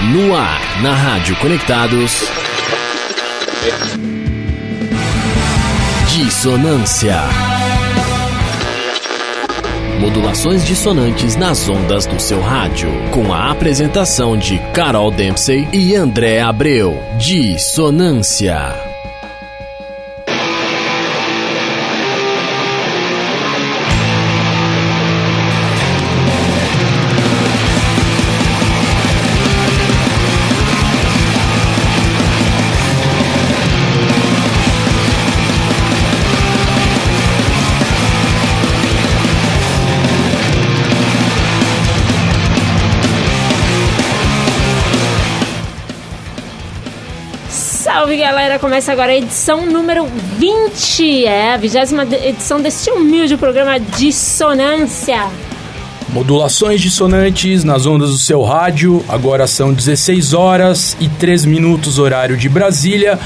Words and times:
No 0.00 0.32
ar, 0.32 0.80
na 0.80 0.94
Rádio 0.94 1.34
Conectados. 1.36 2.22
Dissonância. 6.08 7.16
Modulações 9.98 10.64
dissonantes 10.64 11.34
nas 11.34 11.68
ondas 11.68 12.06
do 12.06 12.20
seu 12.20 12.40
rádio. 12.40 12.88
Com 13.10 13.32
a 13.32 13.50
apresentação 13.50 14.36
de 14.36 14.60
Carol 14.72 15.10
Dempsey 15.10 15.68
e 15.72 15.96
André 15.96 16.40
Abreu. 16.40 16.96
Dissonância. 17.18 18.87
Galera, 48.48 48.58
começa 48.58 48.90
agora 48.90 49.12
a 49.12 49.14
edição 49.14 49.66
número 49.66 50.06
20, 50.38 51.26
é 51.26 51.52
a 51.52 51.58
vigésima 51.58 52.04
edição 52.04 52.58
deste 52.58 52.90
humilde 52.90 53.36
programa 53.36 53.78
Dissonância. 53.78 55.26
Modulações 56.08 56.80
dissonantes 56.80 57.62
nas 57.62 57.84
ondas 57.84 58.08
do 58.08 58.16
seu 58.16 58.42
rádio, 58.42 59.04
agora 59.06 59.46
são 59.46 59.74
16 59.74 60.32
horas 60.32 60.96
e 60.98 61.10
3 61.10 61.44
minutos, 61.44 61.98
horário 61.98 62.38
de 62.38 62.48
Brasília. 62.48 63.18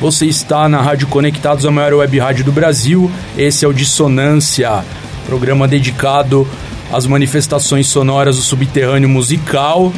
Você 0.00 0.26
está 0.26 0.68
na 0.68 0.80
Rádio 0.80 1.08
Conectados, 1.08 1.66
a 1.66 1.72
maior 1.72 1.94
web 1.94 2.16
rádio 2.16 2.44
do 2.44 2.52
Brasil. 2.52 3.10
Esse 3.36 3.64
é 3.64 3.68
o 3.68 3.72
Dissonância, 3.72 4.84
programa 5.26 5.66
dedicado 5.66 6.46
às 6.92 7.04
manifestações 7.04 7.88
sonoras 7.88 8.36
do 8.36 8.42
subterrâneo 8.42 9.08
musical. 9.08 9.92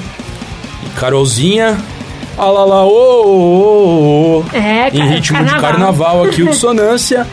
E 0.86 0.98
Carolzinha, 0.98 1.76
Alá 2.40 2.64
lá, 2.64 2.84
ô, 2.86 2.90
ô, 2.90 4.38
ô, 4.38 4.44
É, 4.56 4.88
Em 4.96 5.06
ritmo 5.08 5.36
carnaval. 5.36 5.60
de 5.60 5.66
carnaval 5.66 6.24
aqui, 6.24 6.42
o 6.42 6.48
Dissonância. 6.52 7.26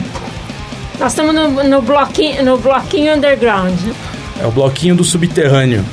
Nós 1.00 1.14
estamos 1.14 1.34
no, 1.34 1.64
no, 1.64 1.82
bloquinho, 1.82 2.44
no 2.44 2.58
bloquinho 2.58 3.16
underground. 3.16 3.74
É 4.42 4.46
o 4.46 4.52
bloquinho 4.52 4.96
do 4.96 5.06
subterrâneo. 5.06 5.86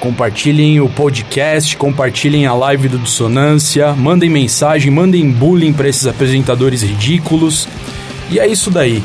Compartilhem 0.00 0.80
o 0.80 0.88
podcast, 0.88 1.76
compartilhem 1.76 2.46
a 2.46 2.54
live 2.54 2.88
do 2.88 2.98
Dissonância, 2.98 3.92
mandem 3.92 4.30
mensagem, 4.30 4.90
mandem 4.90 5.30
bullying 5.30 5.72
para 5.72 5.88
esses 5.88 6.06
apresentadores 6.06 6.82
ridículos. 6.82 7.68
E 8.30 8.38
é 8.38 8.46
isso 8.46 8.70
daí. 8.70 9.02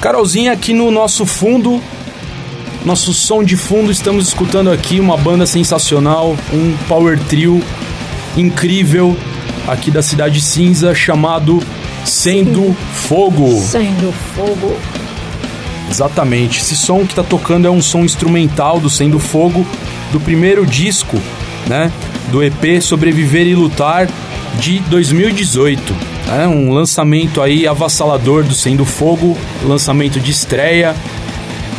Carolzinha, 0.00 0.52
aqui 0.52 0.72
no 0.74 0.90
nosso 0.90 1.24
fundo, 1.24 1.80
nosso 2.84 3.14
som 3.14 3.44
de 3.44 3.56
fundo, 3.56 3.90
estamos 3.90 4.28
escutando 4.28 4.70
aqui 4.70 4.98
uma 4.98 5.16
banda 5.16 5.46
sensacional, 5.46 6.36
um 6.52 6.76
power 6.88 7.18
trio 7.28 7.62
incrível 8.36 9.16
aqui 9.68 9.90
da 9.90 10.02
Cidade 10.02 10.40
Cinza 10.40 10.94
chamado 10.94 11.62
Sendo 12.04 12.74
Fogo. 12.92 13.60
Sendo 13.60 14.12
fogo. 14.34 14.99
Exatamente. 15.88 16.60
Esse 16.60 16.76
som 16.76 17.06
que 17.06 17.14
tá 17.14 17.22
tocando 17.22 17.66
é 17.66 17.70
um 17.70 17.80
som 17.80 18.04
instrumental 18.04 18.78
do 18.78 18.90
Sendo 18.90 19.18
Fogo 19.18 19.66
do 20.12 20.20
primeiro 20.20 20.66
disco, 20.66 21.20
né, 21.66 21.92
do 22.30 22.42
EP 22.42 22.80
Sobreviver 22.80 23.46
e 23.46 23.54
Lutar 23.54 24.08
de 24.58 24.78
2018. 24.80 25.94
É 26.32 26.46
um 26.46 26.72
lançamento 26.72 27.42
aí 27.42 27.66
avassalador 27.66 28.44
do 28.44 28.54
Sendo 28.54 28.84
Fogo, 28.84 29.36
lançamento 29.64 30.20
de 30.20 30.30
estreia. 30.30 30.94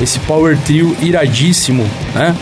Esse 0.01 0.19
power 0.19 0.57
trio 0.57 0.95
iradíssimo, 1.01 1.85
né? 2.13 2.35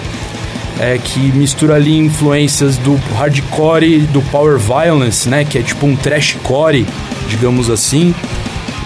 É, 0.80 0.98
que 0.98 1.20
mistura 1.20 1.76
ali 1.76 1.98
influências 1.98 2.78
do 2.78 2.96
hardcore 3.18 4.00
do 4.14 4.22
power 4.32 4.58
violence, 4.58 5.28
né? 5.28 5.44
Que 5.44 5.58
é 5.58 5.62
tipo 5.62 5.86
um 5.86 5.96
trashcore, 5.96 6.86
digamos 7.28 7.70
assim. 7.70 8.16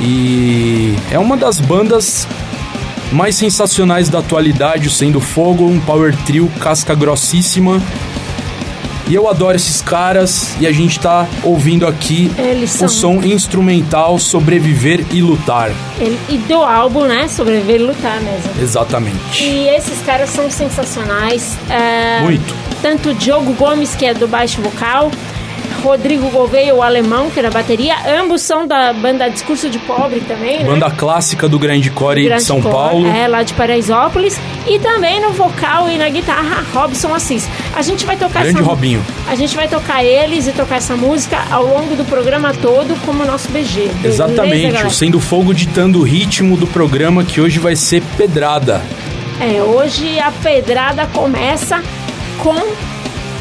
E 0.02 0.96
é 1.12 1.20
uma 1.20 1.38
das 1.38 1.60
bandas 1.60 2.28
mais 3.14 3.36
sensacionais 3.36 4.10
da 4.10 4.20
atualidade, 4.20 4.88
o 4.88 4.92
Sendo 4.92 5.22
Fogo, 5.22 5.66
um 5.66 5.80
power 5.80 6.16
trio 6.26 6.52
casca 6.60 6.96
grossíssima. 6.96 7.82
E 9.06 9.14
eu 9.14 9.30
adoro 9.30 9.56
esses 9.56 9.82
caras 9.82 10.56
e 10.62 10.66
a 10.66 10.72
gente 10.72 10.98
tá 10.98 11.28
ouvindo 11.44 11.86
aqui 11.86 12.32
são- 12.68 12.88
o 12.88 12.90
som 12.90 13.22
instrumental 13.22 14.18
Sobreviver 14.18 15.06
e 15.12 15.22
Lutar. 15.22 15.72
Ele- 16.00 16.18
e 16.30 16.38
do 16.38 16.56
álbum, 16.64 17.04
né? 17.04 17.28
Sobreviver 17.28 17.82
e 17.82 17.84
lutar 17.84 18.20
mesmo. 18.22 18.50
Exatamente. 18.62 19.44
E 19.44 19.68
esses 19.68 20.00
caras 20.06 20.30
são 20.30 20.50
sensacionais. 20.50 21.58
é, 21.70 22.22
Muito. 22.22 22.56
Tanto 22.82 23.10
o 23.10 23.14
Diogo 23.14 23.54
Gomes, 23.54 23.94
que 23.94 24.06
é 24.06 24.14
do 24.14 24.28
baixo 24.28 24.62
vocal, 24.62 25.12
Rodrigo 25.82 26.30
Gouveia, 26.30 26.74
o 26.74 26.82
alemão, 26.82 27.30
que 27.30 27.40
é 27.40 27.50
bateria. 27.50 27.96
Ambos 28.20 28.42
são 28.42 28.66
da 28.66 28.94
banda 28.94 29.30
Discurso 29.30 29.70
de 29.70 29.80
Pobre 29.80 30.22
também, 30.22 30.60
né? 30.60 30.66
Banda 30.66 30.90
clássica 30.90 31.48
do 31.48 31.60
Grande 31.60 31.90
Core 31.90 32.22
de 32.22 32.28
Grande 32.28 32.44
São 32.44 32.62
Paulo. 32.62 33.08
É, 33.08 33.28
lá 33.28 33.44
de 33.44 33.54
Paraisópolis. 33.54 34.40
E 34.66 34.80
também 34.80 35.20
no 35.20 35.32
vocal 35.32 35.90
e 35.90 35.98
na 35.98 36.08
guitarra, 36.10 36.64
Robson 36.74 37.14
Assis. 37.14 37.48
A 37.76 37.82
gente 37.82 38.06
vai 38.06 38.16
tocar 38.16 38.44
Grande 38.44 38.60
essa 38.60 38.68
Robinho. 38.68 39.04
A 39.28 39.36
gente 39.36 39.56
vai 39.56 39.68
tocar 39.68 40.04
eles 40.04 40.48
e 40.48 40.52
tocar 40.52 40.78
essa 40.78 40.96
música 40.96 41.38
ao 41.52 41.66
longo 41.66 41.96
do 41.96 42.06
programa 42.06 42.54
todo 42.54 42.96
como 43.06 43.26
nosso 43.26 43.50
BG. 43.50 43.90
beleza, 44.02 44.08
Exatamente, 44.08 44.86
o 44.86 44.92
Sendo 44.92 45.20
Fogo 45.20 45.54
ditando 45.54 46.00
o 46.00 46.04
ritmo 46.04 46.56
do 46.56 46.68
programa 46.68 47.24
que 47.24 47.42
hoje 47.42 47.60
vai 47.60 47.76
ser 47.76 48.02
pedrada. 48.18 48.82
É, 49.40 49.62
hoje 49.62 50.20
a 50.20 50.32
pedrada 50.32 51.06
começa 51.08 51.84
com. 52.38 52.93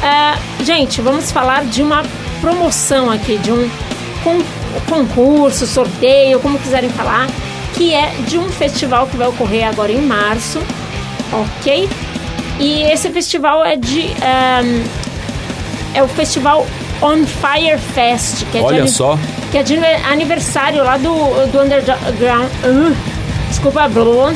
É, 0.03 0.63
gente, 0.63 1.01
vamos 1.01 1.31
falar 1.31 1.63
de 1.65 1.81
uma 1.81 2.03
promoção 2.41 3.09
aqui, 3.09 3.37
de 3.37 3.51
um 3.51 3.69
concurso, 4.89 5.65
sorteio, 5.65 6.39
como 6.39 6.59
quiserem 6.59 6.89
falar, 6.89 7.27
que 7.73 7.93
é 7.93 8.13
de 8.27 8.37
um 8.37 8.49
festival 8.49 9.07
que 9.07 9.15
vai 9.15 9.27
ocorrer 9.27 9.67
agora 9.67 9.91
em 9.91 10.01
março, 10.01 10.61
ok? 11.31 11.89
E 12.59 12.83
esse 12.83 13.09
festival 13.09 13.63
é 13.65 13.75
de. 13.75 14.01
Um, 14.01 14.83
é 15.95 16.03
o 16.03 16.07
festival 16.07 16.65
On 17.01 17.25
Fire 17.25 17.77
Fest, 17.93 18.45
que 18.51 18.57
é, 18.57 18.61
Olha 18.61 18.83
de, 18.83 18.91
só. 18.91 19.17
que 19.51 19.57
é 19.57 19.63
de 19.63 19.77
aniversário 20.09 20.83
lá 20.83 20.97
do, 20.97 21.47
do 21.51 21.61
Underground. 21.61 22.49
Uh, 22.63 22.95
desculpa, 23.49 23.87
Blue. 23.87 24.33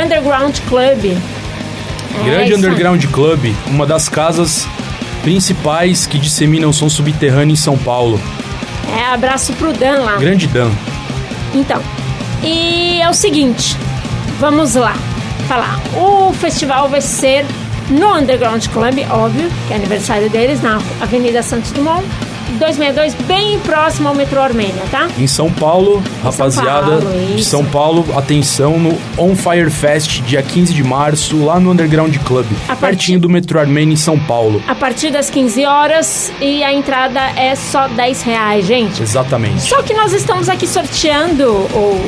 Underground 0.00 0.56
Club. 0.68 1.04
É, 1.04 2.24
Grande 2.24 2.52
aí. 2.52 2.54
Underground 2.54 3.04
Club, 3.06 3.54
uma 3.66 3.86
das 3.86 4.08
casas 4.08 4.66
principais 5.22 6.06
que 6.06 6.18
disseminam 6.18 6.72
som 6.72 6.88
subterrâneo 6.88 7.52
em 7.52 7.56
São 7.56 7.76
Paulo. 7.76 8.20
É, 8.96 9.12
abraço 9.12 9.52
pro 9.54 9.72
Dan 9.72 10.00
lá. 10.00 10.16
Grande 10.16 10.46
Dan. 10.46 10.70
Então, 11.54 11.82
e 12.42 13.00
é 13.00 13.08
o 13.08 13.14
seguinte, 13.14 13.76
vamos 14.38 14.74
lá 14.74 14.94
falar. 15.46 15.80
O 15.96 16.32
festival 16.32 16.88
vai 16.88 17.00
ser 17.00 17.44
no 17.90 18.14
Underground 18.14 18.66
Club, 18.68 18.98
óbvio, 19.10 19.50
que 19.66 19.72
é 19.72 19.76
aniversário 19.76 20.30
deles, 20.30 20.62
na 20.62 20.80
Avenida 21.00 21.42
Santos 21.42 21.72
Dumont, 21.72 22.04
262, 22.60 23.14
bem 23.26 23.58
próximo 23.60 24.08
ao 24.08 24.14
metrô 24.14 24.38
Armênia, 24.40 24.82
tá? 24.90 25.08
Em 25.18 25.26
São 25.26 25.50
Paulo, 25.50 26.02
rapaziada 26.22 26.98
Paulo, 26.98 27.34
de. 27.34 27.42
São 27.42 27.64
Paulo, 27.64 28.04
atenção 28.16 28.78
no 28.78 28.98
On 29.16 29.34
Fire 29.34 29.70
Fest, 29.70 30.20
dia 30.22 30.42
15 30.42 30.74
de 30.74 30.84
março, 30.84 31.42
lá 31.42 31.58
no 31.58 31.70
Underground 31.72 32.14
Club, 32.18 32.44
A 32.68 32.76
pertinho 32.76 32.78
partir- 32.78 33.18
do 33.18 33.28
metrô 33.30 33.58
Armênia 33.58 33.94
em 33.94 33.96
São 33.96 34.18
Paulo. 34.18 34.62
A 34.68 34.74
partir 34.74 35.10
das 35.10 35.30
15 35.30 35.64
horas 35.64 36.30
e 36.40 36.62
a 36.62 36.70
entrada 36.72 37.18
é 37.34 37.54
só 37.54 37.88
10 37.88 38.20
reais, 38.22 38.66
gente. 38.66 39.02
Exatamente. 39.02 39.62
Só 39.62 39.80
que 39.82 39.94
nós 39.94 40.12
estamos 40.12 40.48
aqui 40.50 40.66
sorteando 40.66 41.44
ou 41.74 41.98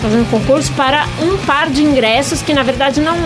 fazendo 0.00 0.30
concurso 0.30 0.70
para 0.74 1.06
um 1.20 1.36
par 1.38 1.68
de 1.70 1.82
ingressos 1.82 2.40
que 2.40 2.54
na 2.54 2.62
verdade 2.62 3.00
não 3.00 3.16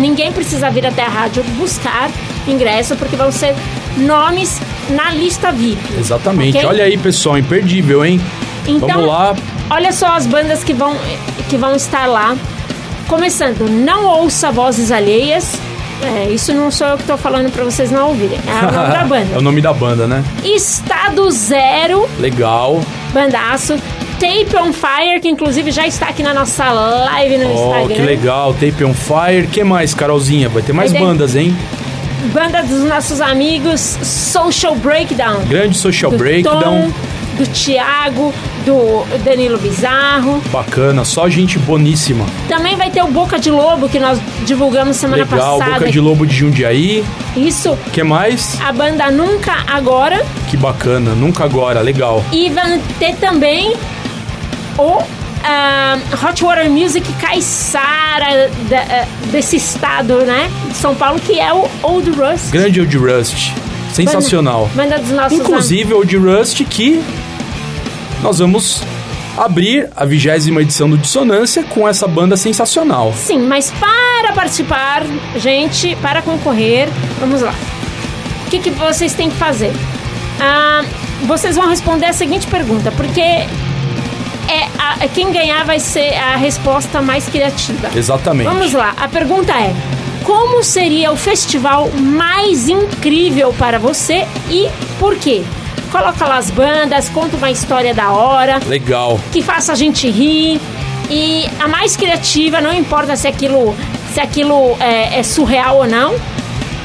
ninguém 0.00 0.32
precisa 0.32 0.70
vir 0.70 0.86
até 0.86 1.02
a 1.02 1.08
rádio 1.08 1.44
buscar 1.58 2.10
ingresso 2.46 2.96
porque 2.96 3.14
vão 3.14 3.30
ser 3.30 3.54
nomes 3.98 4.58
na 4.90 5.10
lista 5.10 5.50
VIP. 5.52 5.78
Exatamente. 5.98 6.56
Ok? 6.58 6.68
Olha 6.68 6.84
aí, 6.84 6.96
pessoal, 6.96 7.38
imperdível, 7.38 8.04
hein? 8.04 8.20
Então, 8.66 8.88
Vamos 8.88 9.06
lá. 9.06 9.34
olha 9.70 9.92
só 9.92 10.08
as 10.14 10.26
bandas 10.26 10.62
que 10.62 10.74
vão 10.74 10.94
que 11.48 11.56
vão 11.56 11.74
estar 11.74 12.06
lá. 12.06 12.36
Começando, 13.06 13.68
não 13.70 14.04
ouça 14.04 14.50
vozes 14.52 14.90
alheias. 14.92 15.54
É, 16.02 16.30
isso 16.30 16.52
não 16.54 16.70
sou 16.70 16.86
eu 16.86 16.96
que 16.96 17.02
estou 17.02 17.16
falando 17.16 17.50
para 17.50 17.64
vocês 17.64 17.90
não 17.90 18.08
ouvirem. 18.08 18.38
É 18.46 18.66
o 18.66 18.70
nome 18.70 18.92
da 18.92 19.00
é 19.00 19.04
o 19.04 19.08
banda. 19.08 19.40
nome 19.40 19.60
da 19.62 19.72
banda, 19.72 20.06
né? 20.06 20.24
Estado 20.44 21.30
Zero, 21.30 22.08
Legal. 22.20 22.80
bandaço. 23.12 23.76
Tape 24.20 24.56
on 24.56 24.72
Fire, 24.72 25.20
que 25.20 25.28
inclusive 25.28 25.70
já 25.70 25.86
está 25.86 26.08
aqui 26.08 26.22
na 26.24 26.34
nossa 26.34 26.70
live 26.72 27.38
no 27.38 27.50
Ó, 27.50 27.52
Instagram. 27.78 27.94
que 27.96 28.02
legal. 28.02 28.52
Tape 28.52 28.84
on 28.84 28.92
Fire. 28.92 29.46
que 29.46 29.62
mais, 29.64 29.94
Carolzinha? 29.94 30.48
Vai 30.48 30.60
ter 30.62 30.72
mais 30.72 30.92
Vai 30.92 31.00
bandas, 31.00 31.34
hein? 31.36 31.56
Banda 32.32 32.62
dos 32.62 32.82
nossos 32.84 33.20
amigos 33.20 33.80
Social 33.80 34.74
Breakdown. 34.74 35.44
Grande 35.46 35.76
Social 35.76 36.10
do 36.10 36.18
Breakdown. 36.18 36.60
Tom, 36.60 36.92
do 37.38 37.46
Thiago, 37.46 38.34
do 38.66 39.06
Danilo 39.24 39.56
Bizarro. 39.58 40.42
Bacana, 40.50 41.04
só 41.04 41.28
gente 41.28 41.58
boníssima. 41.60 42.26
Também 42.48 42.76
vai 42.76 42.90
ter 42.90 43.02
o 43.02 43.06
Boca 43.06 43.38
de 43.38 43.50
Lobo, 43.50 43.88
que 43.88 44.00
nós 44.00 44.20
divulgamos 44.44 44.96
semana 44.96 45.22
Legal, 45.22 45.58
passada. 45.58 45.78
Boca 45.78 45.92
de 45.92 46.00
Lobo 46.00 46.26
de 46.26 46.34
Jundiaí. 46.34 47.04
Isso, 47.36 47.78
que 47.92 48.02
mais? 48.02 48.58
a 48.60 48.72
banda 48.72 49.10
Nunca 49.10 49.64
Agora. 49.68 50.26
Que 50.50 50.56
bacana, 50.56 51.14
nunca 51.14 51.44
agora, 51.44 51.80
legal. 51.80 52.24
E 52.32 52.50
vai 52.50 52.80
ter 52.98 53.14
também 53.16 53.76
o 54.76 55.02
ah, 55.44 55.98
Hot 56.24 56.42
Water 56.42 56.70
Music 56.70 57.10
Caiçara 57.14 58.50
da- 58.68 58.80
ah, 58.80 59.06
desse 59.30 59.56
estado, 59.56 60.18
né? 60.24 60.50
De 60.68 60.76
São 60.76 60.94
Paulo, 60.94 61.20
que 61.20 61.38
é 61.38 61.52
o 61.52 61.68
Old 61.82 62.10
Rust. 62.10 62.50
Grande 62.50 62.80
Old 62.80 62.96
Rust. 62.96 63.52
Sensacional. 63.92 64.68
Banda, 64.74 64.96
banda 64.96 64.98
dos 65.02 65.10
nossos 65.12 65.38
Inclusive 65.38 65.94
Old 65.94 66.16
Rust 66.16 66.62
que 66.64 67.02
nós 68.22 68.38
vamos 68.38 68.82
abrir 69.36 69.88
a 69.96 70.04
vigésima 70.04 70.60
edição 70.62 70.90
do 70.90 70.98
Dissonância 70.98 71.62
com 71.62 71.86
essa 71.88 72.06
banda 72.08 72.36
sensacional. 72.36 73.12
Sim, 73.16 73.38
mas 73.46 73.70
para 73.70 74.32
participar, 74.32 75.04
gente, 75.36 75.96
para 76.02 76.20
concorrer, 76.22 76.88
vamos 77.20 77.40
lá. 77.40 77.54
O 78.46 78.50
que, 78.50 78.58
que 78.58 78.70
vocês 78.70 79.14
têm 79.14 79.30
que 79.30 79.36
fazer? 79.36 79.72
Ah, 80.40 80.84
vocês 81.26 81.56
vão 81.56 81.68
responder 81.68 82.06
a 82.06 82.12
seguinte 82.12 82.46
pergunta, 82.46 82.90
porque 82.92 83.46
é 84.48 84.66
a- 84.78 85.08
quem 85.08 85.30
ganhar 85.32 85.64
vai 85.64 85.78
ser 85.78 86.14
a 86.14 86.36
resposta 86.36 87.00
mais 87.02 87.28
criativa. 87.28 87.90
Exatamente. 87.94 88.48
Vamos 88.48 88.72
lá, 88.72 88.94
a 88.96 89.08
pergunta 89.08 89.52
é: 89.52 89.74
como 90.24 90.62
seria 90.62 91.10
o 91.12 91.16
festival 91.16 91.88
mais 91.94 92.68
incrível 92.68 93.54
para 93.58 93.78
você 93.78 94.26
e 94.50 94.68
por 94.98 95.16
quê? 95.16 95.42
Coloca 95.90 96.26
lá 96.26 96.36
as 96.36 96.50
bandas, 96.50 97.08
conta 97.08 97.36
uma 97.36 97.50
história 97.50 97.94
da 97.94 98.10
hora, 98.12 98.60
Legal. 98.66 99.18
que 99.32 99.40
faça 99.42 99.72
a 99.72 99.74
gente 99.74 100.08
rir. 100.10 100.60
E 101.10 101.48
a 101.58 101.66
mais 101.66 101.96
criativa, 101.96 102.60
não 102.60 102.70
importa 102.72 103.16
se 103.16 103.26
aquilo, 103.26 103.74
se 104.12 104.20
aquilo 104.20 104.76
é, 104.78 105.18
é 105.20 105.22
surreal 105.22 105.78
ou 105.78 105.86
não, 105.86 106.14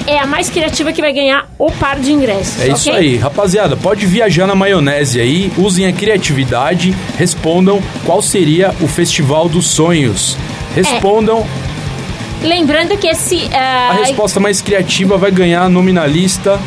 é 0.08 0.20
a 0.20 0.26
mais 0.26 0.50
criativa 0.50 0.92
que 0.92 1.02
vai 1.02 1.14
ganhar 1.14 1.50
o 1.58 1.72
par 1.72 2.00
de 2.00 2.12
ingressos. 2.12 2.62
É 2.62 2.70
isso 2.70 2.90
ok? 2.90 3.00
aí, 3.00 3.18
rapaziada. 3.18 3.76
Pode 3.76 4.06
viajar 4.06 4.48
na 4.48 4.56
maionese 4.56 5.20
aí, 5.20 5.52
usem 5.58 5.86
a 5.86 5.94
criatividade, 5.94 6.96
respondam 7.18 7.82
qual 8.06 8.22
seria 8.22 8.74
o 8.82 8.88
Festival 8.88 9.48
dos 9.48 9.68
Sonhos. 9.68 10.38
Respondam, 10.76 11.46
Lembrando 12.42 12.98
que 12.98 13.08
esse. 13.08 13.50
ah, 13.54 13.92
a 13.92 13.94
resposta 13.94 14.40
mais 14.40 14.62
criativa 14.62 15.18
vai 15.18 15.32
ganhar 15.32 15.64
a 15.64 15.70
nominalista 15.70 16.60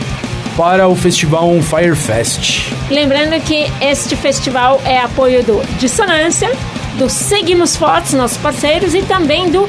para 0.57 0.89
o 0.89 0.97
Festival 0.97 1.51
On 1.51 1.63
Fire 1.63 1.95
Fest. 1.95 2.73
Lembrando 2.91 3.39
que 3.43 3.71
este 3.81 4.17
festival 4.17 4.81
é 4.87 4.99
apoio 4.99 5.45
do 5.45 5.63
Dissonância, 5.79 6.51
do 6.97 7.11
Seguimos 7.11 7.77
Fotos, 7.77 8.15
nossos 8.15 8.39
parceiros, 8.39 8.95
e 8.95 9.03
também 9.03 9.51
do 9.51 9.69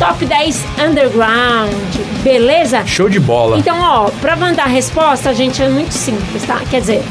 Top 0.00 0.24
10 0.24 0.64
Underground. 0.88 1.94
Beleza? 2.22 2.86
Show 2.86 3.06
de 3.06 3.20
bola. 3.20 3.58
Então, 3.58 3.78
ó, 3.78 4.10
pra 4.22 4.34
mandar 4.34 4.64
a 4.64 4.66
resposta, 4.66 5.34
gente, 5.34 5.62
é 5.62 5.68
muito 5.68 5.92
simples, 5.92 6.42
tá? 6.44 6.58
Quer 6.70 6.80
dizer, 6.80 7.02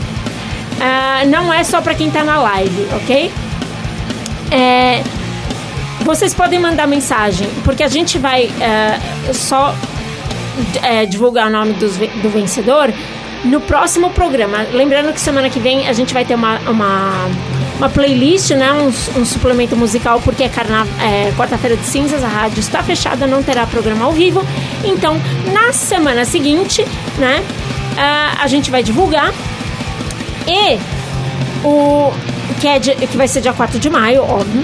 ah, 0.81 1.23
não 1.27 1.53
é 1.53 1.63
só 1.63 1.81
pra 1.81 1.93
quem 1.93 2.09
tá 2.09 2.23
na 2.23 2.41
live, 2.41 2.87
ok? 2.95 3.31
É, 4.49 5.03
vocês 6.01 6.33
podem 6.33 6.57
mandar 6.57 6.87
mensagem, 6.87 7.47
porque 7.63 7.83
a 7.83 7.87
gente 7.87 8.17
vai 8.17 8.49
ah, 8.59 8.99
só 9.33 9.75
é, 10.81 11.05
divulgar 11.05 11.45
o 11.45 11.51
nome 11.51 11.73
dos 11.73 11.95
do 11.95 12.29
vencedor 12.31 12.91
no 13.45 13.61
próximo 13.61 14.09
programa. 14.09 14.65
Lembrando 14.73 15.13
que 15.13 15.19
semana 15.19 15.47
que 15.47 15.59
vem 15.59 15.87
a 15.87 15.93
gente 15.93 16.11
vai 16.11 16.25
ter 16.25 16.33
uma, 16.33 16.57
uma, 16.67 17.29
uma 17.79 17.89
playlist, 17.89 18.51
né? 18.51 18.71
Um, 18.73 18.87
um 19.21 19.25
suplemento 19.25 19.75
musical, 19.75 20.21
porque 20.23 20.43
é, 20.43 20.47
é 20.47 21.33
quarta-feira 21.35 21.75
de 21.75 21.85
cinzas, 21.85 22.23
a 22.23 22.27
rádio 22.27 22.59
está 22.59 22.83
fechada, 22.83 23.25
não 23.25 23.41
terá 23.41 23.65
programa 23.65 24.05
ao 24.05 24.11
vivo. 24.11 24.45
Então, 24.83 25.19
na 25.53 25.73
semana 25.73 26.23
seguinte, 26.25 26.85
né? 27.17 27.43
a 28.39 28.47
gente 28.47 28.69
vai 28.71 28.81
divulgar. 28.83 29.33
E 30.47 30.77
o 31.63 32.11
que, 32.59 32.67
é 32.67 32.79
dia- 32.79 32.95
que 32.95 33.17
vai 33.17 33.27
ser 33.27 33.41
dia 33.41 33.53
4 33.53 33.77
de 33.79 33.89
maio, 33.89 34.23
óbvio. 34.23 34.61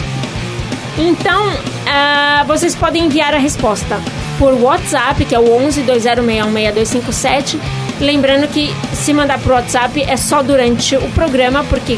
Então, 0.97 1.51
ah, 1.85 2.43
vocês 2.47 2.73
podem 2.75 3.05
enviar 3.05 3.33
a 3.33 3.37
resposta 3.37 3.99
por 4.39 4.53
WhatsApp, 4.53 5.25
que 5.25 5.35
é 5.35 5.39
o 5.39 5.53
11 5.53 5.83
20616257. 5.83 7.59
Lembrando 7.99 8.47
que 8.47 8.73
se 8.93 9.13
mandar 9.13 9.39
por 9.39 9.51
WhatsApp 9.53 10.01
é 10.03 10.17
só 10.17 10.41
durante 10.41 10.95
o 10.95 11.09
programa, 11.11 11.63
porque 11.65 11.97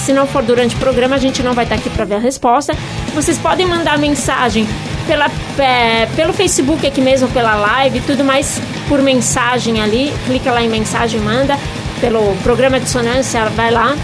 se 0.00 0.12
não 0.12 0.26
for 0.26 0.42
durante 0.42 0.74
o 0.74 0.78
programa, 0.78 1.16
a 1.16 1.18
gente 1.18 1.42
não 1.42 1.52
vai 1.52 1.64
estar 1.64 1.76
aqui 1.76 1.88
para 1.90 2.04
ver 2.04 2.16
a 2.16 2.18
resposta. 2.18 2.74
Vocês 3.14 3.38
podem 3.38 3.66
mandar 3.66 3.98
mensagem 3.98 4.66
pela, 5.06 5.26
é, 5.58 6.06
pelo 6.16 6.32
Facebook 6.32 6.86
aqui 6.86 7.00
mesmo, 7.00 7.28
pela 7.28 7.54
live, 7.54 8.00
tudo 8.00 8.24
mais 8.24 8.60
por 8.88 9.00
mensagem 9.02 9.80
ali. 9.80 10.12
Clica 10.26 10.50
lá 10.50 10.62
em 10.62 10.68
mensagem, 10.68 11.20
manda. 11.20 11.56
Pelo 12.00 12.34
programa 12.42 12.78
de 12.78 12.84
dissonância, 12.86 13.44
vai 13.50 13.70
lá, 13.70 13.94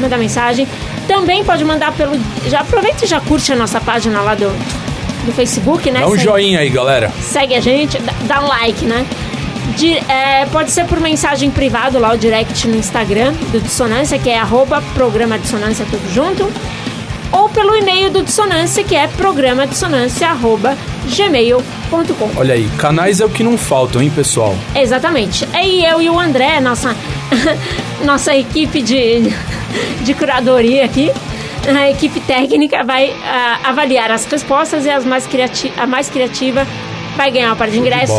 manda 0.00 0.16
mensagem. 0.16 0.66
Também 1.06 1.44
pode 1.44 1.64
mandar 1.64 1.92
pelo. 1.92 2.18
Já 2.48 2.60
aproveita 2.60 3.04
e 3.04 3.08
já 3.08 3.20
curte 3.20 3.52
a 3.52 3.56
nossa 3.56 3.80
página 3.80 4.20
lá 4.22 4.34
do, 4.34 4.48
do 5.26 5.32
Facebook, 5.32 5.90
né? 5.90 6.00
Dá 6.00 6.06
um 6.06 6.10
Segue- 6.12 6.22
joinha 6.24 6.58
aí, 6.60 6.68
galera. 6.70 7.12
segue 7.20 7.54
a 7.54 7.60
gente, 7.60 7.98
dá, 8.00 8.12
dá 8.22 8.40
um 8.42 8.48
like, 8.48 8.84
né? 8.86 9.06
Di- 9.76 9.98
é, 10.08 10.46
pode 10.52 10.70
ser 10.70 10.84
por 10.86 11.00
mensagem 11.00 11.50
privado 11.50 11.98
lá, 11.98 12.12
o 12.12 12.16
direct 12.18 12.66
no 12.68 12.76
Instagram 12.76 13.32
do 13.50 13.60
Dissonância, 13.60 14.18
que 14.18 14.30
é 14.30 14.38
arroba 14.38 14.82
programa 14.94 15.38
Dissonância 15.38 15.86
tudo 15.90 16.12
junto. 16.12 16.50
Ou 17.32 17.48
pelo 17.48 17.74
e-mail 17.74 18.10
do 18.10 18.22
Dissonância, 18.22 18.84
que 18.84 18.94
é 18.94 19.08
programadissonância 19.08 20.28
arroba 20.28 20.76
gmail.com. 21.06 22.30
Olha 22.36 22.54
aí, 22.54 22.68
canais 22.78 23.20
é 23.20 23.24
o 23.24 23.28
que 23.28 23.42
não 23.42 23.58
faltam, 23.58 24.00
hein, 24.00 24.12
pessoal? 24.14 24.54
Exatamente. 24.74 25.46
Aí 25.52 25.84
eu 25.84 26.00
e 26.00 26.08
o 26.08 26.18
André, 26.18 26.60
nossa, 26.60 26.94
nossa 28.04 28.36
equipe 28.36 28.80
de, 28.80 29.32
de 30.02 30.14
curadoria 30.14 30.84
aqui, 30.84 31.10
a 31.66 31.90
equipe 31.90 32.20
técnica 32.20 32.84
vai 32.84 33.08
uh, 33.08 33.14
avaliar 33.64 34.12
as 34.12 34.24
respostas 34.26 34.84
e 34.84 34.90
as 34.90 35.04
mais 35.04 35.26
criati 35.26 35.72
a 35.76 35.86
mais 35.86 36.08
criativa 36.08 36.66
vai 37.16 37.30
ganhar 37.32 37.48
uma 37.48 37.56
par 37.56 37.68
de 37.70 37.78
ingresso. 37.78 38.12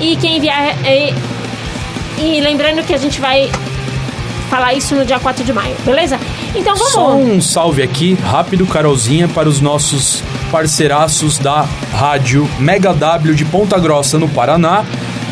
E 0.00 0.16
quem 0.16 0.38
enviar. 0.38 0.76
E, 0.84 1.14
e 2.18 2.40
lembrando 2.40 2.82
que 2.84 2.94
a 2.94 2.98
gente 2.98 3.20
vai 3.20 3.50
falar 4.48 4.74
isso 4.74 4.94
no 4.94 5.04
dia 5.04 5.18
4 5.18 5.44
de 5.44 5.52
maio, 5.52 5.74
beleza? 5.84 6.18
Então 6.54 6.74
vamos. 6.76 6.92
Só 6.92 7.14
um 7.14 7.40
salve 7.40 7.82
aqui, 7.82 8.14
rápido, 8.14 8.66
Carolzinha, 8.66 9.28
para 9.28 9.48
os 9.48 9.60
nossos 9.60 10.22
parceiraços 10.50 11.38
da 11.38 11.66
rádio 11.92 12.48
Mega 12.58 12.94
W 12.94 13.34
de 13.34 13.44
Ponta 13.44 13.78
Grossa, 13.78 14.18
no 14.18 14.28
Paraná. 14.28 14.84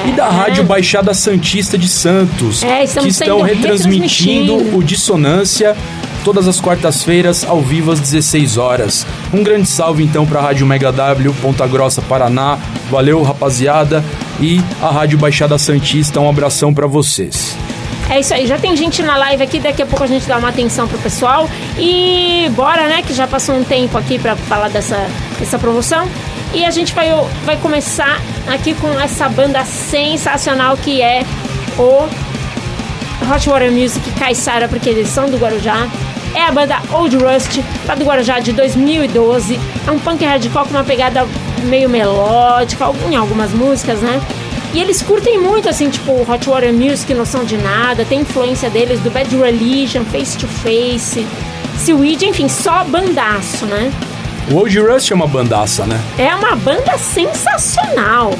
É. 0.04 0.08
E 0.08 0.12
da 0.12 0.28
Rádio 0.28 0.64
Baixada 0.64 1.14
Santista 1.14 1.78
de 1.78 1.86
Santos, 1.86 2.64
é, 2.64 2.84
que 2.84 3.08
estão 3.08 3.40
retransmitindo, 3.40 4.56
retransmitindo 4.56 4.76
o 4.76 4.82
Dissonância 4.82 5.76
todas 6.24 6.48
as 6.48 6.58
quartas-feiras, 6.58 7.44
ao 7.44 7.60
vivo 7.60 7.92
às 7.92 8.00
16 8.00 8.56
horas. 8.56 9.06
Um 9.32 9.44
grande 9.44 9.68
salve 9.68 10.02
então 10.02 10.24
para 10.26 10.40
a 10.40 10.42
Rádio 10.42 10.66
Mega 10.66 10.90
W, 10.90 11.34
Ponta 11.34 11.66
Grossa, 11.66 12.00
Paraná. 12.00 12.58
Valeu, 12.90 13.22
rapaziada. 13.22 14.02
E 14.40 14.60
a 14.82 14.90
Rádio 14.90 15.18
Baixada 15.18 15.58
Santista, 15.58 16.18
um 16.18 16.28
abração 16.28 16.72
para 16.72 16.86
vocês. 16.86 17.54
É 18.08 18.20
isso 18.20 18.34
aí, 18.34 18.46
já 18.46 18.58
tem 18.58 18.76
gente 18.76 19.02
na 19.02 19.16
live 19.16 19.42
aqui, 19.42 19.58
daqui 19.58 19.82
a 19.82 19.86
pouco 19.86 20.04
a 20.04 20.06
gente 20.06 20.26
dá 20.26 20.36
uma 20.38 20.48
atenção 20.48 20.88
pro 20.88 20.98
pessoal. 20.98 21.48
E 21.78 22.50
bora, 22.54 22.88
né, 22.88 23.02
que 23.02 23.12
já 23.12 23.26
passou 23.26 23.54
um 23.54 23.64
tempo 23.64 23.96
aqui 23.98 24.18
para 24.18 24.34
falar 24.34 24.68
dessa, 24.68 25.06
dessa 25.38 25.58
promoção. 25.58 26.08
E 26.54 26.64
a 26.64 26.70
gente 26.70 26.94
vai, 26.94 27.08
vai 27.44 27.56
começar 27.58 28.20
aqui 28.48 28.74
com 28.74 28.88
essa 28.98 29.28
banda 29.28 29.64
sensacional 29.64 30.76
que 30.76 31.02
é 31.02 31.24
o 31.78 32.08
Hot 33.30 33.48
Water 33.48 33.72
Music 33.72 34.10
Caissara, 34.12 34.68
porque 34.68 34.88
eles 34.88 35.08
são 35.08 35.28
do 35.28 35.36
Guarujá. 35.36 35.88
É 36.34 36.42
a 36.42 36.50
banda 36.50 36.78
Old 36.92 37.16
Rust, 37.16 37.60
lá 37.86 37.94
do 37.94 38.04
Guarujá 38.04 38.40
de 38.40 38.52
2012. 38.52 39.58
É 39.86 39.90
um 39.90 39.98
punk 39.98 40.24
hardcore 40.24 40.64
com 40.64 40.70
uma 40.70 40.84
pegada 40.84 41.26
meio 41.64 41.88
melódica 41.88 42.86
em 43.08 43.16
algumas 43.16 43.52
músicas, 43.52 44.00
né? 44.00 44.20
E 44.74 44.80
eles 44.80 45.00
curtem 45.02 45.38
muito, 45.38 45.68
assim, 45.68 45.88
tipo, 45.88 46.12
Hot 46.28 46.48
Water 46.48 46.72
Music, 46.72 47.14
Noção 47.14 47.44
de 47.44 47.56
Nada, 47.56 48.04
tem 48.04 48.22
influência 48.22 48.68
deles 48.68 48.98
do 49.00 49.10
Bad 49.10 49.34
Religion, 49.36 50.04
Face 50.04 50.36
to 50.36 50.48
Face, 50.48 51.24
Seaweed, 51.78 52.24
enfim, 52.24 52.48
só 52.48 52.82
bandaço, 52.82 53.66
né? 53.66 53.92
O 54.50 54.56
Old 54.56 54.78
Rust 54.80 55.12
é 55.12 55.14
uma 55.14 55.28
bandaça, 55.28 55.86
né? 55.86 55.98
É 56.18 56.34
uma 56.34 56.56
banda 56.56 56.98
sensacional. 56.98 58.34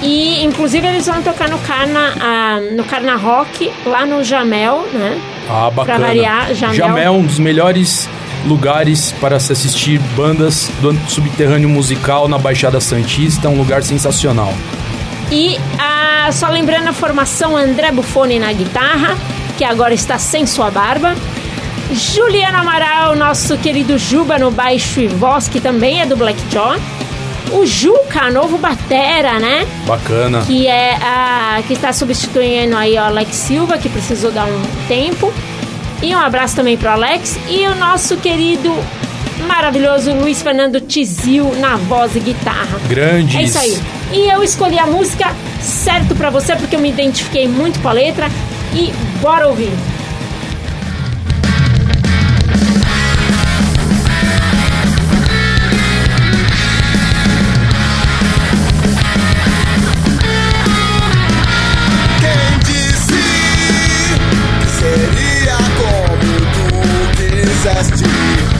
E, 0.00 0.42
inclusive, 0.44 0.86
eles 0.86 1.06
vão 1.06 1.20
tocar 1.20 1.48
no 1.48 1.58
Carna, 1.58 2.14
uh, 2.14 2.74
no 2.74 2.84
Carna 2.84 3.16
Rock, 3.16 3.70
lá 3.84 4.06
no 4.06 4.22
Jamel, 4.24 4.86
né? 4.92 5.20
Ah, 5.50 5.68
bacana. 5.68 5.98
Pra 5.98 6.06
variar, 6.06 6.54
Jamel. 6.54 6.76
Jamel 6.76 7.02
é 7.02 7.10
um 7.10 7.26
dos 7.26 7.40
melhores 7.40 8.08
lugares 8.46 9.12
para 9.20 9.40
se 9.40 9.52
assistir 9.52 9.98
bandas 10.16 10.70
do 10.80 10.94
subterrâneo 11.08 11.68
musical 11.68 12.28
na 12.28 12.38
Baixada 12.38 12.80
Santista, 12.80 13.48
um 13.48 13.56
lugar 13.56 13.82
sensacional. 13.82 14.54
E 15.30 15.58
ah, 15.78 16.30
só 16.32 16.48
lembrando 16.48 16.88
a 16.88 16.92
formação 16.92 17.56
André 17.56 17.90
Buffoni 17.90 18.38
na 18.38 18.52
guitarra, 18.52 19.16
que 19.58 19.64
agora 19.64 19.92
está 19.92 20.18
sem 20.18 20.46
sua 20.46 20.70
barba. 20.70 21.16
Juliano 21.92 22.58
Amaral, 22.58 23.16
nosso 23.16 23.58
querido 23.58 23.98
Juba 23.98 24.38
no 24.38 24.52
baixo 24.52 25.00
e 25.00 25.08
voz, 25.08 25.48
que 25.48 25.60
também 25.60 26.00
é 26.00 26.06
do 26.06 26.16
Black 26.16 26.40
Jaw. 26.48 26.76
O 27.52 27.66
Juca, 27.66 28.30
novo 28.30 28.58
batera, 28.58 29.38
né? 29.38 29.66
Bacana. 29.86 30.42
Que 30.46 30.66
é 30.66 30.96
a 31.02 31.62
que 31.66 31.72
está 31.72 31.92
substituindo 31.92 32.76
aí 32.76 32.94
o 32.94 33.00
Alex 33.00 33.34
Silva, 33.34 33.78
que 33.78 33.88
precisou 33.88 34.30
dar 34.30 34.46
um 34.46 34.62
tempo. 34.86 35.32
E 36.02 36.14
um 36.14 36.18
abraço 36.18 36.56
também 36.56 36.76
pro 36.76 36.88
Alex 36.88 37.38
e 37.48 37.66
o 37.66 37.74
nosso 37.74 38.16
querido 38.16 38.72
maravilhoso 39.46 40.12
Luiz 40.12 40.42
Fernando 40.42 40.80
Tizil 40.80 41.54
na 41.56 41.76
voz 41.76 42.16
e 42.16 42.20
guitarra. 42.20 42.78
Grande. 42.88 43.36
É 43.36 43.42
isso 43.42 43.58
aí. 43.58 43.78
E 44.12 44.30
eu 44.30 44.42
escolhi 44.42 44.78
a 44.78 44.86
música 44.86 45.34
certo 45.60 46.14
para 46.14 46.30
você 46.30 46.56
porque 46.56 46.76
eu 46.76 46.80
me 46.80 46.88
identifiquei 46.88 47.46
muito 47.46 47.80
com 47.80 47.88
a 47.88 47.92
letra 47.92 48.28
e 48.74 48.92
bora 49.20 49.48
ouvir. 49.48 49.72
seria 64.80 65.58
como 65.78 66.30
tu 66.54 66.66
quiseste. 67.16 68.59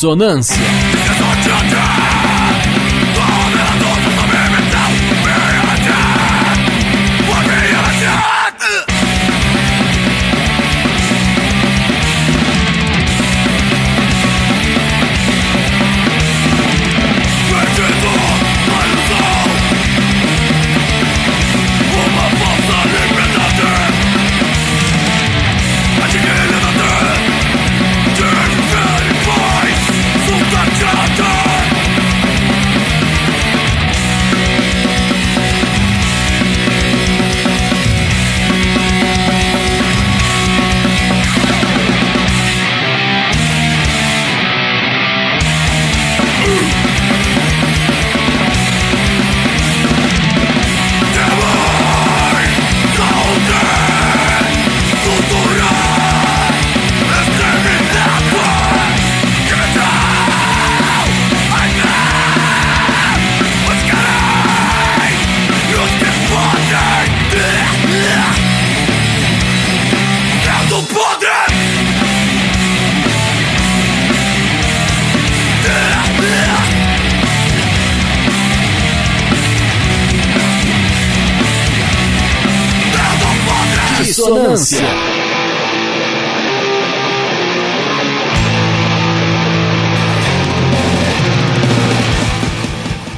Dissonância. 0.00 0.56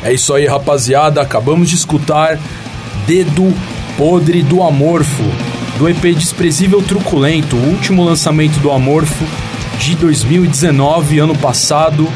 É 0.05 0.13
isso 0.13 0.35
aí, 0.35 0.47
rapaziada. 0.47 1.23
Acabamos 1.23 1.69
de 1.69 1.77
escutar 1.77 2.39
Dedo 3.07 3.55
Podre 3.97 4.43
do 4.43 4.63
Amorfo, 4.63 5.23
do 5.79 5.89
EP 5.89 6.15
Desprezível 6.15 6.83
Truculento, 6.83 7.57
o 7.57 7.71
último 7.71 8.05
lançamento 8.05 8.59
do 8.59 8.71
Amorfo 8.71 9.25
de 9.79 9.95
2019, 9.95 11.21
ano 11.21 11.37
passado. 11.37 12.09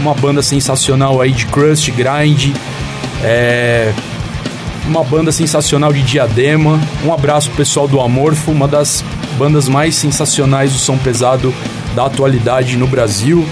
Uma 0.00 0.14
banda 0.14 0.42
sensacional 0.42 1.20
aí 1.20 1.32
de 1.32 1.46
crust, 1.46 1.90
grind, 1.90 2.54
é... 3.22 3.92
uma 4.88 5.04
banda 5.04 5.30
sensacional 5.30 5.92
de 5.92 6.02
diadema. 6.02 6.80
Um 7.04 7.12
abraço 7.12 7.50
pessoal 7.50 7.86
do 7.86 8.00
Amorfo, 8.00 8.50
uma 8.50 8.66
das 8.66 9.04
bandas 9.38 9.68
mais 9.68 9.94
sensacionais 9.94 10.72
do 10.72 10.78
som 10.78 10.96
pesado 10.96 11.54
da 11.94 12.06
atualidade 12.06 12.76
no 12.76 12.86
Brasil. 12.86 13.46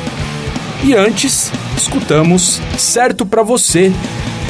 E 0.82 0.94
antes, 0.94 1.52
escutamos 1.76 2.60
Certo 2.78 3.26
Pra 3.26 3.42
Você, 3.42 3.92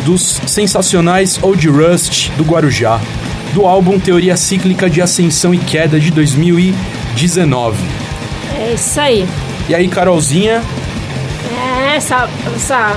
dos 0.05 0.41
sensacionais 0.47 1.39
Old 1.43 1.69
Rust 1.69 2.31
do 2.37 2.45
Guarujá, 2.45 3.01
do 3.53 3.67
álbum 3.67 3.99
Teoria 3.99 4.37
Cíclica 4.37 4.89
de 4.89 5.03
Ascensão 5.03 5.53
e 5.53 5.59
Queda 5.59 5.99
de 5.99 6.11
2019. 6.11 7.77
É 8.59 8.75
isso 8.75 9.01
aí. 9.01 9.29
E 9.69 9.75
aí, 9.75 9.89
Carolzinha, 9.89 10.63
É, 11.59 11.97
essa, 11.97 12.29
essa 12.55 12.97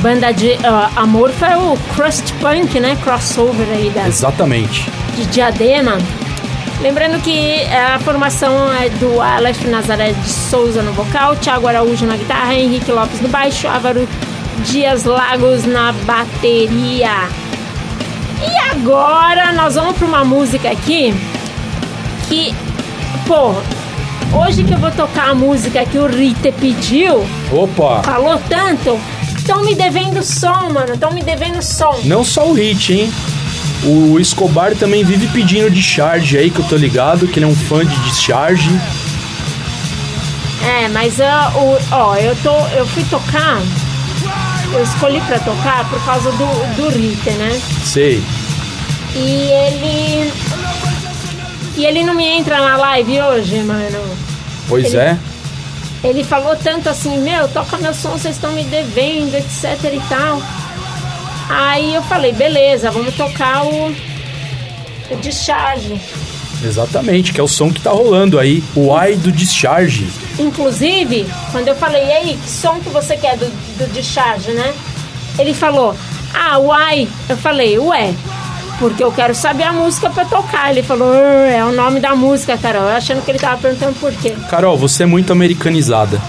banda 0.00 0.32
de 0.32 0.52
uh, 0.52 1.32
foi 1.38 1.54
o 1.54 1.76
crust 1.94 2.21
punk, 2.42 2.80
né? 2.80 2.98
Crossover 3.02 3.68
aí 3.68 3.88
da, 3.90 4.08
exatamente. 4.08 4.90
de 5.16 5.24
Diadema. 5.26 5.96
Lembrando 6.80 7.22
que 7.22 7.62
a 7.66 8.00
formação 8.00 8.72
é 8.74 8.88
do 8.88 9.20
Aleph 9.20 9.64
Nazaré 9.66 10.12
de 10.12 10.28
Souza 10.28 10.82
no 10.82 10.92
vocal, 10.92 11.36
Thiago 11.36 11.68
Araújo 11.68 12.04
na 12.04 12.16
guitarra, 12.16 12.54
Henrique 12.54 12.90
Lopes 12.90 13.20
no 13.20 13.28
baixo, 13.28 13.68
Álvaro 13.68 14.08
Dias 14.66 15.04
Lagos 15.04 15.64
na 15.64 15.92
bateria. 15.92 17.28
E 18.42 18.70
agora 18.72 19.52
nós 19.52 19.76
vamos 19.76 19.96
para 19.96 20.08
uma 20.08 20.24
música 20.24 20.72
aqui 20.72 21.14
que, 22.28 22.52
pô, 23.28 23.54
hoje 24.36 24.64
que 24.64 24.74
eu 24.74 24.78
vou 24.78 24.90
tocar 24.90 25.30
a 25.30 25.34
música 25.34 25.86
que 25.86 25.98
o 25.98 26.06
Rita 26.08 26.50
pediu, 26.50 27.24
Opa! 27.52 28.02
falou 28.02 28.40
tanto, 28.48 28.98
estão 29.42 29.62
me 29.64 29.74
devendo 29.74 30.22
som, 30.22 30.70
mano, 30.72 30.94
estão 30.94 31.10
me 31.12 31.20
devendo 31.22 31.60
som. 31.60 32.00
Não 32.04 32.24
só 32.24 32.46
o 32.48 32.52
hit, 32.54 32.92
hein? 32.92 33.12
O 33.84 34.18
Escobar 34.20 34.76
também 34.76 35.04
vive 35.04 35.26
pedindo 35.28 35.68
Discharge 35.68 36.38
aí, 36.38 36.50
que 36.50 36.60
eu 36.60 36.64
tô 36.64 36.76
ligado, 36.76 37.26
que 37.26 37.38
ele 37.40 37.46
é 37.46 37.48
um 37.48 37.54
fã 37.54 37.84
de 37.84 37.94
Discharge. 38.04 38.70
É, 40.64 40.88
mas 40.88 41.20
ah, 41.20 41.52
o, 41.56 41.78
ó, 41.90 42.14
eu 42.16 42.36
tô, 42.36 42.56
eu 42.76 42.86
fui 42.86 43.02
tocar, 43.10 43.60
eu 44.72 44.82
escolhi 44.82 45.20
pra 45.22 45.40
tocar 45.40 45.88
por 45.90 46.00
causa 46.04 46.30
do, 46.30 46.76
do 46.76 46.88
Rita, 46.96 47.32
né? 47.32 47.60
Sei. 47.84 48.22
E 49.16 49.50
ele. 49.50 50.32
E 51.76 51.84
ele 51.84 52.04
não 52.04 52.14
me 52.14 52.24
entra 52.24 52.60
na 52.60 52.76
live 52.76 53.20
hoje, 53.20 53.56
mano. 53.62 53.98
Pois 54.68 54.94
Ele- 54.94 54.98
é. 54.98 55.18
Ele 56.04 56.24
falou 56.24 56.56
tanto 56.56 56.88
assim, 56.88 57.18
meu, 57.18 57.48
toca 57.48 57.76
meu 57.78 57.94
som, 57.94 58.10
vocês 58.10 58.34
estão 58.34 58.52
me 58.52 58.64
devendo, 58.64 59.34
etc 59.36 59.78
e 59.92 60.00
tal. 60.08 60.42
Aí 61.48 61.94
eu 61.94 62.02
falei, 62.02 62.32
beleza, 62.32 62.90
vamos 62.90 63.14
tocar 63.14 63.64
o, 63.64 63.94
o 65.10 65.16
Discharge. 65.20 66.00
Exatamente, 66.64 67.32
que 67.32 67.40
é 67.40 67.42
o 67.42 67.48
som 67.48 67.72
que 67.72 67.80
tá 67.80 67.90
rolando 67.90 68.38
aí. 68.38 68.62
O 68.74 68.94
ai 68.94 69.16
do 69.16 69.32
Discharge. 69.32 70.08
Inclusive, 70.38 71.26
quando 71.50 71.68
eu 71.68 71.74
falei, 71.74 72.04
e 72.04 72.12
aí, 72.12 72.38
que 72.42 72.50
som 72.50 72.78
que 72.80 72.88
você 72.88 73.16
quer 73.16 73.36
do, 73.36 73.46
do 73.46 73.92
Discharge, 73.92 74.52
né? 74.52 74.72
Ele 75.38 75.54
falou, 75.54 75.94
ah, 76.32 76.58
uai. 76.58 77.08
Eu 77.28 77.36
falei, 77.36 77.78
ué, 77.78 78.14
porque 78.82 79.02
eu 79.04 79.12
quero 79.12 79.32
saber 79.34 79.62
a 79.62 79.72
música 79.72 80.10
pra 80.10 80.24
tocar. 80.24 80.70
Ele 80.70 80.82
falou, 80.82 81.08
"Ah, 81.12 81.46
é 81.48 81.64
o 81.64 81.70
nome 81.72 82.00
da 82.00 82.14
música, 82.16 82.58
Carol. 82.58 82.82
Eu 82.82 82.96
achando 82.96 83.24
que 83.24 83.30
ele 83.30 83.38
tava 83.38 83.56
perguntando 83.58 83.94
por 84.00 84.12
quê. 84.12 84.34
Carol, 84.50 84.76
você 84.76 85.04
é 85.04 85.06
muito 85.06 85.32
americanizada. 85.32 86.20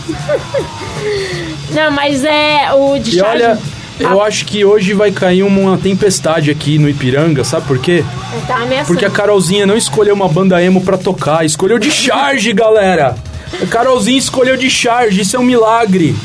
Não, 1.71 1.91
mas 1.91 2.23
é 2.23 2.71
o 2.73 2.95
E 2.95 2.99
Discharge... 2.99 3.43
olha, 3.43 3.59
eu 3.99 4.21
acho 4.21 4.45
que 4.45 4.63
hoje 4.63 4.93
vai 4.93 5.11
cair 5.11 5.41
uma 5.43 5.77
tempestade 5.77 6.51
aqui 6.51 6.77
no 6.77 6.87
Ipiranga, 6.87 7.43
sabe 7.43 7.65
por 7.65 7.79
quê? 7.79 8.03
Tá. 8.47 8.59
Porque 8.85 9.05
a 9.05 9.09
Carolzinha 9.09 9.65
não 9.65 9.75
escolheu 9.75 10.13
uma 10.13 10.27
banda 10.27 10.61
emo 10.63 10.81
pra 10.81 10.97
tocar, 10.97 11.43
escolheu 11.45 11.79
Discharge, 11.79 12.51
galera! 12.53 13.15
A 13.61 13.65
Carolzinha 13.65 14.17
escolheu 14.17 14.55
Discharge, 14.57 15.21
isso 15.21 15.35
é 15.35 15.39
um 15.39 15.43
milagre. 15.43 16.15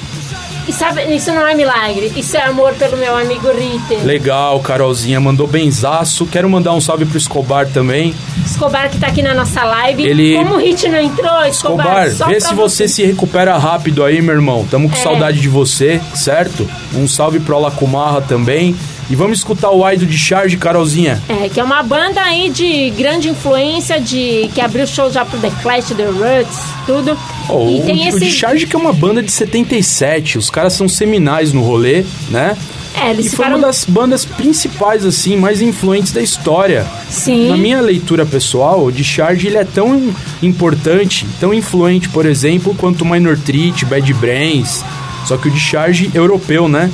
E 0.68 0.72
sabe, 0.72 1.02
isso 1.14 1.32
não 1.32 1.46
é 1.48 1.54
milagre. 1.54 2.12
Isso 2.14 2.36
é 2.36 2.42
amor 2.42 2.74
pelo 2.74 2.96
meu 2.98 3.16
amigo 3.16 3.48
Ritter. 3.50 4.04
Legal, 4.04 4.60
Carolzinha, 4.60 5.18
mandou 5.18 5.46
benzaço. 5.46 6.26
Quero 6.26 6.48
mandar 6.50 6.74
um 6.74 6.80
salve 6.80 7.06
pro 7.06 7.16
Escobar 7.16 7.66
também. 7.68 8.14
Escobar 8.44 8.90
que 8.90 8.98
tá 8.98 9.06
aqui 9.06 9.22
na 9.22 9.32
nossa 9.34 9.64
live. 9.64 10.02
Ele- 10.06 10.36
Como 10.36 10.56
o 10.56 10.58
Hit 10.58 10.86
não 10.88 10.98
entrou, 11.00 11.44
Escobar, 11.46 12.06
Escobar, 12.08 12.28
vê 12.34 12.40
se 12.40 12.54
você 12.54 12.86
se 12.86 13.02
recupera 13.04 13.56
rápido 13.56 14.04
aí, 14.04 14.20
meu 14.20 14.34
irmão. 14.34 14.66
Tamo 14.70 14.88
com 14.90 14.96
É. 14.96 14.98
saudade 15.02 15.40
de 15.40 15.48
você, 15.48 16.00
certo? 16.14 16.68
Um 16.94 17.08
salve 17.08 17.40
pro 17.40 17.56
Alacumarra 17.56 18.20
também. 18.20 18.76
E 19.10 19.16
vamos 19.16 19.38
escutar 19.38 19.70
o 19.70 19.84
ai 19.84 19.96
do 19.96 20.04
Discharge, 20.04 20.56
Carolzinha. 20.58 21.20
É, 21.28 21.48
que 21.48 21.58
é 21.58 21.64
uma 21.64 21.82
banda 21.82 22.20
aí 22.20 22.50
de 22.50 22.90
grande 22.90 23.28
influência, 23.30 23.98
de 23.98 24.50
que 24.54 24.60
abriu 24.60 24.86
show 24.86 25.10
já 25.10 25.24
pro 25.24 25.38
The 25.38 25.50
Clash, 25.62 25.86
The 25.96 26.04
Roots, 26.04 26.58
tudo. 26.84 27.16
Oh, 27.48 27.70
e 27.70 27.80
o, 27.80 27.86
tem 27.86 28.04
o 28.04 28.08
esse... 28.08 28.20
Discharge 28.20 28.66
que 28.66 28.76
é 28.76 28.78
uma 28.78 28.92
banda 28.92 29.22
de 29.22 29.32
77. 29.32 30.36
Os 30.36 30.50
caras 30.50 30.74
são 30.74 30.86
seminais 30.88 31.54
no 31.54 31.62
rolê, 31.62 32.04
né? 32.28 32.54
É, 33.00 33.10
eles 33.10 33.26
E 33.26 33.28
foi 33.30 33.44
ficaram... 33.44 33.56
uma 33.56 33.66
das 33.66 33.84
bandas 33.84 34.24
principais, 34.26 35.06
assim, 35.06 35.36
mais 35.36 35.62
influentes 35.62 36.12
da 36.12 36.20
história. 36.20 36.86
Sim. 37.08 37.48
Na 37.48 37.56
minha 37.56 37.80
leitura 37.80 38.26
pessoal, 38.26 38.84
o 38.84 38.92
Discharge 38.92 39.46
ele 39.46 39.56
é 39.56 39.64
tão 39.64 40.12
importante, 40.42 41.26
tão 41.40 41.54
influente, 41.54 42.08
por 42.10 42.26
exemplo, 42.26 42.74
quanto 42.74 43.02
o 43.02 43.06
Minor 43.06 43.38
Threat, 43.38 43.86
Bad 43.86 44.12
Brains. 44.14 44.84
Só 45.26 45.36
que 45.36 45.48
o 45.48 45.50
Discharge 45.50 46.10
europeu, 46.14 46.68
né? 46.68 46.90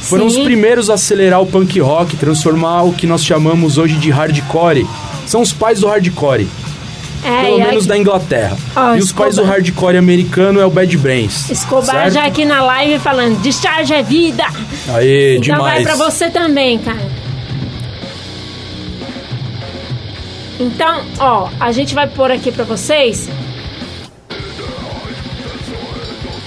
Foram 0.00 0.28
Sim. 0.30 0.38
os 0.40 0.44
primeiros 0.44 0.88
a 0.90 0.94
acelerar 0.94 1.40
o 1.42 1.46
punk 1.46 1.78
rock, 1.80 2.16
transformar 2.16 2.82
o 2.82 2.92
que 2.92 3.06
nós 3.06 3.24
chamamos 3.24 3.76
hoje 3.78 3.94
de 3.96 4.10
hardcore. 4.10 4.86
São 5.26 5.40
os 5.40 5.52
pais 5.52 5.80
do 5.80 5.88
hardcore. 5.88 6.46
É, 7.24 7.42
Pelo 7.44 7.58
menos 7.58 7.76
aqui- 7.78 7.86
da 7.88 7.98
Inglaterra. 7.98 8.56
Ó, 8.76 8.94
e 8.94 8.98
os 9.00 9.10
pais 9.10 9.34
do 9.34 9.42
hardcore 9.42 9.96
americano 9.96 10.60
é 10.60 10.66
o 10.66 10.70
Bad 10.70 10.96
Brains. 10.98 11.50
Escobar 11.50 11.84
certo? 11.86 12.12
já 12.14 12.24
aqui 12.24 12.44
na 12.44 12.62
live 12.62 13.00
falando, 13.00 13.40
discharge 13.42 13.92
é 13.92 14.02
vida. 14.02 14.44
Aê, 14.94 15.38
Então 15.38 15.58
vai 15.60 15.78
demais. 15.80 15.82
pra 15.82 15.96
você 15.96 16.30
também, 16.30 16.78
cara. 16.78 17.00
Então, 20.58 21.02
ó, 21.18 21.48
a 21.60 21.72
gente 21.72 21.94
vai 21.94 22.06
pôr 22.06 22.30
aqui 22.30 22.50
pra 22.52 22.64
vocês 22.64 23.28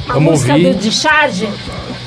a 0.08 0.14
Vamos 0.14 0.32
música 0.32 0.54
ouvir. 0.54 0.74
do 0.74 0.80
Discharge. 0.80 1.48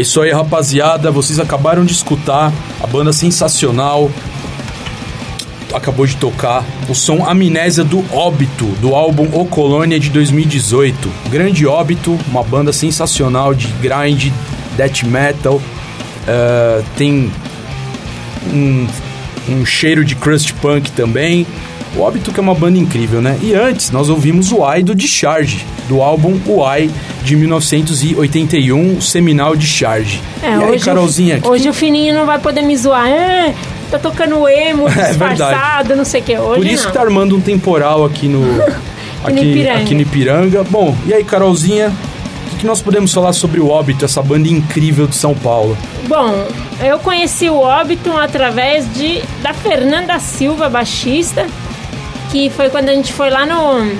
É 0.00 0.02
isso 0.02 0.18
aí, 0.22 0.32
rapaziada. 0.32 1.10
Vocês 1.10 1.38
acabaram 1.38 1.84
de 1.84 1.92
escutar 1.92 2.50
a 2.82 2.86
banda 2.86 3.12
sensacional. 3.12 4.10
Acabou 5.74 6.06
de 6.06 6.16
tocar 6.16 6.64
o 6.88 6.94
som 6.94 7.22
Amnésia 7.22 7.84
do 7.84 8.02
Óbito, 8.10 8.64
do 8.80 8.94
álbum 8.94 9.28
O 9.30 9.44
Colônia 9.44 10.00
de 10.00 10.08
2018. 10.08 11.06
Grande 11.28 11.66
Óbito, 11.66 12.18
uma 12.28 12.42
banda 12.42 12.72
sensacional 12.72 13.52
de 13.52 13.66
grind, 13.82 14.32
death 14.74 15.02
metal. 15.02 15.60
eh, 16.26 16.82
tem 16.96 17.30
um, 18.54 18.86
um 19.50 19.66
cheiro 19.66 20.02
de 20.02 20.16
crust 20.16 20.54
punk 20.62 20.90
também. 20.92 21.46
O 21.96 22.02
Óbito 22.02 22.32
que 22.32 22.38
é 22.38 22.42
uma 22.42 22.54
banda 22.54 22.78
incrível, 22.78 23.20
né? 23.20 23.36
E 23.42 23.52
antes 23.52 23.90
nós 23.90 24.08
ouvimos 24.08 24.52
o 24.52 24.64
Ai 24.64 24.82
do 24.82 24.94
Discharge, 24.94 25.64
do 25.88 26.00
álbum 26.00 26.38
O 26.46 26.64
Ai 26.64 26.88
de 27.24 27.34
1981, 27.34 28.96
o 28.96 29.02
seminal 29.02 29.56
Discharge. 29.56 30.20
É, 30.42 30.50
e 30.50 30.52
aí, 30.52 30.70
hoje, 30.70 30.84
Carolzinha, 30.84 31.40
o, 31.44 31.48
hoje 31.48 31.68
o 31.68 31.72
Fininho 31.74 32.14
não 32.14 32.26
vai 32.26 32.38
poder 32.38 32.62
me 32.62 32.76
zoar. 32.76 33.08
É, 33.08 33.54
tá 33.90 33.98
tocando 33.98 34.48
emo, 34.48 34.86
É 34.88 35.08
disfarçado, 35.08 35.96
não 35.96 36.04
sei 36.04 36.20
o 36.20 36.24
que. 36.24 36.38
Hoje 36.38 36.56
por 36.56 36.66
isso 36.66 36.84
não. 36.84 36.90
que 36.92 36.96
tá 36.96 37.02
armando 37.02 37.36
um 37.36 37.40
temporal 37.40 38.04
aqui 38.04 38.28
no 38.28 38.44
aqui, 39.24 39.40
Ipiranga. 39.50 39.80
aqui 39.80 39.94
no 39.94 40.00
Ipiranga. 40.02 40.64
Bom, 40.64 40.96
e 41.06 41.12
aí, 41.12 41.24
Carolzinha, 41.24 41.88
o 41.88 42.50
que, 42.50 42.56
que 42.58 42.66
nós 42.66 42.80
podemos 42.80 43.12
falar 43.12 43.32
sobre 43.32 43.58
o 43.58 43.68
Óbito, 43.68 44.04
essa 44.04 44.22
banda 44.22 44.48
incrível 44.48 45.08
de 45.08 45.16
São 45.16 45.34
Paulo? 45.34 45.76
Bom, 46.06 46.46
eu 46.80 47.00
conheci 47.00 47.50
o 47.50 47.56
Óbito 47.58 48.16
através 48.16 48.92
de 48.94 49.22
da 49.42 49.52
Fernanda 49.52 50.18
Silva, 50.20 50.68
baixista, 50.68 51.46
que 52.30 52.50
foi 52.50 52.68
quando 52.70 52.88
a 52.88 52.92
gente 52.94 53.12
foi 53.12 53.30
lá 53.30 53.44
no 53.46 53.92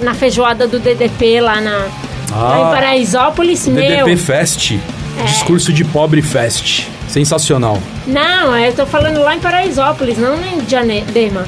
na 0.00 0.14
feijoada 0.14 0.66
do 0.66 0.78
DDP 0.78 1.40
lá 1.40 1.60
na 1.60 1.86
lá 2.30 2.58
em 2.58 2.74
Paraisópolis, 2.74 3.66
meu. 3.66 3.82
DDP 4.04 4.16
Fest, 4.16 4.72
É. 5.18 5.22
discurso 5.24 5.72
de 5.72 5.84
pobre 5.84 6.20
fest. 6.20 6.84
Sensacional. 7.08 7.80
Não, 8.06 8.54
eu 8.58 8.72
tô 8.74 8.84
falando 8.84 9.20
lá 9.22 9.34
em 9.36 9.38
Paraisópolis, 9.40 10.18
não 10.18 10.34
em 10.44 10.58
Diadema. 10.66 11.44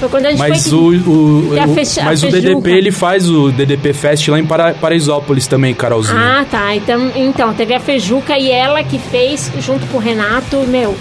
Foi 0.00 0.08
quando 0.08 0.26
a 0.26 0.30
gente 0.30 0.38
Mas 0.40 0.66
foi 0.68 0.96
o, 0.96 1.08
o, 1.08 1.54
o- 1.70 1.74
fecha- 1.74 2.02
mas 2.02 2.24
o? 2.24 2.28
DDP 2.28 2.70
ele 2.72 2.90
faz 2.90 3.30
o 3.30 3.52
DDP 3.52 3.92
Fest 3.92 4.26
lá 4.28 4.38
em 4.40 4.44
Para, 4.44 4.72
Paraisópolis 4.74 5.46
também, 5.46 5.72
Carolzinha. 5.74 6.18
Ah, 6.40 6.44
tá. 6.50 6.74
Então, 6.74 7.12
então, 7.14 7.54
teve 7.54 7.72
a 7.74 7.78
Feijuca 7.78 8.36
e 8.36 8.50
ela 8.50 8.82
que 8.82 8.98
fez 8.98 9.52
junto 9.60 9.86
com 9.86 9.98
o 9.98 10.00
Renato, 10.00 10.56
meu. 10.66 10.96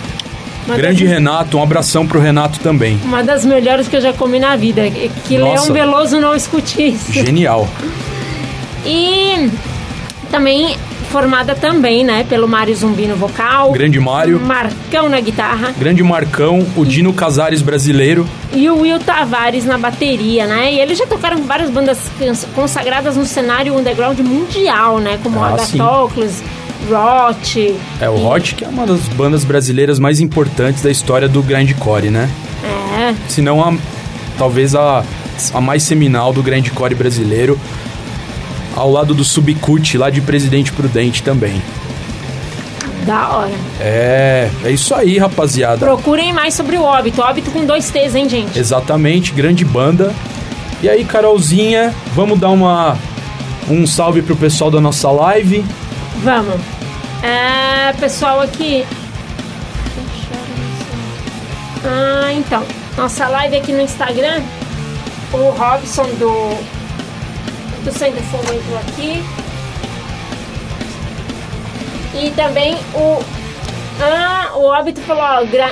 Uma 0.67 0.75
Grande 0.77 1.03
das, 1.03 1.13
Renato, 1.13 1.57
um 1.57 1.63
abração 1.63 2.05
pro 2.07 2.19
Renato 2.19 2.59
também. 2.59 2.99
Uma 3.03 3.23
das 3.23 3.43
melhores 3.45 3.87
que 3.87 3.95
eu 3.95 4.01
já 4.01 4.13
comi 4.13 4.39
na 4.39 4.55
vida. 4.55 4.83
Que 5.27 5.37
Nossa. 5.37 5.53
Leão 5.63 5.73
Veloso 5.73 6.19
não 6.19 6.35
escute 6.35 6.81
isso. 6.89 7.11
Genial. 7.11 7.67
E 8.85 9.49
também 10.29 10.75
formada 11.11 11.53
também, 11.55 12.05
né, 12.05 12.25
pelo 12.29 12.47
Mário 12.47 12.73
Zumbi 12.73 13.05
no 13.05 13.17
vocal. 13.17 13.71
Grande 13.73 13.99
Mário. 13.99 14.39
Marcão 14.39 15.09
na 15.09 15.19
guitarra. 15.19 15.73
Grande 15.77 16.01
Marcão, 16.01 16.65
o 16.77 16.85
Dino 16.85 17.11
Casares 17.11 17.61
brasileiro. 17.61 18.25
E 18.53 18.69
o 18.69 18.79
Will 18.79 18.97
Tavares 18.97 19.65
na 19.65 19.77
bateria, 19.77 20.47
né? 20.47 20.71
E 20.73 20.79
eles 20.79 20.97
já 20.97 21.05
tocaram 21.05 21.43
várias 21.43 21.69
bandas 21.69 21.99
cons- 22.17 22.47
consagradas 22.55 23.17
no 23.17 23.25
cenário 23.25 23.75
underground 23.77 24.17
mundial, 24.19 24.99
né? 24.99 25.19
Como 25.21 25.43
Ah, 25.43 25.57
sim. 25.57 25.77
Rot. 26.89 27.75
É, 27.99 28.09
o 28.09 28.25
Hot, 28.25 28.55
que 28.55 28.65
é 28.65 28.67
uma 28.67 28.85
das 28.85 29.01
bandas 29.09 29.43
brasileiras 29.43 29.99
mais 29.99 30.19
importantes 30.19 30.81
da 30.81 30.89
história 30.89 31.27
do 31.27 31.41
grindcore, 31.41 32.09
né? 32.09 32.29
É, 32.63 33.13
Se 33.27 33.41
não 33.41 33.61
a, 33.63 33.73
talvez 34.37 34.75
a, 34.75 35.03
a 35.53 35.61
mais 35.61 35.83
seminal 35.83 36.33
do 36.33 36.41
grindcore 36.41 36.95
brasileiro, 36.95 37.59
ao 38.75 38.91
lado 38.91 39.13
do 39.13 39.23
Subcut, 39.23 39.97
lá 39.97 40.09
de 40.09 40.21
Presidente 40.21 40.71
Prudente 40.71 41.23
também. 41.23 41.61
Da 43.05 43.29
hora. 43.29 43.51
É, 43.79 44.49
é 44.63 44.71
isso 44.71 44.93
aí, 44.93 45.17
rapaziada. 45.17 45.85
Procurem 45.85 46.31
mais 46.31 46.53
sobre 46.53 46.77
o 46.77 46.83
Óbito. 46.83 47.21
Óbito 47.21 47.49
com 47.51 47.65
dois 47.65 47.89
T's, 47.89 48.15
hein, 48.15 48.29
gente? 48.29 48.57
Exatamente, 48.57 49.33
grande 49.33 49.65
banda. 49.65 50.13
E 50.83 50.89
aí, 50.89 51.03
Carolzinha, 51.03 51.93
vamos 52.13 52.39
dar 52.39 52.49
uma 52.49 52.97
um 53.69 53.87
salve 53.87 54.21
pro 54.21 54.35
pessoal 54.35 54.69
da 54.69 54.81
nossa 54.81 55.09
live. 55.09 55.63
Vamos. 56.23 56.61
É, 57.23 57.93
pessoal 57.93 58.41
aqui. 58.41 58.85
Ah, 61.83 62.31
então. 62.31 62.63
Nossa 62.95 63.27
live 63.27 63.57
aqui 63.57 63.71
no 63.71 63.81
Instagram. 63.81 64.41
O 65.33 65.49
Robson 65.49 66.05
do. 66.19 66.81
Do 67.83 67.91
Fogo 67.91 68.53
entrou 68.53 68.77
aqui. 68.77 69.23
E 72.13 72.29
também 72.31 72.75
o. 72.93 73.23
Ah, 73.99 74.51
o 74.55 74.65
Óbito 74.65 75.01
falou, 75.01 75.23
ó, 75.23 75.45
gra, 75.45 75.71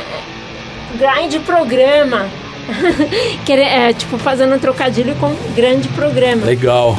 grind 0.97 1.43
programa. 1.45 2.27
que 3.45 3.53
é, 3.53 3.93
tipo 3.93 4.17
fazendo 4.17 4.55
um 4.55 4.59
trocadilho 4.59 5.15
com 5.15 5.35
grande 5.55 5.87
programa. 5.89 6.45
Legal. 6.45 6.97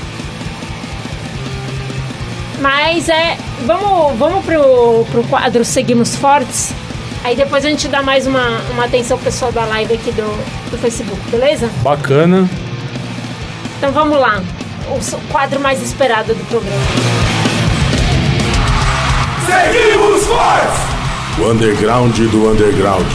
Mas 2.60 3.08
é. 3.08 3.36
Vamos, 3.66 4.18
vamos 4.18 4.44
pro, 4.44 5.04
pro 5.10 5.24
quadro 5.24 5.64
Seguimos 5.64 6.14
Fortes. 6.16 6.72
Aí 7.24 7.36
depois 7.36 7.64
a 7.64 7.68
gente 7.68 7.88
dá 7.88 8.02
mais 8.02 8.26
uma, 8.26 8.60
uma 8.72 8.84
atenção 8.84 9.16
ao 9.16 9.22
pessoal 9.22 9.52
da 9.52 9.64
live 9.64 9.94
aqui 9.94 10.10
do, 10.12 10.70
do 10.70 10.78
Facebook, 10.78 11.20
beleza? 11.30 11.68
Bacana. 11.82 12.48
Então 13.78 13.92
vamos 13.92 14.18
lá. 14.18 14.42
O 14.88 15.32
quadro 15.32 15.60
mais 15.60 15.82
esperado 15.82 16.34
do 16.34 16.44
programa. 16.46 16.80
Seguimos 19.46 20.26
Fortes! 20.26 20.90
O 21.38 21.50
underground 21.50 22.18
do 22.18 22.50
underground. 22.50 23.06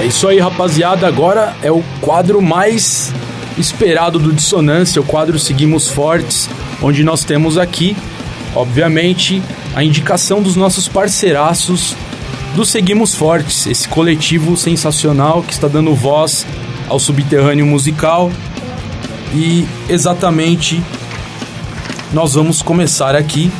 É 0.00 0.06
isso 0.06 0.28
aí, 0.28 0.38
rapaziada. 0.38 1.06
Agora 1.06 1.54
é 1.62 1.70
o 1.70 1.82
quadro 2.00 2.40
mais 2.40 3.12
esperado 3.58 4.18
do 4.18 4.32
Dissonância, 4.32 5.00
o 5.00 5.04
quadro 5.04 5.38
Seguimos 5.38 5.88
Fortes, 5.88 6.48
onde 6.80 7.02
nós 7.02 7.24
temos 7.24 7.58
aqui, 7.58 7.96
obviamente, 8.54 9.42
a 9.74 9.82
indicação 9.82 10.40
dos 10.40 10.56
nossos 10.56 10.86
parceiraços 10.88 11.96
do 12.54 12.64
Seguimos 12.64 13.14
Fortes, 13.14 13.66
esse 13.66 13.88
coletivo 13.88 14.56
sensacional 14.56 15.42
que 15.42 15.52
está 15.52 15.68
dando 15.68 15.94
voz 15.94 16.46
ao 16.88 16.98
subterrâneo 16.98 17.66
musical. 17.66 18.30
E 19.34 19.66
exatamente 19.88 20.82
nós 22.12 22.34
vamos 22.34 22.62
começar 22.62 23.14
aqui 23.14 23.50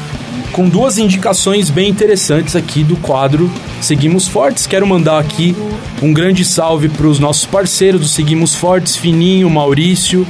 com 0.52 0.68
duas 0.68 0.96
indicações 0.96 1.70
bem 1.70 1.90
interessantes 1.90 2.56
aqui 2.56 2.82
do 2.82 2.96
quadro 2.96 3.50
Seguimos 3.80 4.26
Fortes. 4.26 4.66
Quero 4.66 4.86
mandar 4.86 5.18
aqui 5.18 5.56
um 6.02 6.12
grande 6.12 6.44
salve 6.44 6.88
para 6.88 7.06
os 7.06 7.18
nossos 7.18 7.46
parceiros 7.46 8.00
do 8.00 8.08
Seguimos 8.08 8.54
Fortes, 8.54 8.96
Fininho, 8.96 9.48
Maurício, 9.48 10.26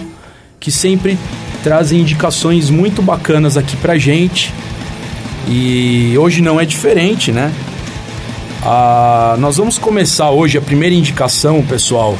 que 0.61 0.71
sempre 0.71 1.19
trazem 1.63 2.01
indicações 2.01 2.71
muito 2.71 3.03
bacanas 3.03 3.57
aqui 3.57 3.77
pra 3.77 3.97
gente. 3.99 4.53
E 5.49 6.17
hoje 6.19 6.43
não 6.43 6.61
é 6.61 6.65
diferente, 6.65 7.33
né? 7.33 7.53
Ah, 8.63 9.37
nós 9.39 9.57
vamos 9.57 9.79
começar 9.79 10.31
hoje 10.31 10.59
a 10.59 10.61
primeira 10.61 10.95
indicação, 10.95 11.63
pessoal, 11.63 12.19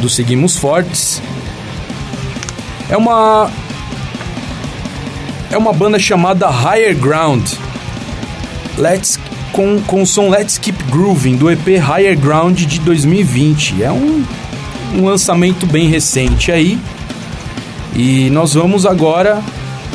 do 0.00 0.08
Seguimos 0.10 0.56
Fortes. 0.56 1.22
É 2.88 2.96
uma 2.96 3.50
é 5.50 5.56
uma 5.56 5.72
banda 5.72 5.98
chamada 5.98 6.48
Higher 6.48 6.94
Ground. 6.96 7.48
Let's 8.76 9.15
com, 9.56 9.80
com 9.80 10.02
o 10.02 10.06
som 10.06 10.28
Let's 10.28 10.58
Keep 10.58 10.84
Grooving 10.90 11.36
do 11.36 11.50
EP 11.50 11.66
Higher 11.66 12.16
Ground 12.16 12.58
de 12.58 12.78
2020. 12.80 13.82
É 13.82 13.90
um, 13.90 14.22
um 14.94 15.04
lançamento 15.06 15.66
bem 15.66 15.88
recente 15.88 16.52
aí. 16.52 16.78
E 17.94 18.28
nós 18.28 18.52
vamos 18.52 18.84
agora 18.84 19.42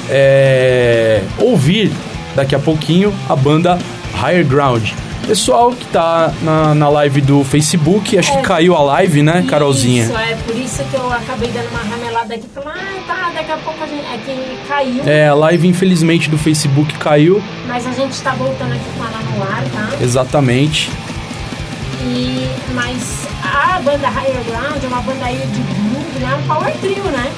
é, 0.09 1.21
ouvir 1.37 1.91
daqui 2.35 2.55
a 2.55 2.59
pouquinho 2.59 3.13
a 3.29 3.35
banda 3.35 3.77
Higher 4.15 4.43
Ground. 4.43 4.93
Pessoal 5.27 5.71
que 5.71 5.85
tá 5.85 6.33
na, 6.41 6.73
na 6.75 6.89
live 6.89 7.21
do 7.21 7.43
Facebook, 7.43 8.17
acho 8.17 8.31
É. 8.33 8.35
que 8.37 8.41
caiu 8.41 8.75
a 8.75 8.81
live, 8.81 9.21
né, 9.21 9.45
Carolzinha? 9.47 10.03
Isso, 10.03 10.17
é 10.17 10.35
por 10.45 10.55
isso 10.57 10.83
que 10.83 10.95
eu 10.95 11.11
acabei 11.11 11.49
dando 11.51 11.69
uma 11.69 11.79
ramelada 11.83 12.33
aqui. 12.33 12.45
Falando, 12.53 12.71
ah, 12.77 13.01
tá, 13.07 13.31
daqui 13.33 13.51
a 13.51 13.57
pouco 13.57 13.81
a 13.83 13.87
gente. 13.87 14.01
É 14.01 14.17
que 14.17 14.67
caiu. 14.67 15.03
É, 15.05 15.27
a 15.29 15.33
live 15.35 15.67
infelizmente 15.67 16.29
do 16.29 16.37
Facebook 16.37 16.93
caiu, 16.95 17.41
Mas 17.65 17.85
a 17.87 17.91
gente 17.91 18.19
tá 18.21 18.31
voltando 18.33 18.73
aqui 18.73 18.83
com 18.97 19.05
ela 19.05 19.19
no 19.21 19.43
ar, 19.43 19.63
tá? 19.73 20.03
exatamente. 20.03 20.89
E, 22.03 22.49
mas 22.73 23.27
a 23.43 23.79
banda 23.79 24.09
Higher 24.09 24.43
Ground 24.47 24.83
é 24.83 24.87
uma 24.87 25.01
banda 25.01 25.23
aí 25.25 25.37
de 25.37 25.61
groove, 25.61 26.19
né? 26.19 26.35
Um 26.43 26.47
power 26.47 26.73
trio, 26.81 27.03
né? 27.05 27.31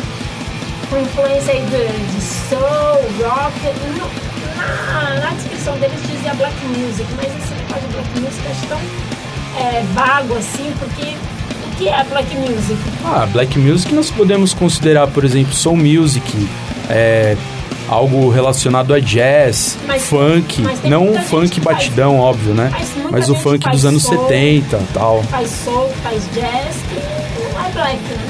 Com 0.90 0.98
influência 1.00 1.54
aí 1.54 1.62
de, 1.62 2.14
de 2.16 2.22
soul, 2.22 2.62
rock. 3.22 3.54
Na, 4.58 5.20
na 5.20 5.30
descrição 5.32 5.78
deles 5.78 6.00
dizia 6.10 6.34
black 6.36 6.56
music, 6.66 7.06
mas 7.18 7.26
esse 7.28 7.54
de 7.80 7.88
black 7.88 8.20
music 8.20 8.48
acho 8.50 8.68
tão 8.68 8.80
é, 9.60 9.84
vago 9.94 10.36
assim, 10.36 10.74
porque 10.80 11.16
o 11.68 11.76
que 11.78 11.88
é 11.88 12.04
black 12.06 12.36
music? 12.38 12.78
Ah, 13.06 13.28
black 13.32 13.58
music 13.60 13.94
nós 13.94 14.10
podemos 14.12 14.54
considerar, 14.54 15.08
por 15.08 15.24
exemplo, 15.24 15.54
soul 15.54 15.76
music, 15.78 16.48
é, 16.90 17.36
algo 17.90 18.30
relacionado 18.30 18.94
a 18.94 19.00
jazz, 19.00 19.78
Mas- 19.88 20.04
funk, 20.04 20.62
mas 20.62 20.84
não 20.84 21.12
o 21.12 21.22
funk 21.24 21.50
que 21.50 21.62
faz- 21.62 21.78
batidão, 21.78 22.18
óbvio, 22.20 22.54
né? 22.54 22.72
Mas 23.12 23.30
o 23.30 23.36
funk 23.36 23.70
dos 23.70 23.86
anos 23.86 24.04
soul. 24.04 24.28
70 24.28 24.80
tal, 24.94 25.22
Faz 25.24 25.50
soul, 25.64 25.90
faz 26.02 26.24
jazz, 26.34 26.76
que 26.90 27.44
não 27.54 27.66
é 27.66 27.70
black, 27.72 27.98
né? 27.98 28.30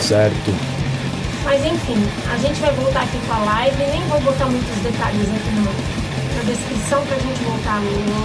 certo? 0.00 0.54
Mas 1.44 1.64
enfim, 1.64 1.96
a 2.32 2.36
gente 2.38 2.60
vai 2.60 2.72
voltar 2.72 3.02
aqui 3.02 3.18
com 3.26 3.32
a 3.32 3.38
live, 3.38 3.76
nem 3.90 4.02
vou 4.08 4.20
botar 4.20 4.46
muitos 4.46 4.76
detalhes 4.82 5.20
aqui 5.22 5.50
no, 5.54 6.05
na 6.56 6.68
descrição 6.68 7.04
pra 7.06 7.18
gente 7.18 7.44
voltar 7.44 7.80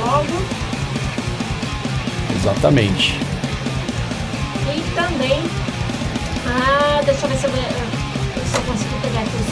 logo. 0.05 0.45
Exatamente. 2.35 3.19
E 4.67 4.95
também. 4.95 5.43
Ah, 6.47 7.01
deixa 7.05 7.25
eu 7.25 7.29
ver 7.29 7.37
se 7.37 7.45
eu, 7.45 7.51
se 7.51 8.55
eu 8.55 8.61
consigo 8.61 8.95
pegar 9.01 9.21
aqui 9.21 9.35
os. 9.35 9.47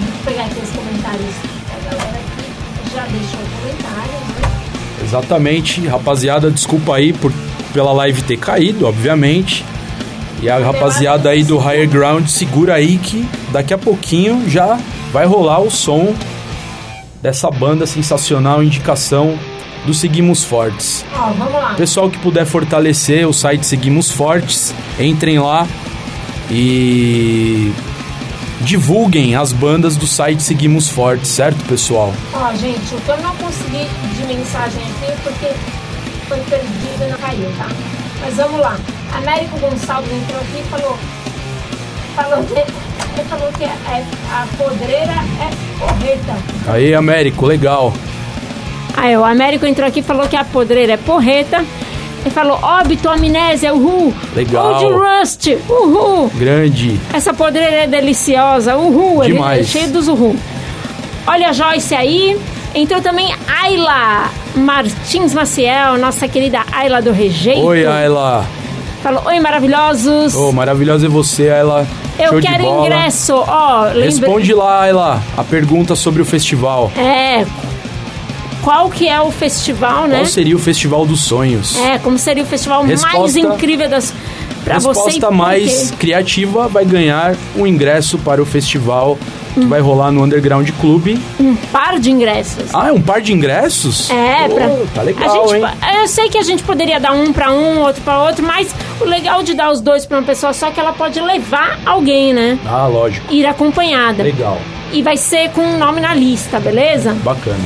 Vou 0.00 0.24
pegar 0.24 0.44
aqui 0.44 0.60
os 0.60 0.70
comentários 0.70 1.34
da 1.68 1.90
galera 1.90 2.20
que 2.84 2.94
já 2.94 3.06
deixou 3.06 3.40
o 3.40 3.48
comentário, 3.60 4.12
né? 4.12 4.50
Exatamente, 5.02 5.86
rapaziada, 5.86 6.50
desculpa 6.50 6.96
aí 6.96 7.12
por 7.12 7.32
pela 7.72 7.92
live 7.92 8.22
ter 8.22 8.36
caído, 8.36 8.86
obviamente. 8.86 9.64
E 10.42 10.48
a 10.48 10.58
rapaziada 10.58 11.28
aí 11.28 11.44
do 11.44 11.58
Higher 11.58 11.88
Ground 11.88 12.26
segura 12.26 12.74
aí 12.74 12.98
que 12.98 13.28
daqui 13.52 13.74
a 13.74 13.78
pouquinho 13.78 14.48
já 14.48 14.78
vai 15.12 15.26
rolar 15.26 15.60
o 15.60 15.70
som 15.70 16.14
dessa 17.22 17.50
banda 17.50 17.86
sensacional, 17.86 18.62
indicação 18.62 19.38
do 19.84 19.94
Seguimos 19.94 20.44
Fortes. 20.44 21.04
Vamos 21.12 21.52
lá. 21.52 21.74
Pessoal 21.74 22.10
que 22.10 22.18
puder 22.18 22.46
fortalecer 22.46 23.26
o 23.26 23.32
site 23.32 23.66
Seguimos 23.66 24.10
Fortes, 24.10 24.74
entrem 24.98 25.38
lá 25.38 25.66
e 26.50 27.72
divulguem 28.60 29.34
as 29.34 29.52
bandas 29.52 29.96
do 29.96 30.06
site 30.06 30.42
Seguimos 30.42 30.88
Fortes, 30.88 31.30
certo, 31.30 31.64
pessoal? 31.64 32.12
Ó, 32.34 32.52
gente, 32.54 32.94
o 32.94 33.00
que 33.00 33.08
eu 33.08 33.18
não 33.18 33.34
consegui 33.36 33.86
de 34.16 34.26
mensagem 34.26 34.82
aqui 34.82 35.12
é 35.12 35.16
porque 35.22 35.46
foi 36.28 36.38
perdido 36.40 37.04
e 37.04 37.10
não 37.10 37.18
caiu, 37.18 37.50
tá? 37.56 37.68
Mas 38.20 38.36
vamos 38.36 38.60
lá. 38.60 38.78
Américo 39.14 39.58
Gonçalves 39.58 40.12
entrou 40.12 40.40
aqui 40.40 40.58
e 40.60 40.70
falou. 40.70 40.98
Falou 42.14 42.44
que. 42.44 42.79
Ele 43.20 43.28
falou 43.28 43.52
que 43.52 43.64
é, 43.64 44.04
a 44.32 44.46
podreira 44.56 45.12
é 45.12 45.78
porreta. 45.78 46.36
Aí, 46.66 46.94
Américo, 46.94 47.44
legal. 47.44 47.92
Aí 48.96 49.14
o 49.14 49.22
Américo 49.22 49.66
entrou 49.66 49.86
aqui 49.86 50.00
e 50.00 50.02
falou 50.02 50.26
que 50.26 50.36
a 50.36 50.44
podreira 50.44 50.94
é 50.94 50.96
porreta. 50.96 51.62
Ele 52.22 52.30
falou, 52.30 52.58
óbito, 52.62 53.10
amnésia, 53.10 53.74
uhul. 53.74 54.14
Legal. 54.34 54.82
Old 54.82 54.94
Rust, 54.94 55.48
uhul. 55.68 56.30
Grande. 56.34 56.98
Essa 57.12 57.34
podreira 57.34 57.82
é 57.82 57.86
deliciosa, 57.86 58.76
uhul. 58.76 59.22
Ele 59.22 59.34
Demais. 59.34 59.66
é 59.66 59.70
cheio 59.70 59.92
dos 59.92 60.08
uhul. 60.08 60.34
Olha 61.26 61.50
a 61.50 61.52
Joyce 61.52 61.94
aí. 61.94 62.40
Entrou 62.74 63.02
também 63.02 63.34
Ayla 63.62 64.30
Martins 64.54 65.34
Maciel, 65.34 65.98
nossa 65.98 66.26
querida 66.26 66.60
Ayla 66.72 67.02
do 67.02 67.12
Rejeito. 67.12 67.66
Oi, 67.66 67.84
Ayla. 67.84 68.46
Falou, 69.02 69.22
oi, 69.26 69.40
maravilhosos. 69.40 70.34
Ô, 70.34 70.52
maravilhosa 70.52 71.06
é 71.06 71.08
você, 71.08 71.50
Ayla. 71.50 71.86
Eu 72.22 72.28
Show 72.30 72.40
quero 72.40 72.62
ingresso, 72.64 73.34
ó. 73.34 73.84
lembra- 73.86 74.04
Responde 74.04 74.54
lá, 74.54 74.82
Ayla, 74.82 75.22
a 75.36 75.44
pergunta 75.44 75.94
sobre 75.96 76.20
o 76.22 76.24
festival. 76.24 76.90
É. 76.96 77.44
Qual 78.62 78.90
que 78.90 79.08
é 79.08 79.20
o 79.20 79.30
festival, 79.30 80.06
né? 80.06 80.16
Qual 80.18 80.26
seria 80.26 80.54
o 80.54 80.58
Festival 80.58 81.06
dos 81.06 81.20
Sonhos? 81.22 81.78
É, 81.78 81.98
como 81.98 82.18
seria 82.18 82.42
o 82.42 82.46
festival 82.46 82.84
mais 82.84 83.00
Resposta- 83.02 83.38
incrível 83.40 83.88
das, 83.88 84.12
Pra 84.64 84.78
você 84.78 85.00
e 85.00 85.04
Resposta 85.14 85.30
mais 85.30 85.90
criativa 85.92 86.68
vai 86.68 86.84
ganhar 86.84 87.34
o 87.56 87.66
ingresso 87.66 88.18
para 88.18 88.42
o 88.42 88.44
festival 88.44 89.16
que 89.54 89.60
vai 89.66 89.80
rolar 89.80 90.10
no 90.10 90.22
Underground 90.24 90.68
Club. 90.80 91.18
Um 91.38 91.54
par 91.56 91.98
de 91.98 92.10
ingressos. 92.10 92.74
Ah, 92.74 92.88
é 92.88 92.92
um 92.92 93.00
par 93.00 93.20
de 93.20 93.32
ingressos? 93.32 94.10
É, 94.10 94.48
Pô, 94.48 94.54
pra. 94.54 94.68
Tá 94.94 95.02
legal, 95.02 95.48
gente, 95.48 95.64
hein? 95.64 95.70
Eu 96.00 96.08
sei 96.08 96.28
que 96.28 96.38
a 96.38 96.42
gente 96.42 96.62
poderia 96.62 96.98
dar 96.98 97.12
um 97.12 97.32
pra 97.32 97.52
um, 97.52 97.80
outro 97.80 98.02
pra 98.02 98.22
outro, 98.22 98.44
mas 98.44 98.74
o 99.00 99.04
legal 99.04 99.42
de 99.42 99.54
dar 99.54 99.70
os 99.70 99.80
dois 99.80 100.06
pra 100.06 100.18
uma 100.18 100.26
pessoa 100.26 100.52
só 100.52 100.68
é 100.68 100.70
que 100.70 100.80
ela 100.80 100.92
pode 100.92 101.20
levar 101.20 101.78
alguém, 101.84 102.32
né? 102.32 102.58
Ah, 102.66 102.86
lógico. 102.86 103.32
Ir 103.32 103.46
acompanhada. 103.46 104.22
Legal. 104.22 104.58
E 104.92 105.02
vai 105.02 105.16
ser 105.16 105.50
com 105.50 105.60
um 105.60 105.78
nome 105.78 106.00
na 106.00 106.14
lista, 106.14 106.58
beleza? 106.58 107.14
Bacana. 107.22 107.64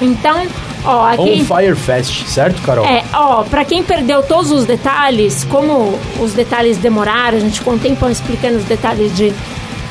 Então, 0.00 0.46
ó, 0.84 1.04
On 1.04 1.08
aqui. 1.12 1.44
Fire 1.44 1.76
Fest, 1.76 2.26
certo, 2.26 2.60
Carol? 2.62 2.84
É, 2.84 3.04
ó, 3.14 3.42
pra 3.44 3.64
quem 3.64 3.82
perdeu 3.82 4.22
todos 4.22 4.50
os 4.50 4.64
detalhes, 4.64 5.44
como 5.44 5.98
os 6.20 6.32
detalhes 6.34 6.76
demoraram, 6.76 7.38
a 7.38 7.40
gente 7.40 7.60
ficou 7.60 7.74
um 7.74 7.78
tempão 7.78 8.10
explicando 8.10 8.58
os 8.58 8.64
detalhes 8.64 9.14
de, 9.16 9.32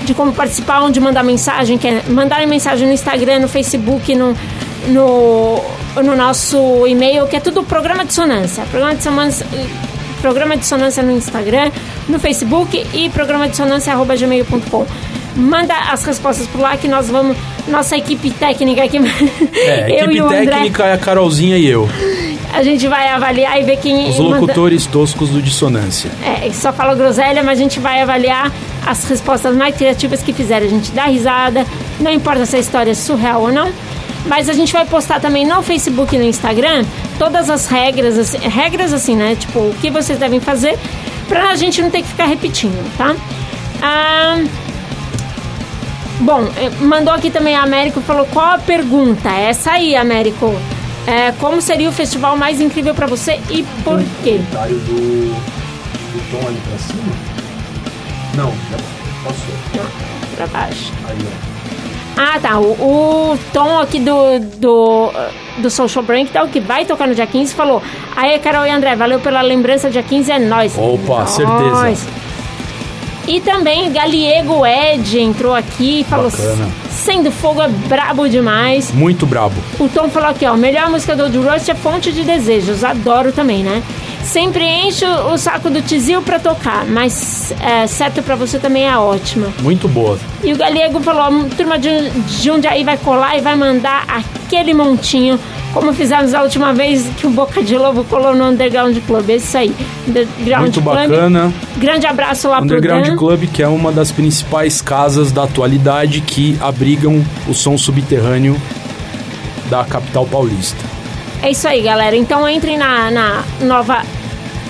de 0.03 0.13
como 0.13 0.33
participar, 0.33 0.81
onde 0.81 0.99
mandar 0.99 1.23
mensagem, 1.23 1.77
que 1.77 1.87
é 1.87 2.03
mandarem 2.09 2.47
mensagem 2.47 2.87
no 2.87 2.93
Instagram, 2.93 3.39
no 3.39 3.47
Facebook, 3.47 4.13
no, 4.15 4.35
no, 4.87 5.63
no 6.03 6.15
nosso 6.15 6.85
e-mail, 6.87 7.27
que 7.27 7.35
é 7.35 7.39
tudo 7.39 7.63
programa 7.63 8.05
de 8.05 8.13
sonância. 8.13 8.63
Programa 8.69 8.95
de 8.95 9.03
sonância. 9.03 9.45
Programa 10.21 10.55
de 10.55 10.65
sonância 10.65 11.01
no 11.01 11.11
Instagram, 11.11 11.71
no 12.07 12.19
Facebook 12.19 12.85
e 12.93 13.09
programa 13.09 13.47
de 13.49 13.55
sonância.gmail.com. 13.57 14.85
Manda 15.35 15.73
as 15.91 16.03
respostas 16.03 16.45
por 16.47 16.61
lá 16.61 16.75
que 16.77 16.87
nós 16.87 17.09
vamos. 17.09 17.37
Nossa 17.67 17.95
equipe 17.95 18.29
técnica 18.31 18.83
aqui. 18.83 18.99
É, 19.53 19.91
eu 19.91 20.05
equipe 20.05 20.15
e 20.15 20.21
o 20.21 20.25
André, 20.25 20.45
técnica 20.45 20.85
é 20.85 20.93
a 20.93 20.97
Carolzinha 20.97 21.57
e 21.57 21.67
eu. 21.67 21.87
a 22.53 22.63
gente 22.63 22.87
vai 22.87 23.07
avaliar 23.09 23.59
e 23.59 23.63
ver 23.63 23.77
quem. 23.77 24.09
Os 24.09 24.19
manda- 24.19 24.39
locutores 24.39 24.85
toscos 24.85 25.29
do 25.29 25.41
Dissonância. 25.41 26.09
É, 26.23 26.51
só 26.51 26.73
fala 26.73 26.93
groselha, 26.95 27.41
mas 27.43 27.59
a 27.59 27.61
gente 27.61 27.79
vai 27.79 28.01
avaliar 28.01 28.51
as 28.85 29.03
respostas 29.05 29.55
mais 29.55 29.75
criativas 29.75 30.21
que 30.21 30.33
fizeram. 30.33 30.65
A 30.65 30.69
gente 30.69 30.91
dá 30.91 31.05
risada, 31.05 31.65
não 31.99 32.11
importa 32.11 32.45
se 32.45 32.55
a 32.55 32.59
história 32.59 32.91
é 32.91 32.95
surreal 32.95 33.41
ou 33.41 33.51
não. 33.51 33.71
Mas 34.25 34.49
a 34.49 34.53
gente 34.53 34.71
vai 34.71 34.85
postar 34.85 35.19
também 35.19 35.45
no 35.45 35.61
Facebook 35.63 36.15
e 36.15 36.19
no 36.19 36.25
Instagram 36.25 36.85
todas 37.17 37.49
as 37.49 37.67
regras, 37.67 38.17
assim, 38.17 38.37
regras 38.37 38.93
assim, 38.93 39.15
né? 39.15 39.35
Tipo, 39.35 39.59
o 39.59 39.75
que 39.81 39.89
vocês 39.89 40.19
devem 40.19 40.39
fazer 40.39 40.77
pra 41.27 41.55
gente 41.55 41.81
não 41.81 41.89
ter 41.89 42.01
que 42.01 42.07
ficar 42.07 42.25
repetindo, 42.25 42.97
tá? 42.97 43.15
Ah, 43.81 44.43
bom, 46.19 46.43
eh, 46.55 46.69
mandou 46.81 47.13
aqui 47.13 47.31
também 47.31 47.55
a 47.55 47.63
Américo 47.63 47.99
falou 48.01 48.27
qual 48.27 48.55
a 48.55 48.57
pergunta? 48.59 49.29
Essa 49.29 49.71
aí, 49.71 49.95
Américo. 49.95 50.53
É, 51.07 51.31
como 51.39 51.59
seria 51.61 51.89
o 51.89 51.91
festival 51.91 52.37
mais 52.37 52.61
incrível 52.61 52.93
pra 52.93 53.07
você 53.07 53.39
e 53.49 53.63
por 53.83 53.99
quê? 54.23 54.39
Comentário 54.51 54.75
do, 54.75 55.33
do 55.33 56.31
Tom 56.31 56.47
ali 56.47 56.61
pra 56.67 56.77
cima? 56.77 57.30
Não, 58.35 58.51
já 58.69 58.77
passou. 59.23 59.85
Pra 60.35 60.47
baixo. 60.47 60.91
Aí, 61.07 61.17
ó. 61.25 61.51
Ah, 62.17 62.39
tá. 62.39 62.59
O, 62.59 62.71
o 63.33 63.39
Tom 63.53 63.79
aqui 63.79 63.99
do, 63.99 64.39
do, 64.57 65.11
do 65.59 65.69
Social 65.69 66.03
Breakdown, 66.03 66.47
que 66.49 66.59
vai 66.59 66.85
tocar 66.85 67.07
no 67.07 67.15
dia 67.15 67.25
15, 67.25 67.53
falou: 67.53 67.81
Aí, 68.15 68.37
Carol 68.39 68.65
e 68.65 68.69
André, 68.69 68.95
valeu 68.95 69.19
pela 69.19 69.41
lembrança, 69.41 69.89
dia 69.89 70.03
15 70.03 70.31
é 70.31 70.39
nóis. 70.39 70.77
Opa, 70.77 71.17
Nóis. 71.17 71.29
certeza. 71.29 72.07
E 73.27 73.39
também 73.39 73.91
Galiego 73.91 74.65
Ed 74.65 75.19
entrou 75.19 75.55
aqui 75.55 76.01
e 76.01 76.03
falou: 76.03 76.29
Bacana. 76.29 76.69
Sendo 76.89 77.31
fogo 77.31 77.61
é 77.61 77.67
brabo 77.67 78.27
demais. 78.27 78.91
Muito 78.91 79.25
brabo. 79.25 79.55
O 79.79 79.87
Tom 79.87 80.09
falou 80.09 80.29
aqui, 80.29 80.45
ó, 80.45 80.55
melhor 80.55 80.89
música 80.89 81.15
do 81.15 81.23
Old 81.23 81.37
Rush 81.37 81.69
é 81.69 81.75
Fonte 81.75 82.11
de 82.11 82.23
Desejos, 82.23 82.83
adoro 82.83 83.31
também, 83.31 83.63
né? 83.63 83.81
Sempre 84.23 84.63
encho 84.63 85.05
o 85.05 85.37
saco 85.37 85.69
do 85.69 85.81
Tizil 85.81 86.21
pra 86.21 86.39
tocar, 86.39 86.85
mas 86.85 87.53
é, 87.59 87.85
certo 87.87 88.21
pra 88.21 88.35
você 88.35 88.57
também 88.59 88.87
é 88.87 88.97
ótima. 88.97 89.47
Muito 89.61 89.87
boa. 89.87 90.17
E 90.43 90.53
o 90.53 90.57
Galego 90.57 91.01
falou, 91.01 91.23
a 91.23 91.55
turma 91.55 91.77
de 91.77 91.89
Jundiaí 92.41 92.83
vai 92.83 92.97
colar 92.97 93.37
e 93.37 93.41
vai 93.41 93.55
mandar 93.55 94.05
aquele 94.07 94.73
montinho, 94.73 95.39
como 95.73 95.91
fizemos 95.93 96.33
a 96.33 96.43
última 96.43 96.73
vez 96.73 97.07
que 97.17 97.25
o 97.25 97.29
Boca 97.29 97.63
de 97.63 97.77
Lobo 97.77 98.03
colou 98.05 98.35
no 98.35 98.45
Underground 98.45 98.97
Club, 99.05 99.29
é 99.29 99.35
isso 99.35 99.57
aí. 99.57 99.73
Underground 100.07 100.61
Muito 100.61 100.81
Club. 100.81 100.95
bacana. 100.95 101.53
Grande 101.77 102.05
abraço 102.05 102.47
lá 102.47 102.61
Underground 102.61 103.03
pro 103.03 103.11
Dan. 103.11 103.17
Club, 103.17 103.47
que 103.51 103.63
é 103.63 103.67
uma 103.67 103.91
das 103.91 104.11
principais 104.11 104.81
casas 104.81 105.31
da 105.31 105.43
atualidade 105.43 106.21
que 106.21 106.57
abrigam 106.61 107.23
o 107.47 107.53
som 107.53 107.77
subterrâneo 107.77 108.55
da 109.69 109.83
capital 109.83 110.25
paulista. 110.25 110.90
É 111.41 111.49
isso 111.49 111.67
aí, 111.67 111.81
galera. 111.81 112.15
Então 112.15 112.47
entrem 112.47 112.77
na, 112.77 113.09
na 113.09 113.43
nova 113.61 114.03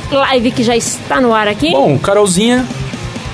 live 0.10 0.52
que 0.52 0.64
já 0.64 0.76
está 0.76 1.20
no 1.20 1.34
ar 1.34 1.48
aqui. 1.48 1.72
Bom, 1.72 1.98
Carolzinha, 1.98 2.66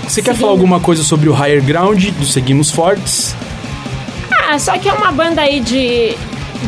você 0.04 0.22
quer 0.22 0.32
Seguindo. 0.32 0.42
falar 0.42 0.52
alguma 0.52 0.80
coisa 0.80 1.04
sobre 1.04 1.30
o 1.30 1.34
Higher 1.34 1.64
Ground 1.64 2.06
do 2.12 2.26
Seguimos 2.26 2.72
Fortes? 2.72 3.36
Ah, 4.50 4.58
só 4.58 4.78
que 4.78 4.88
é 4.88 4.94
uma 4.94 5.12
banda 5.12 5.42
aí 5.42 5.60
de, 5.60 6.16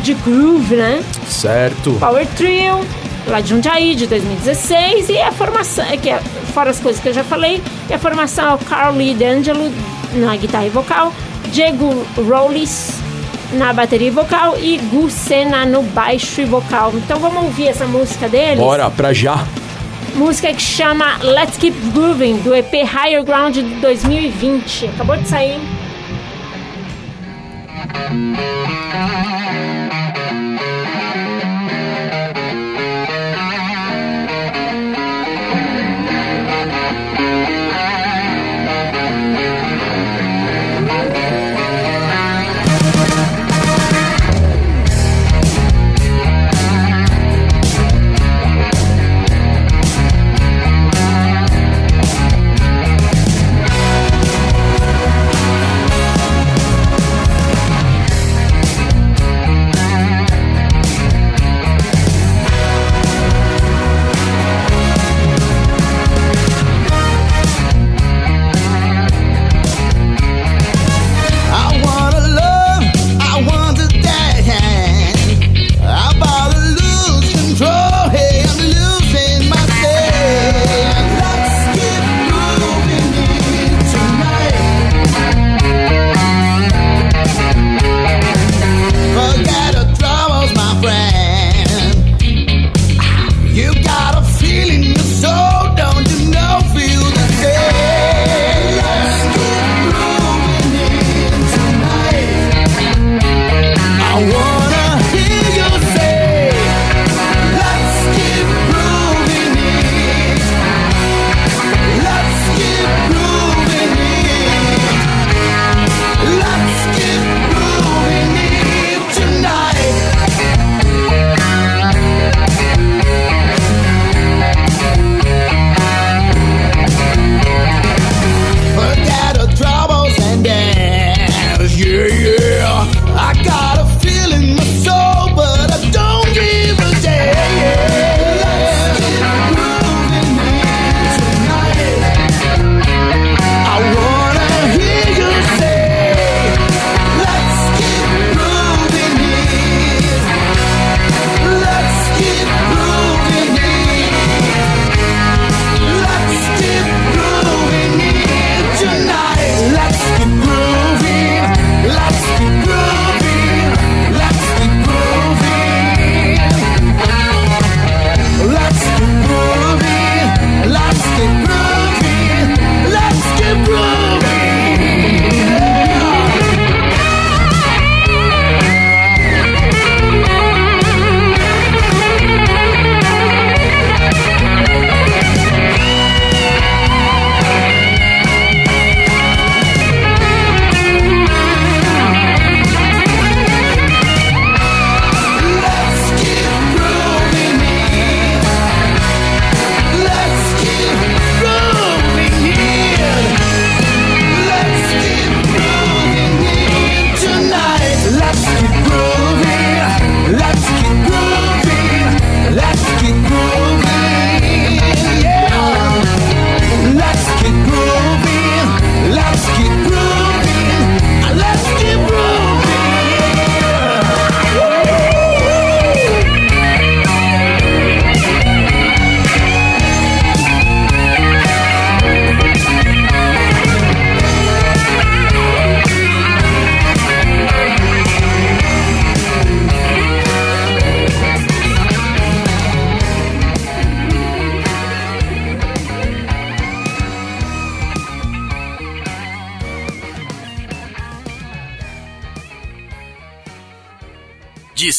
de 0.02 0.14
groove, 0.14 0.76
né? 0.76 1.02
Certo. 1.28 1.92
Power 1.98 2.26
Trio, 2.36 2.80
lá 3.26 3.40
de 3.40 3.48
Jundiaí, 3.48 3.94
de 3.94 4.06
2016, 4.06 5.08
e 5.08 5.18
a 5.18 5.32
formação, 5.32 5.84
é 5.86 5.96
que 5.96 6.10
é, 6.10 6.20
fora 6.52 6.70
as 6.70 6.78
coisas 6.78 7.00
que 7.00 7.08
eu 7.08 7.14
já 7.14 7.24
falei, 7.24 7.62
e 7.88 7.94
a 7.94 7.98
formação 7.98 8.50
é 8.50 8.54
o 8.54 8.58
Carl 8.58 8.94
Lee 8.94 9.14
D'Angelo 9.14 9.72
na 10.12 10.36
guitarra 10.36 10.66
e 10.66 10.70
vocal, 10.70 11.12
Diego 11.52 12.04
Rollis 12.16 12.99
na 13.52 13.72
bateria 13.72 14.12
vocal 14.12 14.56
e 14.58 14.78
Gu 14.78 15.10
Sena 15.10 15.64
no 15.64 15.82
baixo 15.82 16.40
e 16.40 16.44
vocal. 16.44 16.92
Então 16.94 17.18
vamos 17.18 17.44
ouvir 17.44 17.68
essa 17.68 17.86
música 17.86 18.28
deles. 18.28 18.58
Bora, 18.58 18.90
pra 18.90 19.12
já. 19.12 19.44
Música 20.14 20.52
que 20.52 20.60
chama 20.60 21.18
Let's 21.22 21.56
Keep 21.56 21.76
Grooving, 21.92 22.38
do 22.38 22.54
EP 22.54 22.72
Higher 22.72 23.24
Ground 23.24 23.54
de 23.54 23.62
2020. 23.62 24.86
Acabou 24.86 25.16
de 25.16 25.28
sair, 25.28 25.60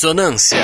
Dissonância. 0.02 0.58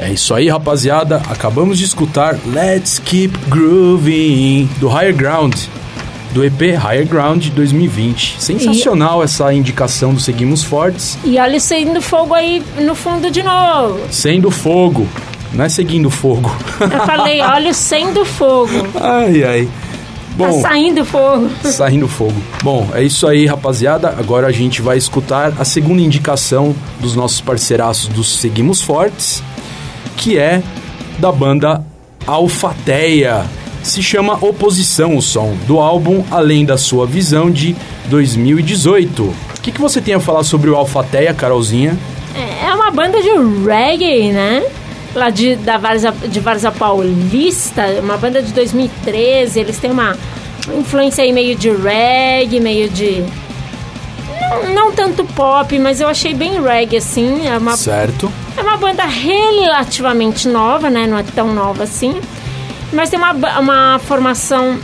É 0.00 0.10
isso 0.12 0.34
aí, 0.34 0.48
rapaziada. 0.48 1.22
Acabamos 1.30 1.78
de 1.78 1.84
escutar 1.84 2.36
Let's 2.44 2.98
Keep 2.98 3.38
Grooving 3.48 4.68
do 4.80 4.88
Higher 4.88 5.14
Ground, 5.14 5.54
do 6.32 6.44
EP 6.44 6.60
Higher 6.60 7.06
Ground 7.06 7.50
2020. 7.50 8.40
Sensacional 8.40 9.22
essa 9.22 9.54
indicação 9.54 10.12
do 10.12 10.18
Seguimos 10.18 10.64
Fortes. 10.64 11.16
E 11.22 11.38
olha 11.38 11.56
o 11.56 11.60
saindo 11.60 12.02
fogo 12.02 12.34
aí 12.34 12.60
no 12.80 12.96
fundo 12.96 13.30
de 13.30 13.44
novo. 13.44 14.00
Sendo 14.10 14.50
fogo, 14.50 15.06
não 15.52 15.66
é 15.66 15.68
seguindo 15.68 16.10
fogo. 16.10 16.50
Eu 16.80 17.06
falei, 17.06 17.40
olha 17.46 17.70
o 17.70 17.74
sendo 17.74 18.24
fogo. 18.24 18.72
ai, 19.00 19.44
ai. 19.44 19.68
Tá 20.40 20.48
Bom, 20.48 20.60
saindo 20.62 21.04
fogo. 21.04 21.50
Saindo 21.64 22.08
fogo. 22.08 22.42
Bom, 22.62 22.88
é 22.94 23.02
isso 23.02 23.26
aí, 23.26 23.44
rapaziada. 23.44 24.08
Agora 24.18 24.46
a 24.46 24.52
gente 24.52 24.80
vai 24.80 24.96
escutar 24.96 25.52
a 25.58 25.64
segunda 25.66 26.00
indicação 26.00 26.74
dos 26.98 27.14
nossos 27.14 27.42
parceiraços 27.42 28.08
dos 28.08 28.38
Seguimos 28.38 28.80
Fortes, 28.80 29.42
que 30.16 30.38
é 30.38 30.62
da 31.18 31.30
banda 31.30 31.84
Alfateia. 32.26 33.44
Se 33.82 34.02
chama 34.02 34.38
Oposição 34.40 35.14
o 35.14 35.20
som, 35.20 35.54
do 35.66 35.78
álbum 35.78 36.24
Além 36.30 36.64
da 36.64 36.78
Sua 36.78 37.06
Visão 37.06 37.50
de 37.50 37.76
2018. 38.06 39.22
O 39.22 39.34
que, 39.60 39.70
que 39.70 39.80
você 39.80 40.00
tem 40.00 40.14
a 40.14 40.20
falar 40.20 40.42
sobre 40.42 40.70
o 40.70 40.76
Alfateia, 40.76 41.34
Carolzinha? 41.34 41.98
É 42.34 42.50
é 42.70 42.74
uma 42.74 42.90
banda 42.90 43.20
de 43.20 43.30
reggae, 43.66 44.32
né? 44.32 44.62
Lá 45.14 45.28
de, 45.28 45.56
da 45.56 45.76
Varza, 45.76 46.12
de 46.12 46.38
Varza 46.40 46.70
Paulista, 46.70 47.84
uma 48.02 48.16
banda 48.16 48.40
de 48.42 48.52
2013. 48.52 49.58
Eles 49.60 49.78
têm 49.78 49.90
uma 49.90 50.16
influência 50.78 51.24
aí 51.24 51.32
meio 51.32 51.56
de 51.56 51.70
reggae, 51.70 52.60
meio 52.60 52.88
de. 52.88 53.24
Não, 54.40 54.74
não 54.74 54.92
tanto 54.92 55.24
pop, 55.24 55.76
mas 55.78 56.00
eu 56.00 56.08
achei 56.08 56.32
bem 56.32 56.62
reggae 56.62 56.96
assim. 56.96 57.46
É 57.48 57.56
uma, 57.58 57.76
Certo. 57.76 58.30
é 58.56 58.62
uma 58.62 58.76
banda 58.76 59.04
relativamente 59.04 60.48
nova, 60.48 60.88
né? 60.88 61.06
Não 61.06 61.18
é 61.18 61.22
tão 61.34 61.52
nova 61.52 61.82
assim. 61.84 62.20
Mas 62.92 63.10
tem 63.10 63.18
uma, 63.18 63.32
uma 63.58 64.00
formação 64.04 64.78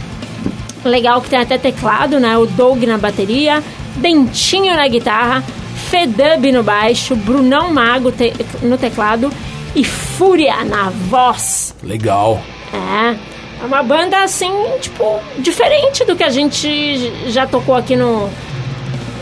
legal 0.85 1.21
que 1.21 1.29
tem 1.31 1.39
até 1.39 1.59
teclado, 1.59 2.19
né? 2.21 2.37
O 2.37 2.47
Doug 2.47 2.83
na 2.85 2.99
bateria, 2.99 3.63
Dentinho 3.97 4.75
na 4.77 4.87
guitarra, 4.89 5.43
Fedub 5.91 6.51
no 6.53 6.63
baixo, 6.63 7.15
Brunão 7.17 7.73
Mago 7.73 8.13
te- 8.13 8.33
no 8.63 8.77
teclado 8.79 9.31
e 9.77 9.85
Fúria 9.85 10.65
na 10.65 10.91
voz. 10.91 11.73
Legal. 11.85 12.41
É. 12.73 13.15
É 13.63 13.65
uma 13.65 13.83
banda 13.83 14.23
assim, 14.23 14.51
tipo, 14.81 15.19
diferente 15.39 16.05
do 16.05 16.15
que 16.17 16.25
a 16.25 16.29
gente 16.31 17.13
já 17.29 17.47
tocou 17.47 17.75
aqui 17.75 17.95
no. 17.97 18.29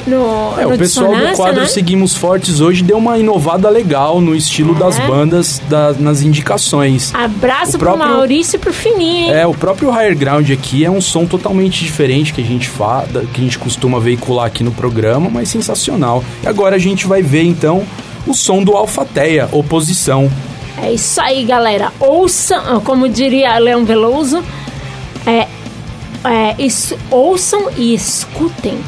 No, 0.07 0.53
É, 0.59 0.65
no 0.67 0.75
o 0.75 0.79
pessoal 0.79 1.17
do 1.17 1.35
quadro 1.35 1.63
né? 1.63 1.67
Seguimos 1.67 2.15
Fortes 2.15 2.61
hoje 2.61 2.83
deu 2.85 2.99
uma 2.99 3.17
inovada 3.17 3.71
legal 3.71 4.21
no 4.21 4.37
estilo 4.37 4.77
É. 4.77 4.79
das 4.79 4.99
bandas 4.99 5.63
da- 5.67 5.95
nas 5.95 6.21
indicações. 6.21 7.11
Abraço 7.15 7.77
O 7.77 7.79
próprio- 7.79 8.05
pro 8.05 8.15
Maurício 8.17 8.57
e 8.57 8.59
pro 8.59 8.71
Fininho, 8.73 9.29
hein? 9.29 9.33
É, 9.33 9.47
o 9.47 9.55
próprio 9.55 9.91
Higher 9.91 10.15
Ground 10.15 10.51
aqui 10.51 10.85
é 10.85 10.91
um 10.91 11.01
som 11.01 11.25
totalmente 11.25 11.83
diferente 11.83 12.35
que 12.35 12.43
a 12.43 12.45
gente 12.45 12.69
fa, 12.69 13.07
da- 13.11 13.23
que 13.23 13.41
a 13.41 13.45
gente 13.45 13.59
costuma 13.59 13.99
veicular 13.99 14.45
aqui 14.45 14.63
no 14.63 14.73
programa, 14.73 15.31
mas 15.33 15.49
sensacional. 15.49 16.23
E 16.43 16.47
agora 16.49 16.77
a 16.77 16.79
gente 16.79 17.07
vai 17.07 17.23
ver 17.23 17.45
então 17.45 17.83
o 18.27 18.35
som 18.35 18.63
do 18.63 18.77
Alfateia, 18.77 19.49
Oposição. 19.53 20.31
É 20.83 20.93
isso 20.93 21.21
aí, 21.21 21.45
galera. 21.45 21.93
Ouçam, 22.01 22.81
como 22.81 23.09
diria 23.09 23.57
Leão 23.59 23.85
Veloso, 23.85 24.43
é, 25.27 25.47
é, 26.25 26.55
isso, 26.59 26.97
ouçam 27.11 27.71
e 27.77 27.95
escutem. 27.95 28.79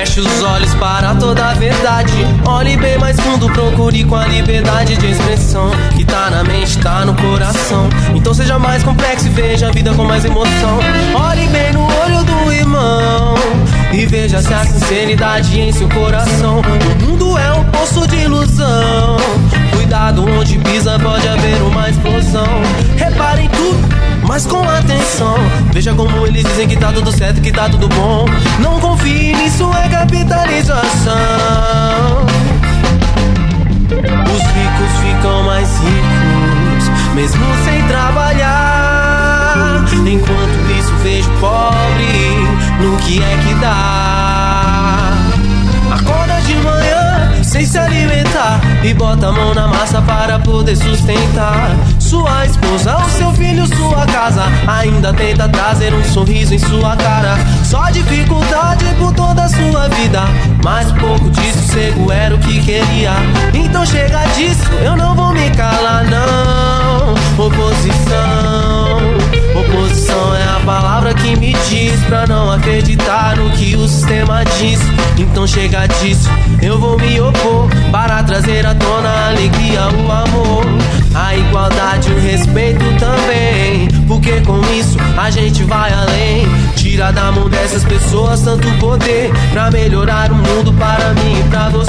Feche 0.00 0.20
os 0.20 0.42
olhos 0.42 0.74
para 0.76 1.14
toda 1.14 1.44
a 1.44 1.52
verdade. 1.52 2.12
Olhe 2.46 2.74
bem 2.76 2.96
mais 2.98 3.20
fundo, 3.20 3.50
procure 3.50 4.02
com 4.04 4.16
a 4.16 4.26
liberdade 4.26 4.96
de 4.96 5.10
expressão. 5.10 5.70
Que 5.94 6.04
tá 6.04 6.30
na 6.30 6.42
mente, 6.42 6.78
tá 6.78 7.04
no 7.04 7.14
coração. 7.14 7.86
Então 8.14 8.32
seja 8.32 8.58
mais 8.58 8.82
complexo 8.82 9.26
e 9.26 9.30
veja 9.30 9.68
a 9.68 9.70
vida 9.70 9.92
com 9.92 10.04
mais 10.04 10.24
emoção. 10.24 10.78
Olhe 11.14 11.46
bem 11.48 11.72
no 11.74 11.82
olho 11.82 12.24
do 12.24 12.52
irmão. 12.52 13.34
E 13.92 14.06
veja 14.06 14.40
se 14.40 14.54
há 14.54 14.64
sinceridade 14.64 15.60
em 15.60 15.70
seu 15.70 15.88
coração. 15.90 16.60
O 16.60 17.04
mundo 17.04 17.36
é 17.36 17.52
um 17.52 17.64
poço 17.64 18.06
de 18.06 18.16
ilusão. 18.16 19.18
Cuidado 19.72 20.24
onde 20.24 20.58
pisa, 20.60 20.98
pode 20.98 21.28
haver 21.28 21.60
uma 21.62 21.90
explosão. 21.90 22.62
Repare 22.96 23.42
em 23.42 23.48
tudo 23.48 24.00
mas 24.30 24.46
com 24.46 24.62
atenção. 24.62 25.34
Veja 25.72 25.92
como 25.92 26.24
eles 26.24 26.44
dizem 26.44 26.68
que 26.68 26.76
tá 26.76 26.92
tudo 26.92 27.10
certo, 27.10 27.40
que 27.40 27.50
tá 27.50 27.68
tudo 27.68 27.88
bom. 27.88 28.26
Não 28.60 28.78
confie 28.78 29.34
nisso, 29.34 29.68
é 29.74 29.88
capitalização. 29.88 31.16
Os 33.90 34.42
ricos 34.54 34.92
ficam 35.02 35.42
mais 35.42 35.68
ricos, 35.78 36.88
mesmo 37.16 37.44
sem 37.64 37.82
trabalhar. 37.88 39.84
Enquanto 40.06 40.70
isso, 40.78 40.94
vejo 41.02 41.28
pobre 41.40 42.46
no 42.80 42.96
que 42.98 43.20
é 43.20 43.36
que 43.44 43.54
dá. 43.54 45.12
Acorda 45.92 46.40
de 46.42 46.54
manhã 46.54 47.42
sem 47.42 47.66
se 47.66 47.76
alimentar 47.76 48.60
e 48.84 48.94
bota 48.94 49.26
a 49.26 49.32
mão 49.32 49.52
na 49.52 49.66
massa 49.66 50.00
para 50.00 50.38
poder 50.38 50.76
sustentar 50.76 51.74
sua 52.10 52.44
esposa, 52.44 52.96
o 52.96 53.08
seu 53.08 53.30
filho, 53.34 53.64
sua 53.68 54.04
casa. 54.06 54.42
Ainda 54.66 55.12
tenta 55.14 55.48
trazer 55.48 55.94
um 55.94 56.02
sorriso 56.02 56.52
em 56.52 56.58
sua 56.58 56.96
cara. 56.96 57.36
Só 57.64 57.88
dificuldade 57.90 58.84
por 58.98 59.12
toda 59.14 59.44
a 59.44 59.48
sua 59.48 59.88
vida, 59.88 60.22
mas 60.64 60.90
pouco 60.92 61.30
de 61.30 61.52
sossego 61.52 62.10
era 62.10 62.34
o 62.34 62.38
que 62.38 62.60
queria. 62.60 63.12
Então 63.54 63.86
chega 63.86 64.24
disso, 64.34 64.68
eu 64.84 64.96
não 64.96 65.14
vou 65.14 65.32
me 65.32 65.50
calar 65.50 66.04
não. 66.10 66.79
Oposição, 67.38 68.98
oposição 69.54 70.34
é 70.34 70.42
a 70.42 70.60
palavra 70.64 71.14
que 71.14 71.36
me 71.36 71.54
diz 71.68 71.98
pra 72.04 72.26
não 72.26 72.50
acreditar 72.50 73.36
no 73.36 73.50
que 73.50 73.74
o 73.76 73.88
sistema 73.88 74.44
diz. 74.58 74.78
Então 75.18 75.46
chega 75.46 75.86
disso, 75.86 76.28
eu 76.62 76.78
vou 76.78 76.98
me 76.98 77.20
opor 77.20 77.68
para 77.90 78.22
trazer 78.22 78.66
à 78.66 78.74
tona 78.74 79.08
a 79.08 79.28
alegria, 79.28 79.80
o 79.88 80.12
amor, 80.12 80.66
a 81.14 81.34
igualdade, 81.34 82.12
o 82.12 82.20
respeito 82.20 82.84
também. 82.98 83.88
Porque 84.06 84.40
com 84.42 84.60
isso 84.78 84.98
a 85.16 85.30
gente 85.30 85.62
vai 85.64 85.92
além. 85.92 86.46
Tira 86.76 87.12
da 87.12 87.32
mão 87.32 87.48
dessas 87.48 87.84
pessoas 87.84 88.42
tanto 88.42 88.68
poder 88.78 89.30
pra 89.52 89.70
melhorar 89.70 90.30
o 90.30 90.34
mundo 90.34 90.72
para 90.74 91.14
mim 91.14 91.40
e 91.40 91.48
pra 91.48 91.68
você. 91.68 91.80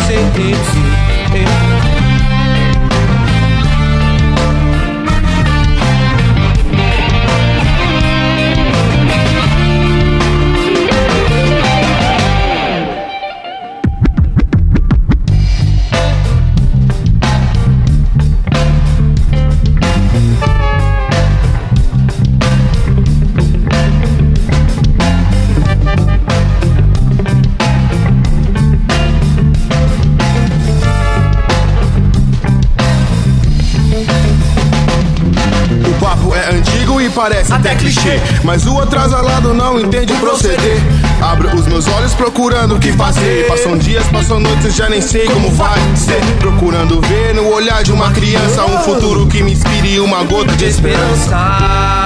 Clichê. 38.02 38.20
Mas 38.44 38.66
o 38.66 38.80
atrasalado 38.80 39.54
não 39.54 39.80
entende 39.80 40.14
proceder. 40.16 40.78
Abro 41.22 41.56
os 41.56 41.68
meus 41.68 41.88
olhos 41.88 42.14
procurando 42.14 42.76
o 42.76 42.80
que 42.80 42.92
fazer. 42.94 43.48
Passam 43.48 43.78
dias, 43.78 44.06
passam 44.08 44.40
noites, 44.40 44.76
já 44.76 44.90
nem 44.90 45.02
sei 45.02 45.28
como 45.28 45.52
vai 45.52 45.80
ser. 45.96 46.22
Procurando 46.40 47.00
ver 47.02 47.34
no 47.36 47.48
olhar 47.54 47.84
de 47.84 47.92
uma 47.92 48.12
criança 48.12 48.66
um 48.66 48.80
futuro 48.80 49.28
que 49.28 49.44
me 49.44 49.54
inspire 49.54 50.00
uma 50.00 50.24
gota 50.24 50.56
de 50.56 50.66
esperança. 50.66 52.01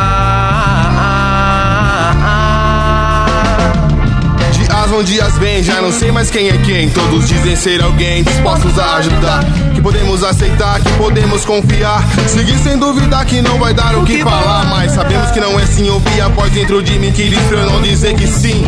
Vão, 4.87 5.03
dias 5.03 5.37
vêm, 5.39 5.63
já 5.63 5.81
não 5.81 5.91
sei 5.91 6.11
mais 6.11 6.29
quem 6.29 6.47
é 6.47 6.57
quem. 6.59 6.89
Todos 6.89 7.27
dizem 7.27 7.55
ser 7.55 7.81
alguém 7.81 8.23
dispostos 8.23 8.77
a 8.77 8.97
ajudar. 8.97 9.43
Que 9.73 9.81
podemos 9.81 10.23
aceitar, 10.23 10.79
que 10.79 10.91
podemos 10.93 11.43
confiar. 11.43 12.03
Seguir 12.27 12.57
sem 12.59 12.77
duvidar 12.77 13.25
que 13.25 13.41
não 13.41 13.57
vai 13.57 13.73
dar 13.73 13.95
o 13.95 14.03
que 14.03 14.21
falar. 14.21 14.65
Mas 14.65 14.91
sabemos 14.91 15.31
que 15.31 15.39
não 15.39 15.59
é 15.59 15.65
sim 15.65 15.89
ouvir 15.89 16.21
a 16.21 16.27
voz 16.27 16.51
dentro 16.51 16.83
de 16.83 16.99
mim 16.99 17.11
que 17.11 17.29
diz 17.29 17.41
pra 17.47 17.59
eu 17.59 17.69
não 17.71 17.81
dizer 17.81 18.15
que 18.15 18.27
sim. 18.27 18.63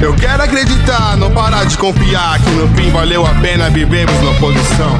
Eu 0.00 0.12
quero 0.14 0.42
acreditar, 0.42 1.16
não 1.16 1.30
parar 1.30 1.64
de 1.64 1.78
confiar 1.78 2.38
que 2.40 2.50
no 2.50 2.68
fim 2.74 2.90
valeu 2.90 3.24
a 3.24 3.30
pena 3.36 3.70
vivemos 3.70 4.14
na 4.22 4.30
oposição. 4.32 4.98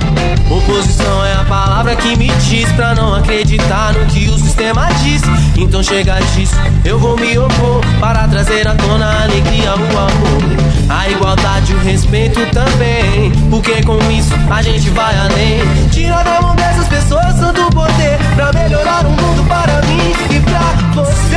Oposição 0.51 1.25
é 1.25 1.35
a 1.35 1.45
palavra 1.45 1.97
que 1.97 2.17
me 2.17 2.29
diz 2.49 2.71
pra 2.73 2.95
não 2.95 3.15
acreditar 3.15 3.93
no 3.93 4.07
que 4.07 4.29
o 4.29 4.39
sistema 4.39 4.89
diz. 5.03 5.23
Então 5.57 5.83
chega 5.83 6.19
disso, 6.35 6.55
eu 6.85 6.99
vou 6.99 7.17
me 7.17 7.39
opor 7.39 7.81
para 7.99 8.29
trazer 8.29 8.69
à 8.69 8.75
tona 8.75 9.07
a 9.07 9.23
alegria, 9.23 9.71
o 9.71 9.99
amor. 9.99 10.65
A 10.89 11.09
igualdade 11.09 11.73
e 11.73 11.75
o 11.75 11.79
respeito 11.79 12.41
também. 12.53 13.33
Porque 13.51 13.83
com 13.83 13.99
isso 14.11 14.35
a 14.51 14.63
gente 14.63 14.91
vai 14.91 15.17
além. 15.17 15.61
Tira 15.91 16.23
da 16.23 16.41
mão 16.43 16.55
dessas 16.55 16.87
pessoas 16.89 17.41
todo 17.41 17.67
o 17.67 17.71
poder 17.71 18.19
pra 18.37 18.53
melhorar 18.53 19.07
o 19.07 19.11
mundo 19.11 19.45
para 19.49 19.81
mim 19.87 20.13
e 20.31 20.41
pra 20.41 21.03
você. 21.03 21.35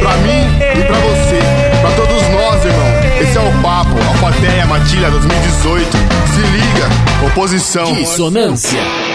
Pra 0.00 0.16
mim 0.18 0.48
e 0.58 0.84
pra 0.84 0.96
você, 0.96 1.40
pra 1.80 1.90
todos 1.90 2.22
nós, 2.28 2.64
irmão. 2.64 2.88
Esse 3.20 3.36
é 3.36 3.40
o 3.40 3.62
papo, 3.62 3.96
Alfateia 4.08 4.66
Matilha 4.66 5.10
2018. 5.10 5.96
Se 6.32 6.40
liga, 6.40 6.88
oposição. 7.26 7.92
Dissonância. 7.92 9.07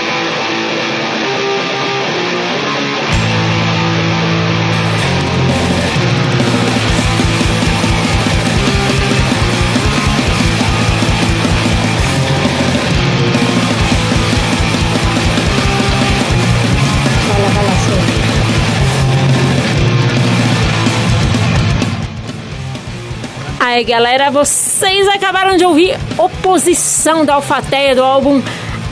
Aí, 23.74 23.84
galera, 23.84 24.30
vocês 24.30 25.08
acabaram 25.08 25.58
de 25.58 25.66
ouvir 25.66 25.98
Oposição 26.16 27.26
da 27.26 27.34
Alfateia 27.34 27.96
do 27.96 28.04
álbum 28.04 28.40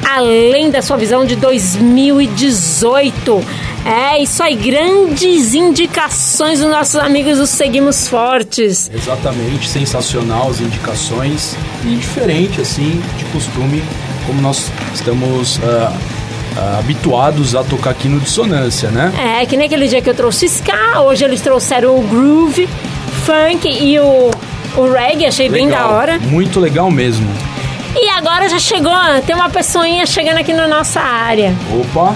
Além 0.04 0.72
da 0.72 0.82
Sua 0.82 0.98
Visão 0.98 1.24
de 1.24 1.36
2018. 1.36 3.46
É 3.86 4.24
isso 4.24 4.42
aí, 4.42 4.56
grandes 4.56 5.54
indicações 5.54 6.62
dos 6.62 6.72
nossos 6.72 6.96
amigos 6.96 7.38
do 7.38 7.46
Seguimos 7.46 8.08
Fortes. 8.08 8.90
Exatamente, 8.92 9.70
sensacional 9.70 10.50
as 10.50 10.60
indicações 10.60 11.56
e 11.86 11.96
diferente 11.98 12.60
assim 12.60 13.00
de 13.20 13.26
costume, 13.26 13.84
como 14.26 14.42
nós 14.42 14.72
estamos 14.96 15.60
ah, 15.64 15.94
ah, 16.58 16.80
habituados 16.80 17.54
a 17.54 17.64
tocar 17.64 17.92
aqui 17.92 18.10
no 18.10 18.20
Dissonância, 18.20 18.90
né? 18.90 19.14
É, 19.40 19.46
que 19.46 19.56
nem 19.56 19.68
aquele 19.68 19.88
dia 19.88 20.02
que 20.02 20.10
eu 20.10 20.16
trouxe 20.16 20.48
ska, 20.48 21.02
hoje 21.02 21.24
eles 21.24 21.40
trouxeram 21.40 22.00
o 22.00 22.02
groove, 22.02 22.68
funk 23.28 23.70
e 23.70 24.00
o, 24.00 24.32
o 24.76 24.92
reggae, 24.92 25.26
achei 25.26 25.50
bem 25.50 25.68
da 25.68 25.78
Legal, 25.78 25.94
hora. 25.94 26.20
Muito 26.20 26.60
legal 26.60 26.90
mesmo. 26.90 27.28
E 27.96 28.10
agora 28.10 28.48
já 28.48 28.60
chegou, 28.60 28.94
tem 29.26 29.36
uma 29.36 29.50
pessoinha 29.50 30.06
chegando 30.06 30.38
aqui 30.38 30.54
na 30.54 30.68
nossa 30.68 31.00
área. 31.02 31.54
Opa, 31.72 32.16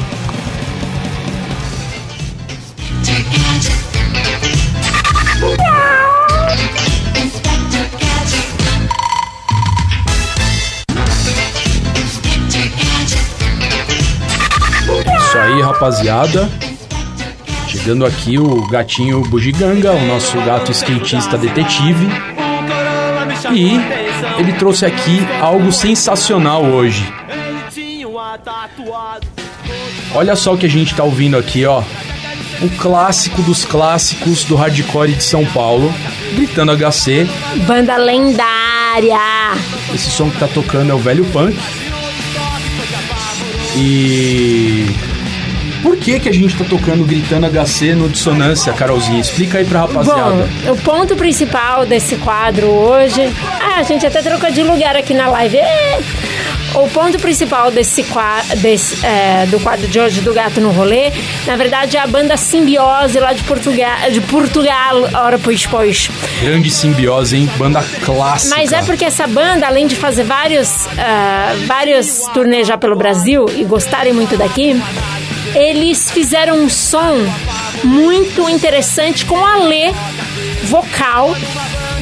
isso 15.18 15.38
aí, 15.38 15.62
rapaziada. 15.62 16.50
Chegando 17.68 18.06
aqui 18.06 18.40
o 18.40 18.66
gatinho 18.68 19.22
Bugiganga, 19.22 19.92
o 19.92 20.08
nosso 20.08 20.38
gato 20.42 20.72
skatista 20.72 21.38
detetive. 21.38 22.08
E 23.54 23.72
ele 24.40 24.54
trouxe 24.54 24.86
aqui 24.86 25.20
algo 25.42 25.72
sensacional 25.72 26.64
hoje. 26.64 27.12
Olha 30.14 30.36
só 30.36 30.54
o 30.54 30.58
que 30.58 30.66
a 30.66 30.70
gente 30.70 30.96
tá 30.96 31.04
ouvindo 31.04 31.38
aqui, 31.38 31.66
ó. 31.66 31.84
O 32.62 32.70
clássico 32.78 33.42
dos 33.42 33.66
clássicos 33.66 34.46
do 34.46 34.56
hardcore 34.56 35.12
de 35.14 35.24
São 35.24 35.46
Paulo, 35.46 35.94
gritando 36.34 36.72
HC. 36.72 37.28
Banda 37.68 37.98
lendária. 37.98 39.20
Esse 39.94 40.10
som 40.10 40.30
que 40.30 40.40
tá 40.40 40.48
tocando 40.48 40.92
é 40.92 40.94
o 40.94 41.00
velho 41.00 41.26
punk. 41.26 41.58
E 43.76 44.86
por 45.86 45.96
que 45.98 46.20
que 46.20 46.28
a 46.28 46.34
gente 46.34 46.56
tá 46.56 46.66
tocando 46.68 47.04
gritando 47.06 47.46
HC 47.48 47.94
no 47.94 48.10
dissonância, 48.10 48.74
Carolzinha? 48.74 49.20
Explica 49.22 49.60
aí 49.60 49.66
pra 49.66 49.82
rapaziada. 49.82 50.50
Bom, 50.66 50.72
o 50.72 50.76
ponto 50.78 51.16
principal 51.16 51.86
desse 51.86 52.16
quadro 52.16 52.66
hoje. 52.66 53.22
Ah, 53.62 53.80
a 53.80 53.84
gente 53.84 54.04
até 54.04 54.20
trocou 54.24 54.50
de 54.50 54.64
lugar 54.64 54.96
aqui 54.96 55.14
na 55.14 55.28
live. 55.30 55.58
Ê! 55.58 56.00
O 56.74 56.90
ponto 56.90 57.18
principal 57.20 57.70
desse, 57.72 58.04
qua- 58.04 58.42
desse, 58.58 59.06
é, 59.06 59.46
do 59.46 59.60
quadro 59.60 59.88
de 59.88 59.98
hoje 60.00 60.20
do 60.22 60.34
Gato 60.34 60.60
no 60.60 60.72
Rolê, 60.72 61.12
na 61.46 61.56
verdade, 61.56 61.96
é 61.96 62.00
a 62.02 62.08
banda 62.08 62.36
Simbiose 62.36 63.18
lá 63.20 63.32
de 63.32 63.44
Portugal. 63.44 64.10
De 64.12 64.20
Portugal, 64.22 65.08
ora 65.14 65.38
pois, 65.40 65.66
pois. 65.68 66.10
Grande 66.42 66.70
simbiose, 66.72 67.38
hein? 67.38 67.50
Banda 67.58 67.82
clássica. 68.04 68.56
Mas 68.58 68.74
é 68.74 68.82
porque 68.82 69.06
essa 69.06 69.26
banda, 69.28 69.68
além 69.68 69.86
de 69.88 69.96
fazer 69.96 70.24
vários, 70.26 70.88
ah, 70.98 71.54
vários 71.68 72.24
turnês 72.34 72.68
já 72.68 72.78
pelo 72.78 72.96
Brasil 72.96 73.46
e 73.56 73.64
gostarem 73.64 74.12
muito 74.12 74.36
daqui, 74.36 74.76
eles 75.56 76.12
fizeram 76.12 76.58
um 76.64 76.70
som 76.70 77.16
muito 77.84 78.50
interessante 78.50 79.26
com 79.26 79.38
a 79.44 79.58
Lê 79.58 79.94
vocal 80.66 81.36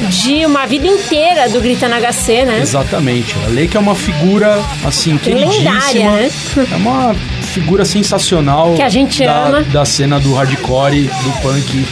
de 0.08 0.44
uma 0.44 0.66
vida 0.66 0.86
inteira 0.86 1.48
do 1.48 1.60
Gritando 1.60 1.94
HC, 1.94 2.44
né? 2.44 2.58
Exatamente. 2.60 3.34
A 3.44 3.48
Lei 3.48 3.68
que 3.68 3.76
é 3.76 3.80
uma 3.80 3.94
figura, 3.94 4.60
assim, 4.84 5.16
queridíssima. 5.16 5.70
Lendária, 5.70 6.10
né? 6.10 6.30
É 6.72 6.76
uma 6.76 7.14
figura 7.52 7.84
sensacional. 7.84 8.74
Que 8.74 8.82
a 8.82 8.88
gente 8.88 9.24
da, 9.24 9.46
ama. 9.46 9.62
Da 9.62 9.84
cena 9.84 10.18
do 10.18 10.34
hardcore, 10.34 11.04
do 11.04 11.42
punk 11.42 11.86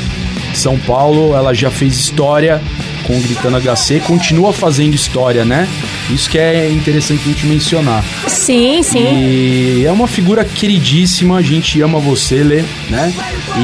de 0.52 0.58
São 0.58 0.78
Paulo. 0.78 1.34
Ela 1.34 1.54
já 1.54 1.70
fez 1.70 1.94
história 1.94 2.60
com 3.06 3.16
o 3.16 3.20
Gritando 3.20 3.58
HC. 3.60 4.00
Continua 4.00 4.52
fazendo 4.52 4.94
história, 4.94 5.44
né? 5.44 5.68
Isso 6.10 6.28
que 6.28 6.38
é 6.38 6.70
interessante 6.70 7.22
a 7.24 7.32
gente 7.32 7.46
mencionar. 7.46 8.04
Sim, 8.26 8.82
sim. 8.82 9.04
E 9.04 9.84
é 9.86 9.92
uma 9.92 10.06
figura 10.06 10.44
queridíssima, 10.44 11.36
a 11.36 11.42
gente 11.42 11.80
ama 11.80 11.98
você, 11.98 12.42
Lê, 12.42 12.62
né? 12.88 13.12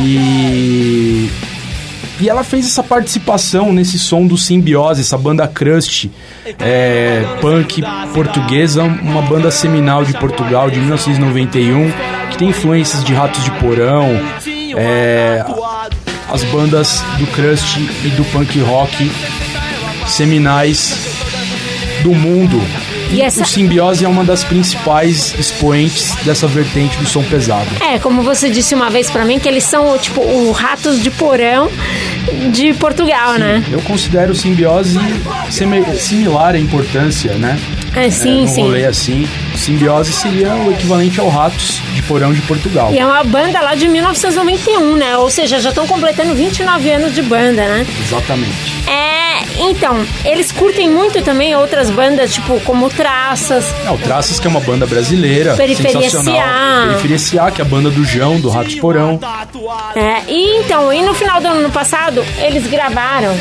E. 0.04 1.28
E 2.20 2.28
ela 2.28 2.42
fez 2.42 2.66
essa 2.66 2.82
participação 2.82 3.72
nesse 3.72 3.96
som 3.96 4.26
do 4.26 4.36
Simbiose, 4.36 5.02
essa 5.02 5.16
banda 5.16 5.46
crust 5.46 6.10
é, 6.58 7.24
punk 7.40 7.82
portuguesa, 8.14 8.82
uma 8.82 9.22
banda 9.22 9.50
seminal 9.50 10.04
de 10.04 10.14
Portugal 10.14 10.70
de 10.70 10.78
1991, 10.80 11.92
que 12.30 12.38
tem 12.38 12.48
influências 12.48 13.04
de 13.04 13.12
Ratos 13.12 13.44
de 13.44 13.50
Porão, 13.52 14.08
é, 14.76 15.44
as 16.28 16.44
bandas 16.44 17.02
do 17.18 17.26
crust 17.28 17.78
e 18.04 18.08
do 18.10 18.24
punk 18.26 18.58
rock 18.60 19.10
seminais 20.06 20.94
do 22.02 22.14
mundo. 22.14 22.60
E 23.10 23.22
essa- 23.22 23.42
O 23.42 23.46
Simbiose 23.46 24.04
é 24.04 24.08
uma 24.08 24.22
das 24.22 24.44
principais 24.44 25.34
expoentes 25.38 26.14
dessa 26.24 26.46
vertente 26.46 26.96
do 26.98 27.06
som 27.08 27.22
pesado. 27.22 27.66
É, 27.80 27.98
como 27.98 28.22
você 28.22 28.50
disse 28.50 28.74
uma 28.74 28.90
vez 28.90 29.10
pra 29.10 29.24
mim, 29.24 29.38
que 29.38 29.48
eles 29.48 29.64
são, 29.64 29.96
tipo, 29.98 30.20
o 30.20 30.52
ratos 30.52 31.02
de 31.02 31.10
porão 31.10 31.70
de 32.52 32.74
Portugal, 32.74 33.38
né? 33.38 33.64
Eu 33.70 33.80
considero 33.80 34.32
o 34.32 34.34
Simbiose 34.34 34.98
similar 35.98 36.54
à 36.54 36.58
importância, 36.58 37.32
né? 37.34 37.58
É, 37.96 38.10
sim, 38.10 38.44
é, 38.44 38.46
sim. 38.46 38.60
rolê 38.62 38.84
assim. 38.84 39.26
Simbiose 39.58 40.12
seria 40.12 40.54
o 40.54 40.70
equivalente 40.72 41.20
ao 41.20 41.28
Ratos 41.28 41.80
de 41.94 42.02
Porão 42.02 42.32
de 42.32 42.40
Portugal. 42.42 42.92
E 42.92 42.98
é 42.98 43.04
uma 43.04 43.24
banda 43.24 43.60
lá 43.60 43.74
de 43.74 43.88
1991, 43.88 44.96
né? 44.96 45.16
Ou 45.16 45.28
seja, 45.28 45.58
já 45.58 45.70
estão 45.70 45.86
completando 45.86 46.34
29 46.34 46.90
anos 46.90 47.14
de 47.14 47.22
banda, 47.22 47.66
né? 47.66 47.86
Exatamente. 48.00 48.88
É, 48.88 49.28
então, 49.68 50.06
eles 50.24 50.52
curtem 50.52 50.88
muito 50.88 51.20
também 51.22 51.54
outras 51.56 51.90
bandas, 51.90 52.32
tipo, 52.32 52.60
como 52.60 52.88
Traças. 52.88 53.64
É, 53.84 53.90
o 53.90 53.98
Traças, 53.98 54.38
que 54.38 54.46
é 54.46 54.50
uma 54.50 54.60
banda 54.60 54.86
brasileira, 54.86 55.54
Periferia 55.54 56.08
sensacional. 56.08 56.36
SA. 56.36 56.98
Periferia 57.02 57.50
que 57.50 57.60
é 57.60 57.64
a 57.64 57.68
banda 57.68 57.90
do 57.90 58.04
João, 58.04 58.40
do 58.40 58.48
Ratos 58.48 58.74
de 58.74 58.80
Porão. 58.80 59.18
É, 59.94 60.30
e 60.30 60.60
então, 60.60 60.92
e 60.92 61.02
no 61.02 61.14
final 61.14 61.40
do 61.40 61.48
ano 61.48 61.70
passado, 61.70 62.24
eles 62.38 62.66
gravaram 62.66 63.36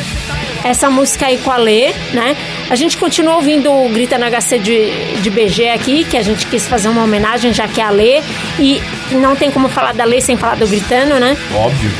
essa 0.64 0.90
música 0.90 1.26
aí 1.26 1.38
com 1.38 1.50
a 1.50 1.56
Lê, 1.56 1.92
né? 2.12 2.36
A 2.68 2.74
gente 2.74 2.96
continua 2.96 3.36
ouvindo 3.36 3.72
o 3.72 3.88
Grita 3.88 4.18
no 4.18 4.26
HC 4.26 4.58
de, 4.58 5.20
de 5.22 5.30
BG 5.30 5.68
aqui, 5.70 6.04
que 6.08 6.16
a 6.16 6.22
gente 6.22 6.46
quis 6.46 6.66
fazer 6.66 6.88
uma 6.88 7.04
homenagem, 7.04 7.52
já 7.52 7.68
que 7.68 7.80
é 7.80 7.84
a 7.84 7.90
Lê. 7.90 8.22
E 8.58 8.82
não 9.12 9.36
tem 9.36 9.50
como 9.50 9.68
falar 9.68 9.94
da 9.94 10.04
Lê 10.04 10.20
sem 10.20 10.36
falar 10.36 10.56
do 10.56 10.66
Gritando, 10.66 11.20
né? 11.20 11.36
Óbvio. 11.54 11.90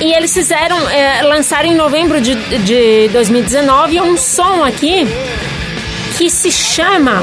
E 0.00 0.12
eles 0.12 0.32
fizeram, 0.32 0.88
é, 0.90 1.22
lançaram 1.22 1.68
em 1.68 1.74
novembro 1.74 2.20
de, 2.20 2.34
de 2.34 3.08
2019 3.12 4.00
um 4.00 4.16
som 4.16 4.64
aqui 4.64 5.06
que 6.18 6.28
se 6.28 6.50
chama, 6.50 7.22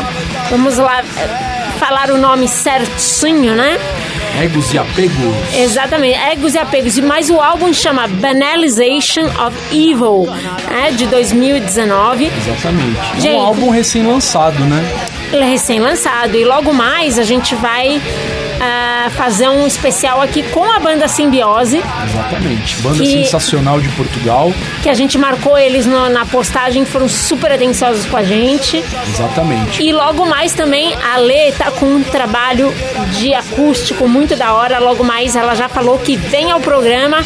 vamos 0.50 0.78
lá 0.78 1.00
é, 1.02 1.78
falar 1.78 2.10
o 2.10 2.18
nome 2.18 2.48
certinho, 2.48 3.54
né? 3.54 3.78
Egos 4.42 4.74
e 4.74 4.78
apegos. 4.78 5.36
Exatamente, 5.54 6.18
Egos 6.18 6.54
e 6.54 6.58
Apegos. 6.58 6.98
Mas 7.00 7.30
o 7.30 7.40
álbum 7.42 7.74
chama 7.74 8.08
Banalization 8.08 9.26
of 9.46 9.58
Evil, 9.72 10.28
né, 10.70 10.92
de 10.92 11.06
2019. 11.08 12.26
Exatamente. 12.26 13.00
É 13.18 13.22
Gente. 13.22 13.36
um 13.36 13.40
álbum 13.42 13.70
recém-lançado, 13.70 14.60
né? 14.64 15.10
Ele 15.32 15.44
é 15.44 15.50
recém-lançado. 15.50 16.36
E 16.36 16.44
logo 16.44 16.74
mais 16.74 17.20
a 17.20 17.24
gente 17.24 17.54
vai 17.56 18.02
ah, 18.62 19.10
fazer 19.12 19.48
um 19.48 19.66
especial 19.68 20.22
aqui 20.22 20.44
com 20.44 20.70
a 20.70 20.80
banda 20.80 21.08
Simbiose, 21.08 21.82
Exatamente. 22.04 22.76
Banda 22.82 22.98
Que- 23.04 23.24
sensacional 23.24 23.80
de 23.80 23.88
Portugal. 23.90 24.52
que 24.84 24.90
a 24.90 24.94
gente 24.94 25.18
marcou 25.18 25.58
eles 25.58 25.86
no- 25.86 26.10
na 26.10 26.26
postagem, 26.26 26.84
foram 26.84 27.08
super 27.08 27.52
atenciosos 27.52 28.06
com 28.06 28.18
a 28.18 28.24
gente. 28.24 28.84
Exatamente. 29.08 29.82
E 29.84 29.92
logo 29.94 30.26
mais 30.26 30.54
também 30.54 30.94
a 30.96 31.18
Lê 31.18 31.52
tá 31.54 31.72
com 31.72 31.86
um 31.86 32.04
trabalho 32.04 32.74
de 33.18 33.34
acústico 33.34 34.08
muito 34.08 34.36
da 34.36 34.54
hora. 34.54 34.80
Logo 34.80 35.04
mais 35.04 35.36
ela 35.36 35.56
já 35.56 35.70
falou 35.70 35.98
que 36.00 36.16
vem 36.18 36.52
ao 36.52 36.60
programa 36.60 37.24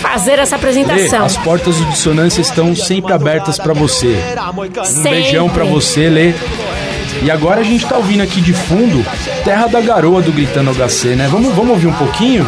fazer 0.00 0.38
essa 0.40 0.56
Lê, 0.56 0.60
apresentação. 0.60 1.24
as 1.24 1.36
portas 1.36 1.76
do 1.76 1.84
Dissonância 1.86 2.40
estão 2.40 2.74
sempre 2.74 3.12
abertas 3.12 3.56
pra 3.58 3.72
você. 3.72 4.18
Um 4.80 4.84
Sempre. 4.84 5.10
beijão 5.10 5.48
pra 5.48 5.62
você, 5.64 6.08
Lê. 6.08 6.34
E 7.22 7.30
agora 7.30 7.60
a 7.60 7.64
gente 7.64 7.86
tá 7.86 7.96
ouvindo 7.96 8.22
aqui 8.22 8.40
de 8.40 8.52
fundo 8.52 9.04
Terra 9.44 9.68
da 9.68 9.80
Garoa 9.80 10.20
do 10.20 10.32
Gritando 10.32 10.72
HC, 10.72 11.14
né? 11.14 11.28
Vamos, 11.30 11.54
vamos 11.54 11.70
ouvir 11.70 11.86
um 11.86 11.92
pouquinho? 11.92 12.44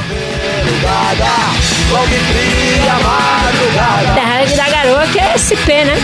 Terra 4.15 4.45
da 4.57 4.69
Garoa, 4.69 5.07
que 5.07 5.21
é 5.21 5.39
SP, 5.39 5.85
né? 5.85 5.95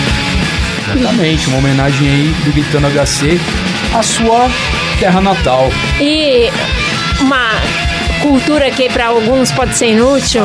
Exatamente, 0.96 1.48
uma 1.48 1.58
homenagem 1.58 2.08
aí 2.08 2.34
do 2.44 2.52
Gritando 2.52 2.88
HC 2.88 3.40
à 3.92 4.02
sua 4.02 4.48
terra 5.00 5.20
natal. 5.20 5.68
E 6.00 6.48
uma 7.20 7.50
cultura 8.22 8.70
que 8.70 8.88
para 8.88 9.06
alguns 9.06 9.50
pode 9.50 9.76
ser 9.76 9.88
inútil, 9.88 10.42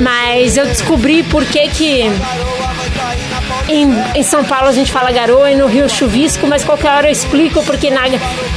mas 0.00 0.56
eu 0.56 0.66
descobri 0.66 1.22
por 1.24 1.44
que 1.44 1.68
que 1.68 2.10
em, 3.68 3.88
em 4.14 4.22
São 4.22 4.44
Paulo 4.44 4.68
a 4.68 4.72
gente 4.72 4.90
fala 4.90 5.10
garoa 5.12 5.50
e 5.50 5.56
no 5.56 5.66
Rio 5.66 5.88
chuvisco, 5.88 6.46
mas 6.46 6.64
qualquer 6.64 6.90
hora 6.90 7.08
eu 7.08 7.12
explico 7.12 7.62
porque, 7.64 7.90
na, 7.90 8.02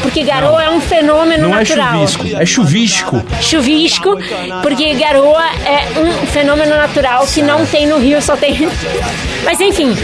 porque 0.02 0.24
garoa 0.24 0.64
é 0.64 0.70
um 0.70 0.80
fenômeno 0.82 1.50
Não 1.50 1.56
é 1.56 1.60
natural. 1.60 2.08
chuvisco, 2.08 2.42
é 2.42 2.46
chuvisco. 2.46 3.24
chuvisco, 3.42 4.18
porque 4.62 4.94
garoa 4.96 5.44
é 5.66 6.00
um 6.00 6.28
fenômeno 6.28 6.76
natural 6.76 7.26
que 7.28 7.42
não 7.42 7.66
tem 7.66 7.88
no 7.88 7.98
Rio, 8.00 8.22
só 8.22 8.36
tem. 8.36 8.70
Mas 9.44 9.60
enfim, 9.60 9.96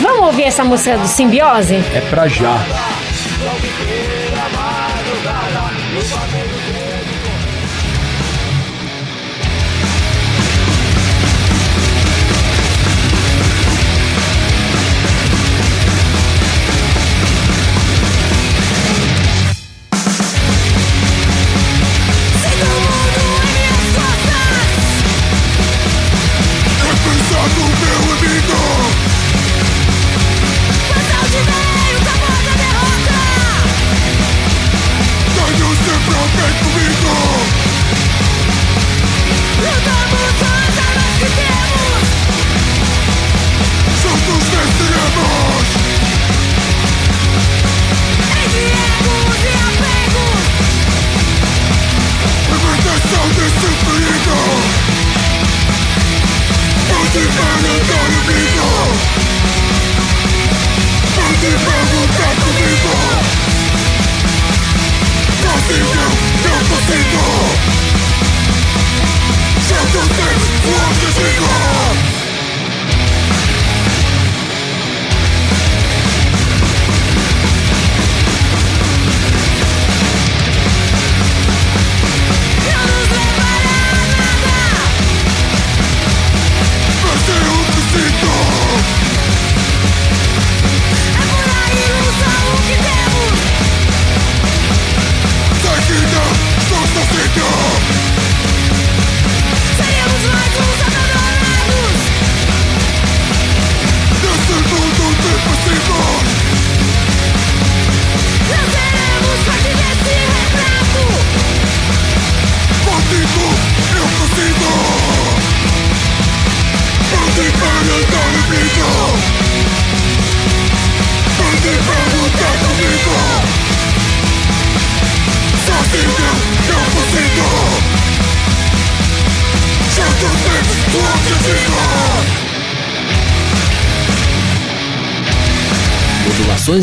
vamos 0.00 0.26
ouvir 0.26 0.44
essa 0.44 0.64
música 0.64 0.96
do 0.98 1.06
Simbiose? 1.06 1.74
É 1.94 2.00
pra 2.10 2.26
já. 2.28 2.58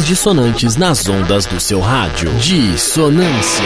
Dissonantes 0.07 0.77
nas 0.77 1.05
ondas 1.09 1.45
do 1.45 1.59
seu 1.59 1.81
rádio. 1.81 2.33
Dissonância. 2.35 3.65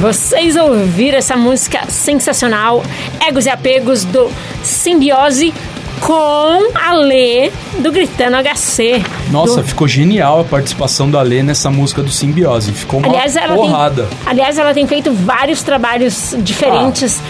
Vocês 0.00 0.54
ouviram 0.56 1.16
essa 1.16 1.34
música 1.34 1.88
sensacional, 1.88 2.82
Egos 3.26 3.46
e 3.46 3.48
Apegos 3.48 4.04
do 4.04 4.30
Simbiose 4.62 5.54
com 6.04 6.70
a 6.74 6.92
Lê 6.92 7.50
do 7.78 7.90
Gritando 7.90 8.36
HC. 8.36 9.02
Nossa, 9.30 9.62
Do- 9.62 9.66
ficou 9.68 9.88
genial 9.88 10.40
a 10.40 10.44
participação 10.44 11.10
da 11.10 11.22
Lê 11.22 11.42
nessa 11.42 11.70
música 11.70 12.02
do 12.02 12.10
Simbiose. 12.10 12.72
Ficou 12.72 13.00
uma 13.00 13.08
aliás, 13.08 13.34
ela 13.36 13.54
porrada. 13.54 14.02
tem, 14.04 14.18
aliás, 14.26 14.58
ela 14.58 14.74
tem 14.74 14.86
feito 14.86 15.10
vários 15.14 15.62
trabalhos 15.62 16.34
diferentes, 16.40 17.20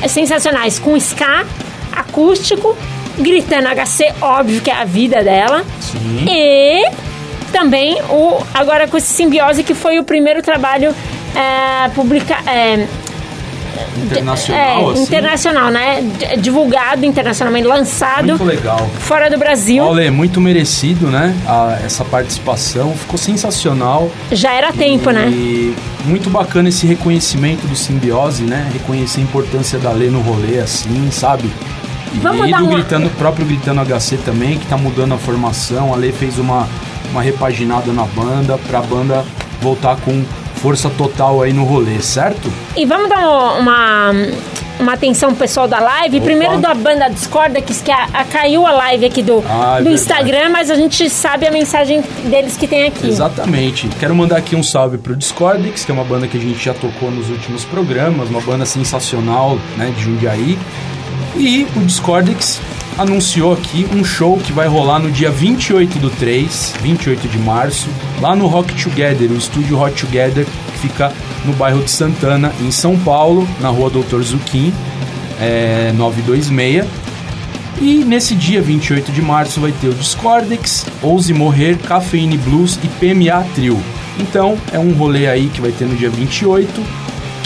Ah. 0.00 0.04
eh, 0.04 0.08
sensacionais, 0.08 0.78
com 0.78 0.96
ska, 0.96 1.44
acústico, 1.92 2.76
Gritando 3.18 3.66
HC, 3.68 4.14
óbvio 4.22 4.60
que 4.62 4.70
é 4.70 4.74
a 4.74 4.84
vida 4.84 5.22
dela. 5.24 5.64
Sim. 5.80 6.24
E 6.30 6.88
também 7.52 8.00
o 8.08 8.40
agora 8.54 8.86
com 8.86 8.96
esse 8.96 9.08
Simbiose 9.12 9.64
que 9.64 9.74
foi 9.74 9.98
o 9.98 10.04
primeiro 10.04 10.40
trabalho 10.40 10.94
é, 11.34 11.88
publica, 11.90 12.36
é, 12.46 12.86
Internacional, 14.02 14.88
é, 14.90 14.92
assim. 14.92 15.02
internacional, 15.02 15.70
né? 15.70 16.02
Divulgado 16.38 17.04
internacionalmente, 17.04 17.66
lançado 17.66 18.26
Muito 18.28 18.44
legal. 18.44 18.88
fora 19.00 19.28
do 19.30 19.38
Brasil. 19.38 19.84
Olê, 19.84 20.10
muito 20.10 20.40
merecido, 20.40 21.06
né? 21.08 21.34
A- 21.46 21.78
essa 21.84 22.04
participação. 22.04 22.94
Ficou 22.94 23.18
sensacional. 23.18 24.10
Já 24.32 24.52
era 24.52 24.72
tempo, 24.72 25.10
né? 25.10 25.28
E 25.28 25.74
muito 26.04 26.30
bacana 26.30 26.68
esse 26.68 26.86
reconhecimento 26.86 27.66
do 27.66 27.76
simbiose, 27.76 28.42
né? 28.44 28.68
Reconhecer 28.72 29.20
a 29.20 29.24
importância 29.24 29.78
da 29.78 29.90
lei 29.92 30.10
no 30.10 30.20
rolê, 30.20 30.58
assim, 30.58 31.08
sabe? 31.10 31.50
E, 32.12 32.18
Vamos 32.18 32.48
e 32.48 32.52
do 32.52 32.64
uma- 32.64 32.74
gritando, 32.74 33.08
próprio 33.10 33.46
Gritando 33.46 33.80
HC 33.80 34.16
também, 34.18 34.58
que 34.58 34.66
tá 34.66 34.76
mudando 34.76 35.14
a 35.14 35.18
formação. 35.18 35.92
A 35.94 35.96
Lei 35.96 36.10
fez 36.10 36.38
uma, 36.38 36.68
uma 37.12 37.22
repaginada 37.22 37.92
na 37.92 38.04
banda 38.04 38.58
pra 38.68 38.80
banda 38.80 39.24
voltar 39.62 39.96
com 39.96 40.24
força 40.60 40.90
total 40.90 41.42
aí 41.42 41.52
no 41.52 41.64
rolê, 41.64 42.00
certo? 42.00 42.52
E 42.76 42.84
vamos 42.84 43.08
dar 43.08 43.26
uma, 43.58 44.10
uma, 44.78 44.92
atenção 44.92 45.30
pro 45.30 45.38
pessoal 45.38 45.66
da 45.66 45.80
live. 45.80 46.20
Primeiro 46.20 46.58
da 46.58 46.74
banda 46.74 47.08
Discorda, 47.08 47.60
que, 47.62 47.74
que 47.74 47.90
a, 47.90 48.04
a- 48.12 48.24
caiu 48.24 48.66
a 48.66 48.72
live 48.72 49.06
aqui 49.06 49.22
do, 49.22 49.42
Ah, 49.48 49.78
é 49.80 49.82
do. 49.82 49.90
Instagram, 49.90 50.50
mas 50.50 50.70
a 50.70 50.74
gente 50.74 51.08
sabe 51.08 51.46
a 51.46 51.50
mensagem 51.50 52.02
deles 52.24 52.56
que 52.56 52.66
tem 52.66 52.86
aqui. 52.86 53.06
Exatamente. 53.08 53.88
Quero 53.98 54.14
mandar 54.14 54.36
aqui 54.36 54.54
um 54.54 54.62
salve 54.62 54.98
pro 54.98 55.16
Discordix, 55.16 55.84
que 55.84 55.90
é 55.90 55.94
uma 55.94 56.04
banda 56.04 56.26
que 56.28 56.36
a 56.36 56.40
gente 56.40 56.62
já 56.62 56.74
tocou 56.74 57.10
nos 57.10 57.30
últimos 57.30 57.64
programas, 57.64 58.28
uma 58.28 58.40
banda 58.40 58.66
sensacional, 58.66 59.58
né, 59.76 59.92
de 59.96 60.02
Jundiaí. 60.04 60.58
E 61.36 61.66
o 61.76 61.80
Discordix 61.80 62.60
anunciou 63.00 63.54
aqui 63.54 63.88
um 63.94 64.04
show 64.04 64.36
que 64.36 64.52
vai 64.52 64.68
rolar 64.68 64.98
no 64.98 65.10
dia 65.10 65.30
28 65.30 65.98
do 65.98 66.10
3, 66.10 66.74
28 66.82 67.28
de 67.28 67.38
março, 67.38 67.88
lá 68.20 68.36
no 68.36 68.46
Rock 68.46 68.74
Together, 68.74 69.30
o 69.30 69.36
estúdio 69.36 69.78
Rock 69.78 70.04
Together, 70.04 70.44
que 70.44 70.78
fica 70.78 71.10
no 71.46 71.54
bairro 71.54 71.82
de 71.82 71.90
Santana, 71.90 72.52
em 72.60 72.70
São 72.70 72.98
Paulo, 72.98 73.48
na 73.58 73.70
rua 73.70 73.88
Doutor 73.88 74.22
Zuquim, 74.22 74.70
é, 75.40 75.92
926. 75.96 76.84
E 77.80 78.04
nesse 78.04 78.34
dia 78.34 78.60
28 78.60 79.10
de 79.10 79.22
março 79.22 79.60
vai 79.60 79.72
ter 79.72 79.88
o 79.88 79.94
Discordex, 79.94 80.84
Ouse 81.00 81.32
Morrer, 81.32 81.78
Cafeine 81.78 82.36
Blues 82.36 82.78
e 82.84 82.88
PMA 82.88 83.42
Trio. 83.54 83.80
Então 84.18 84.58
é 84.70 84.78
um 84.78 84.92
rolê 84.92 85.26
aí 85.26 85.48
que 85.48 85.62
vai 85.62 85.72
ter 85.72 85.86
no 85.86 85.96
dia 85.96 86.10
28. 86.10 86.99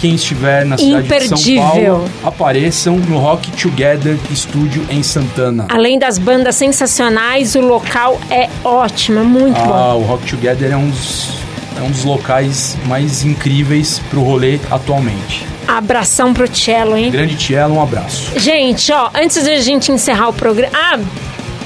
Quem 0.04 0.16
estiver 0.16 0.66
na 0.66 0.76
cidade 0.76 1.08
de 1.34 1.56
São. 1.56 1.66
Paulo, 1.66 2.04
apareçam 2.22 2.96
no 2.98 3.16
Rock 3.16 3.50
Together 3.52 4.18
Estúdio 4.30 4.84
em 4.90 5.02
Santana. 5.02 5.64
Além 5.70 5.98
das 5.98 6.18
bandas 6.18 6.56
sensacionais, 6.56 7.54
o 7.54 7.62
local 7.62 8.20
é 8.30 8.50
ótimo, 8.62 9.20
é 9.20 9.22
muito 9.22 9.58
bom. 9.58 9.72
Ah, 9.72 9.94
o 9.94 10.02
Rock 10.02 10.26
Together 10.26 10.72
é 10.72 10.76
um 10.76 10.90
dos, 10.90 11.38
é 11.78 11.80
um 11.80 11.90
dos 11.90 12.04
locais 12.04 12.76
mais 12.86 13.24
incríveis 13.24 13.98
pro 14.10 14.20
rolê 14.20 14.60
atualmente. 14.70 15.46
Abração 15.66 16.34
pro 16.34 16.54
cello, 16.54 16.98
hein? 16.98 17.10
Grande 17.10 17.34
Tiela, 17.36 17.72
um 17.72 17.80
abraço. 17.80 18.38
Gente, 18.38 18.92
ó, 18.92 19.08
antes 19.14 19.42
de 19.42 19.48
a 19.52 19.60
gente 19.62 19.90
encerrar 19.90 20.28
o 20.28 20.34
programa. 20.34 20.70
Ah, 20.76 20.98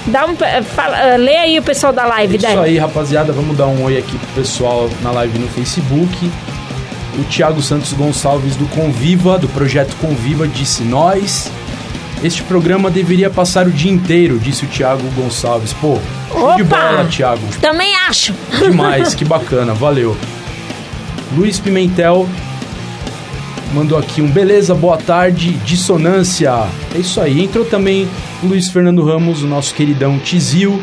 dá 0.06 0.26
um. 0.26 0.36
eh, 0.40 0.62
Fala, 0.62 0.96
eh, 0.96 1.16
lê 1.16 1.36
aí 1.36 1.58
o 1.58 1.62
pessoal 1.64 1.92
da 1.92 2.06
live, 2.06 2.36
Isso 2.36 2.46
Dani. 2.46 2.60
aí, 2.60 2.78
rapaziada. 2.78 3.32
Vamos 3.32 3.56
dar 3.56 3.66
um 3.66 3.82
oi 3.82 3.98
aqui 3.98 4.16
pro 4.16 4.28
pessoal 4.40 4.88
na 5.02 5.10
live 5.10 5.40
no 5.40 5.48
Facebook. 5.48 6.30
O 7.18 7.24
Thiago 7.24 7.60
Santos 7.60 7.92
Gonçalves 7.92 8.54
do 8.54 8.66
Conviva, 8.66 9.38
do 9.38 9.48
projeto 9.48 9.96
Conviva, 10.00 10.46
disse: 10.46 10.84
Nós. 10.84 11.50
Este 12.22 12.42
programa 12.42 12.90
deveria 12.90 13.30
passar 13.30 13.68
o 13.68 13.70
dia 13.70 13.92
inteiro, 13.92 14.40
disse 14.40 14.64
o 14.64 14.68
Thiago 14.68 15.02
Gonçalves. 15.14 15.72
Pô, 15.72 15.98
show 16.32 16.56
de 16.56 16.62
Opa! 16.62 16.76
bola, 16.76 17.04
Thiago. 17.04 17.42
Também 17.60 17.94
acho. 18.08 18.34
Demais, 18.60 19.14
que 19.14 19.24
bacana, 19.24 19.72
valeu. 19.72 20.16
Luiz 21.36 21.60
Pimentel 21.60 22.28
mandou 23.72 23.98
aqui 23.98 24.20
um 24.20 24.28
beleza, 24.28 24.74
boa 24.74 24.96
tarde, 24.96 25.52
dissonância. 25.64 26.66
É 26.94 26.98
isso 26.98 27.20
aí. 27.20 27.44
Entrou 27.44 27.64
também 27.64 28.08
o 28.42 28.46
Luiz 28.46 28.68
Fernando 28.68 29.04
Ramos, 29.04 29.42
o 29.42 29.46
nosso 29.46 29.74
queridão 29.74 30.18
Tizil. 30.18 30.82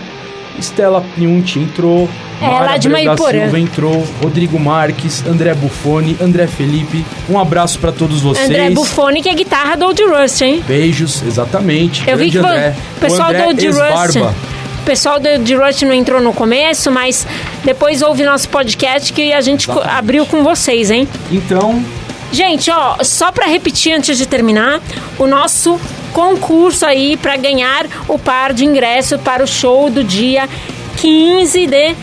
Estela 0.58 1.03
Piunti 1.16 1.60
entrou. 1.60 2.10
É, 2.41 2.47
Mara 2.47 2.66
lá 2.66 2.78
de. 2.78 2.89
Silva 2.89 3.60
entrou. 3.60 4.06
Rodrigo 4.22 4.60
Marques, 4.60 5.24
André 5.26 5.53
Buffoni, 5.53 6.18
André 6.22 6.47
Felipe. 6.47 7.06
Um 7.30 7.39
abraço 7.39 7.80
pra 7.80 7.91
todos 7.91 8.22
vocês. 8.22 8.49
André 8.49 8.70
Buffoni, 8.72 9.22
que 9.22 9.30
é 9.30 9.34
guitarra 9.34 9.76
do 9.76 9.86
Old 9.86 10.03
Rust, 10.03 10.41
hein? 10.41 10.64
Beijos, 10.68 11.24
exatamente. 11.24 12.03
Eu 12.08 12.18
vi 12.18 12.30
Grande 12.30 12.47
que 12.47 12.53
André. 12.53 12.76
o 12.97 12.99
pessoal 12.99 13.30
André 13.30 13.39
do 13.41 13.47
Old 13.47 13.68
Rust. 13.68 14.18
O 14.18 14.86
pessoal 14.86 15.20
do 15.20 15.30
Old 15.30 15.56
Rust 15.56 15.82
não 15.84 15.93
entrou 15.93 16.22
no 16.22 16.34
começo, 16.34 16.91
mas 16.91 17.26
depois 17.64 18.01
houve 18.01 18.24
nosso 18.24 18.49
podcast 18.49 19.12
que 19.14 19.34
a 19.34 19.41
gente 19.41 19.70
Exatamente. 19.70 19.97
abriu 19.97 20.26
com 20.26 20.43
vocês, 20.43 20.91
hein? 20.91 21.08
Então, 21.32 21.84
Gente, 22.32 22.70
ó, 22.70 22.97
só 23.01 23.32
pra 23.32 23.45
repetir 23.45 23.93
antes 23.93 24.18
de 24.18 24.26
terminar, 24.26 24.82
o 25.18 25.26
nosso 25.26 25.80
concurso 26.16 26.86
aí 26.86 27.18
pra 27.18 27.36
ganhar 27.36 27.86
o 28.07 28.18
par 28.18 28.53
de 28.53 28.63
ingresso 28.63 29.20
para 29.20 29.43
o 29.43 29.47
show 29.47 29.89
do 29.89 30.01
dia 30.01 30.47
15 30.95 31.68
de 31.68 31.93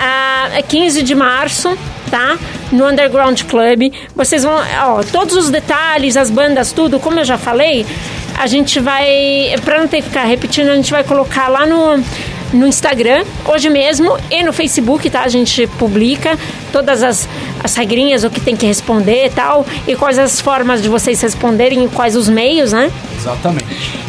ah, 0.00 0.50
15 0.66 1.00
de 1.00 1.14
março, 1.14 1.78
tá? 2.10 2.36
No 2.72 2.88
Underground 2.88 3.40
Club. 3.44 3.92
Vocês 4.16 4.42
vão, 4.42 4.54
ó, 4.54 5.04
todos 5.04 5.36
os 5.36 5.48
detalhes, 5.48 6.16
as 6.16 6.28
bandas, 6.28 6.72
tudo, 6.72 6.98
como 6.98 7.20
eu 7.20 7.24
já 7.24 7.38
falei, 7.38 7.86
a 8.36 8.48
gente 8.48 8.80
vai, 8.80 9.54
pra 9.64 9.78
não 9.78 9.86
ter 9.86 9.98
que 9.98 10.08
ficar 10.08 10.24
repetindo, 10.24 10.68
a 10.68 10.74
gente 10.74 10.90
vai 10.90 11.04
colocar 11.04 11.46
lá 11.46 11.64
no 11.64 12.02
no 12.52 12.66
Instagram, 12.66 13.24
hoje 13.46 13.70
mesmo, 13.70 14.16
e 14.30 14.42
no 14.42 14.52
Facebook, 14.52 15.08
tá? 15.08 15.22
A 15.22 15.28
gente 15.28 15.66
publica 15.78 16.38
todas 16.70 17.02
as, 17.02 17.28
as 17.62 17.74
regrinhas, 17.74 18.24
o 18.24 18.30
que 18.30 18.40
tem 18.40 18.56
que 18.56 18.66
responder 18.66 19.26
e 19.26 19.30
tal, 19.30 19.66
e 19.86 19.94
quais 19.94 20.18
as 20.18 20.40
formas 20.40 20.82
de 20.82 20.88
vocês 20.88 21.20
responderem 21.20 21.84
e 21.84 21.88
quais 21.88 22.16
os 22.16 22.28
meios, 22.28 22.72
né? 22.72 22.90
exatamente. 23.22 23.64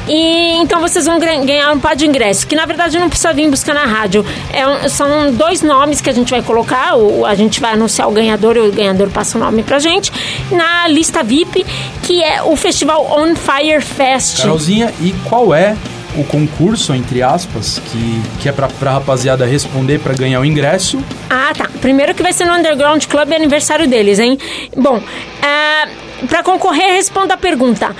E 0.08 0.58
então 0.58 0.82
vocês 0.82 1.06
vão 1.06 1.20
ganhar 1.20 1.72
um 1.72 1.80
par 1.80 1.96
de 1.96 2.06
ingressos, 2.06 2.44
que 2.44 2.56
na 2.56 2.66
verdade 2.66 3.00
não 3.00 3.08
precisa 3.08 3.32
vir 3.32 3.50
buscar 3.50 3.74
na 3.74 3.86
rádio. 3.86 4.26
É 4.52 4.90
são 4.90 5.32
dois 5.32 5.62
nomes 5.62 6.02
que 6.02 6.10
a 6.10 6.14
gente 6.14 6.32
vai 6.32 6.42
colocar, 6.42 6.96
o, 6.98 7.26
a 7.26 7.36
gente 7.36 7.62
vai 7.62 7.74
anunciar 7.74 8.10
o 8.10 8.12
ganhador 8.12 8.58
e 8.58 8.60
o 8.60 8.72
ganhador 8.72 9.10
passa 9.10 9.38
o 9.38 9.42
nome 9.42 9.64
pra 9.64 9.80
gente, 9.80 10.12
na 10.52 10.88
lista 10.88 11.24
VIP, 11.24 11.66
que 12.02 12.22
é 12.22 12.42
o 12.42 12.56
festival 12.56 13.06
On 13.18 13.34
Fire 13.36 13.82
Fest. 13.82 14.42
Carolzinha, 14.42 14.94
e 15.00 15.14
qual 15.24 15.54
é 15.54 15.76
o 16.18 16.24
concurso, 16.24 16.94
entre 16.94 17.22
aspas, 17.22 17.80
que, 17.80 18.22
que 18.42 18.50
é 18.50 18.52
pra, 18.52 18.68
pra 18.68 18.92
rapaziada 18.92 19.46
responder 19.46 20.00
pra 20.00 20.14
ganhar 20.14 20.40
o 20.40 20.46
ingresso? 20.46 21.04
Ah, 21.30 21.52
tá. 21.56 21.70
Primeiro 21.82 22.14
que 22.14 22.24
vai 22.24 22.34
ser 22.34 22.46
no 22.46 22.54
Underground 22.54 23.06
Club, 23.06 23.32
é 23.32 23.36
aniversário 23.36 23.88
deles, 23.88 24.20
hein? 24.20 24.38
Bom, 24.76 25.02
ah, 25.42 25.88
pra 26.28 26.44
concorrer, 26.44 26.94
responda 26.94 27.34
a 27.34 27.38
pergunta. 27.38 27.96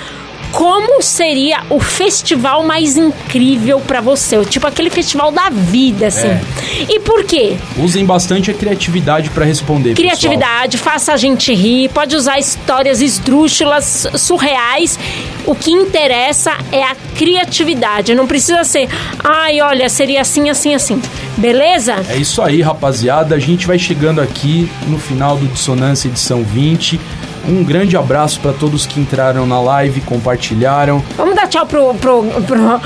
Como 0.54 1.02
seria 1.02 1.64
o 1.68 1.80
festival 1.80 2.64
mais 2.64 2.96
incrível 2.96 3.80
pra 3.80 4.02
você? 4.02 4.46
Tipo 4.46 4.68
aquele 4.68 4.92
festival 4.92 5.32
da 5.32 5.50
vida, 5.50 6.08
assim. 6.08 6.28
É. 6.28 6.42
E 6.90 7.00
por 7.00 7.24
quê? 7.24 7.58
Usem 7.76 8.06
bastante 8.06 8.52
a 8.52 8.54
criatividade 8.54 9.32
pra 9.32 9.44
responder. 9.46 9.96
pessoal. 9.96 10.16
Criatividade, 10.16 10.78
faça 10.78 11.12
a 11.12 11.18
gente 11.18 11.52
rir, 11.52 11.90
pode 11.90 12.16
usar 12.16 12.38
histórias 12.38 13.02
esdrúxulas, 13.02 14.08
surreais. 14.16 15.00
O 15.46 15.56
que 15.56 15.72
interessa 15.72 16.52
é 16.72 16.84
a 16.84 16.96
criatividade. 17.18 18.14
Não 18.14 18.28
precisa 18.28 18.64
ser, 18.64 18.88
ai, 19.24 19.60
olha, 19.60 19.90
seria 19.90 20.22
assim, 20.22 20.52
assim, 20.52 20.76
assim. 20.76 21.02
Beleza? 21.36 21.96
É 22.08 22.16
isso 22.16 22.44
aí, 22.44 22.62
rapaziada. 22.62 23.34
A 23.34 23.40
gente 23.40 23.66
vai 23.66 23.80
chegando 23.80 24.22
aqui 24.22 24.72
no 24.88 25.00
final 25.00 25.36
do 25.36 25.48
Dissonância 25.48 26.08
edição 26.08 26.44
20. 26.44 27.00
Um 27.48 27.64
grande 27.64 27.98
abraço 27.98 28.40
pra 28.40 28.54
todos 28.54 28.86
que 28.86 29.00
entraram 29.00 29.46
na 29.46 29.60
live, 29.60 30.02
compartilharam. 30.02 31.04
Vamos 31.18 31.36
dar 31.36 31.48
tchau 31.48 31.66
pro, 31.66 31.94
pro, 31.96 32.24
pro, 32.24 32.82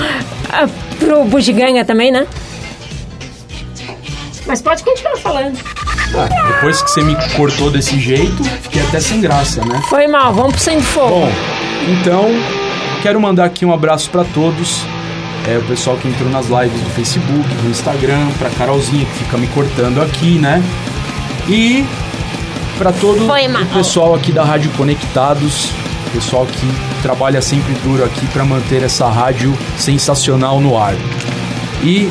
ah, 0.50 0.68
pro 0.98 1.24
Bugiganga 1.24 1.84
também, 1.84 2.10
né? 2.10 2.26
Mas 4.46 4.60
pode 4.60 4.82
continuar 4.82 5.16
falando. 5.18 5.58
Ah, 6.14 6.28
depois 6.54 6.82
que 6.82 6.90
você 6.90 7.02
me 7.02 7.14
cortou 7.36 7.70
desse 7.70 8.00
jeito, 8.00 8.42
fiquei 8.62 8.82
até 8.82 8.98
sem 8.98 9.20
graça, 9.20 9.64
né? 9.64 9.80
Foi 9.88 10.06
mal, 10.06 10.32
vamos 10.32 10.54
pro 10.54 10.60
Sem 10.60 10.80
Fogo. 10.80 11.10
Bom, 11.10 11.32
então 11.86 12.30
quero 13.02 13.20
mandar 13.20 13.44
aqui 13.44 13.64
um 13.64 13.72
abraço 13.72 14.10
pra 14.10 14.24
todos. 14.24 14.82
É, 15.46 15.56
o 15.56 15.62
pessoal 15.62 15.96
que 15.96 16.08
entrou 16.08 16.30
nas 16.30 16.46
lives 16.46 16.80
do 16.80 16.90
Facebook, 16.90 17.48
do 17.62 17.70
Instagram, 17.70 18.28
pra 18.38 18.50
Carolzinha 18.50 19.04
que 19.04 19.24
fica 19.24 19.38
me 19.38 19.46
cortando 19.48 20.02
aqui, 20.02 20.38
né? 20.38 20.62
E 21.48 21.86
pra 22.78 22.92
todo 22.92 23.26
o 23.26 23.66
pessoal 23.74 24.14
aqui 24.14 24.32
da 24.32 24.44
Rádio 24.44 24.70
Conectados, 24.76 25.70
pessoal 26.12 26.46
que 26.46 27.02
trabalha 27.02 27.42
sempre 27.42 27.72
duro 27.84 28.04
aqui 28.04 28.26
pra 28.28 28.44
manter 28.44 28.82
essa 28.82 29.08
rádio 29.08 29.56
sensacional 29.76 30.60
no 30.60 30.78
ar. 30.78 30.94
E 31.82 32.08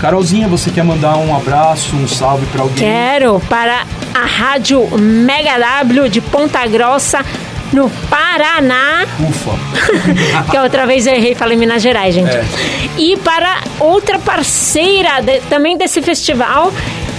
Carolzinha, 0.00 0.46
você 0.48 0.70
quer 0.70 0.84
mandar 0.84 1.16
um 1.16 1.34
abraço, 1.36 1.94
um 1.96 2.06
salve 2.06 2.46
pra 2.46 2.62
alguém? 2.62 2.76
Quero 2.78 3.40
para 3.48 3.82
a 4.14 4.24
Rádio 4.26 4.86
Mega 4.98 5.58
W 5.58 6.08
de 6.08 6.20
Ponta 6.20 6.66
Grossa, 6.66 7.24
no 7.72 7.90
Paraná. 8.08 9.04
Ufa. 9.20 9.52
que 10.50 10.58
outra 10.58 10.86
vez 10.86 11.06
eu 11.06 11.14
errei 11.14 11.32
e 11.32 11.34
falei 11.34 11.56
Minas 11.56 11.82
Gerais, 11.82 12.14
gente. 12.14 12.30
É. 12.30 12.44
E 12.96 13.16
para 13.18 13.58
outra 13.80 14.18
parceira 14.18 15.20
de- 15.22 15.40
também 15.48 15.76
desse 15.76 16.00
festival, 16.00 16.72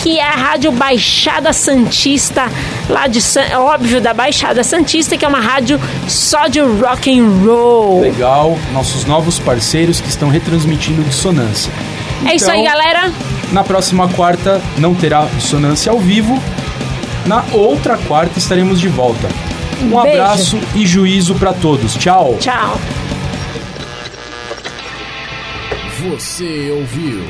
que 0.03 0.19
é 0.19 0.23
a 0.27 0.31
Rádio 0.31 0.71
Baixada 0.71 1.51
Santista, 1.51 2.49
lá 2.89 3.07
de 3.07 3.21
San- 3.21 3.59
óbvio 3.59 3.99
da 3.99 4.13
Baixada 4.13 4.63
Santista, 4.63 5.17
que 5.17 5.25
é 5.25 5.27
uma 5.27 5.39
rádio 5.39 5.79
só 6.07 6.47
de 6.47 6.59
rock 6.59 7.19
and 7.19 7.29
roll. 7.45 8.01
Legal, 8.01 8.57
nossos 8.73 9.05
novos 9.05 9.39
parceiros 9.39 9.99
que 9.99 10.07
estão 10.09 10.29
retransmitindo 10.29 11.03
dissonância. 11.03 11.71
É 12.25 12.35
isso 12.35 12.49
aí, 12.49 12.61
Então, 12.61 12.71
galera. 12.73 13.11
Na 13.51 13.63
próxima 13.63 14.07
quarta 14.09 14.61
não 14.77 14.93
terá 14.95 15.25
dissonância 15.37 15.91
ao 15.91 15.99
vivo. 15.99 16.41
Na 17.25 17.43
outra 17.51 17.97
quarta 17.97 18.39
estaremos 18.39 18.79
de 18.79 18.87
volta. 18.87 19.27
Um 19.81 19.89
Beijo. 20.01 20.21
abraço 20.21 20.59
e 20.75 20.85
juízo 20.85 21.35
pra 21.35 21.53
todos. 21.53 21.95
Tchau. 21.95 22.37
Tchau. 22.39 22.79
Você 26.09 26.71
ouviu? 26.71 27.23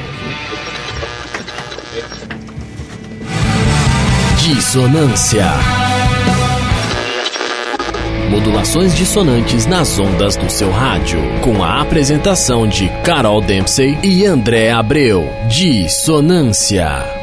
Dissonância. 4.48 5.46
Modulações 8.30 8.96
dissonantes 8.96 9.66
nas 9.66 10.00
ondas 10.00 10.38
do 10.38 10.50
seu 10.50 10.72
rádio. 10.72 11.20
Com 11.42 11.62
a 11.62 11.82
apresentação 11.82 12.66
de 12.66 12.88
Carol 13.04 13.42
Dempsey 13.42 14.00
e 14.02 14.26
André 14.26 14.72
Abreu. 14.72 15.30
Dissonância. 15.50 17.17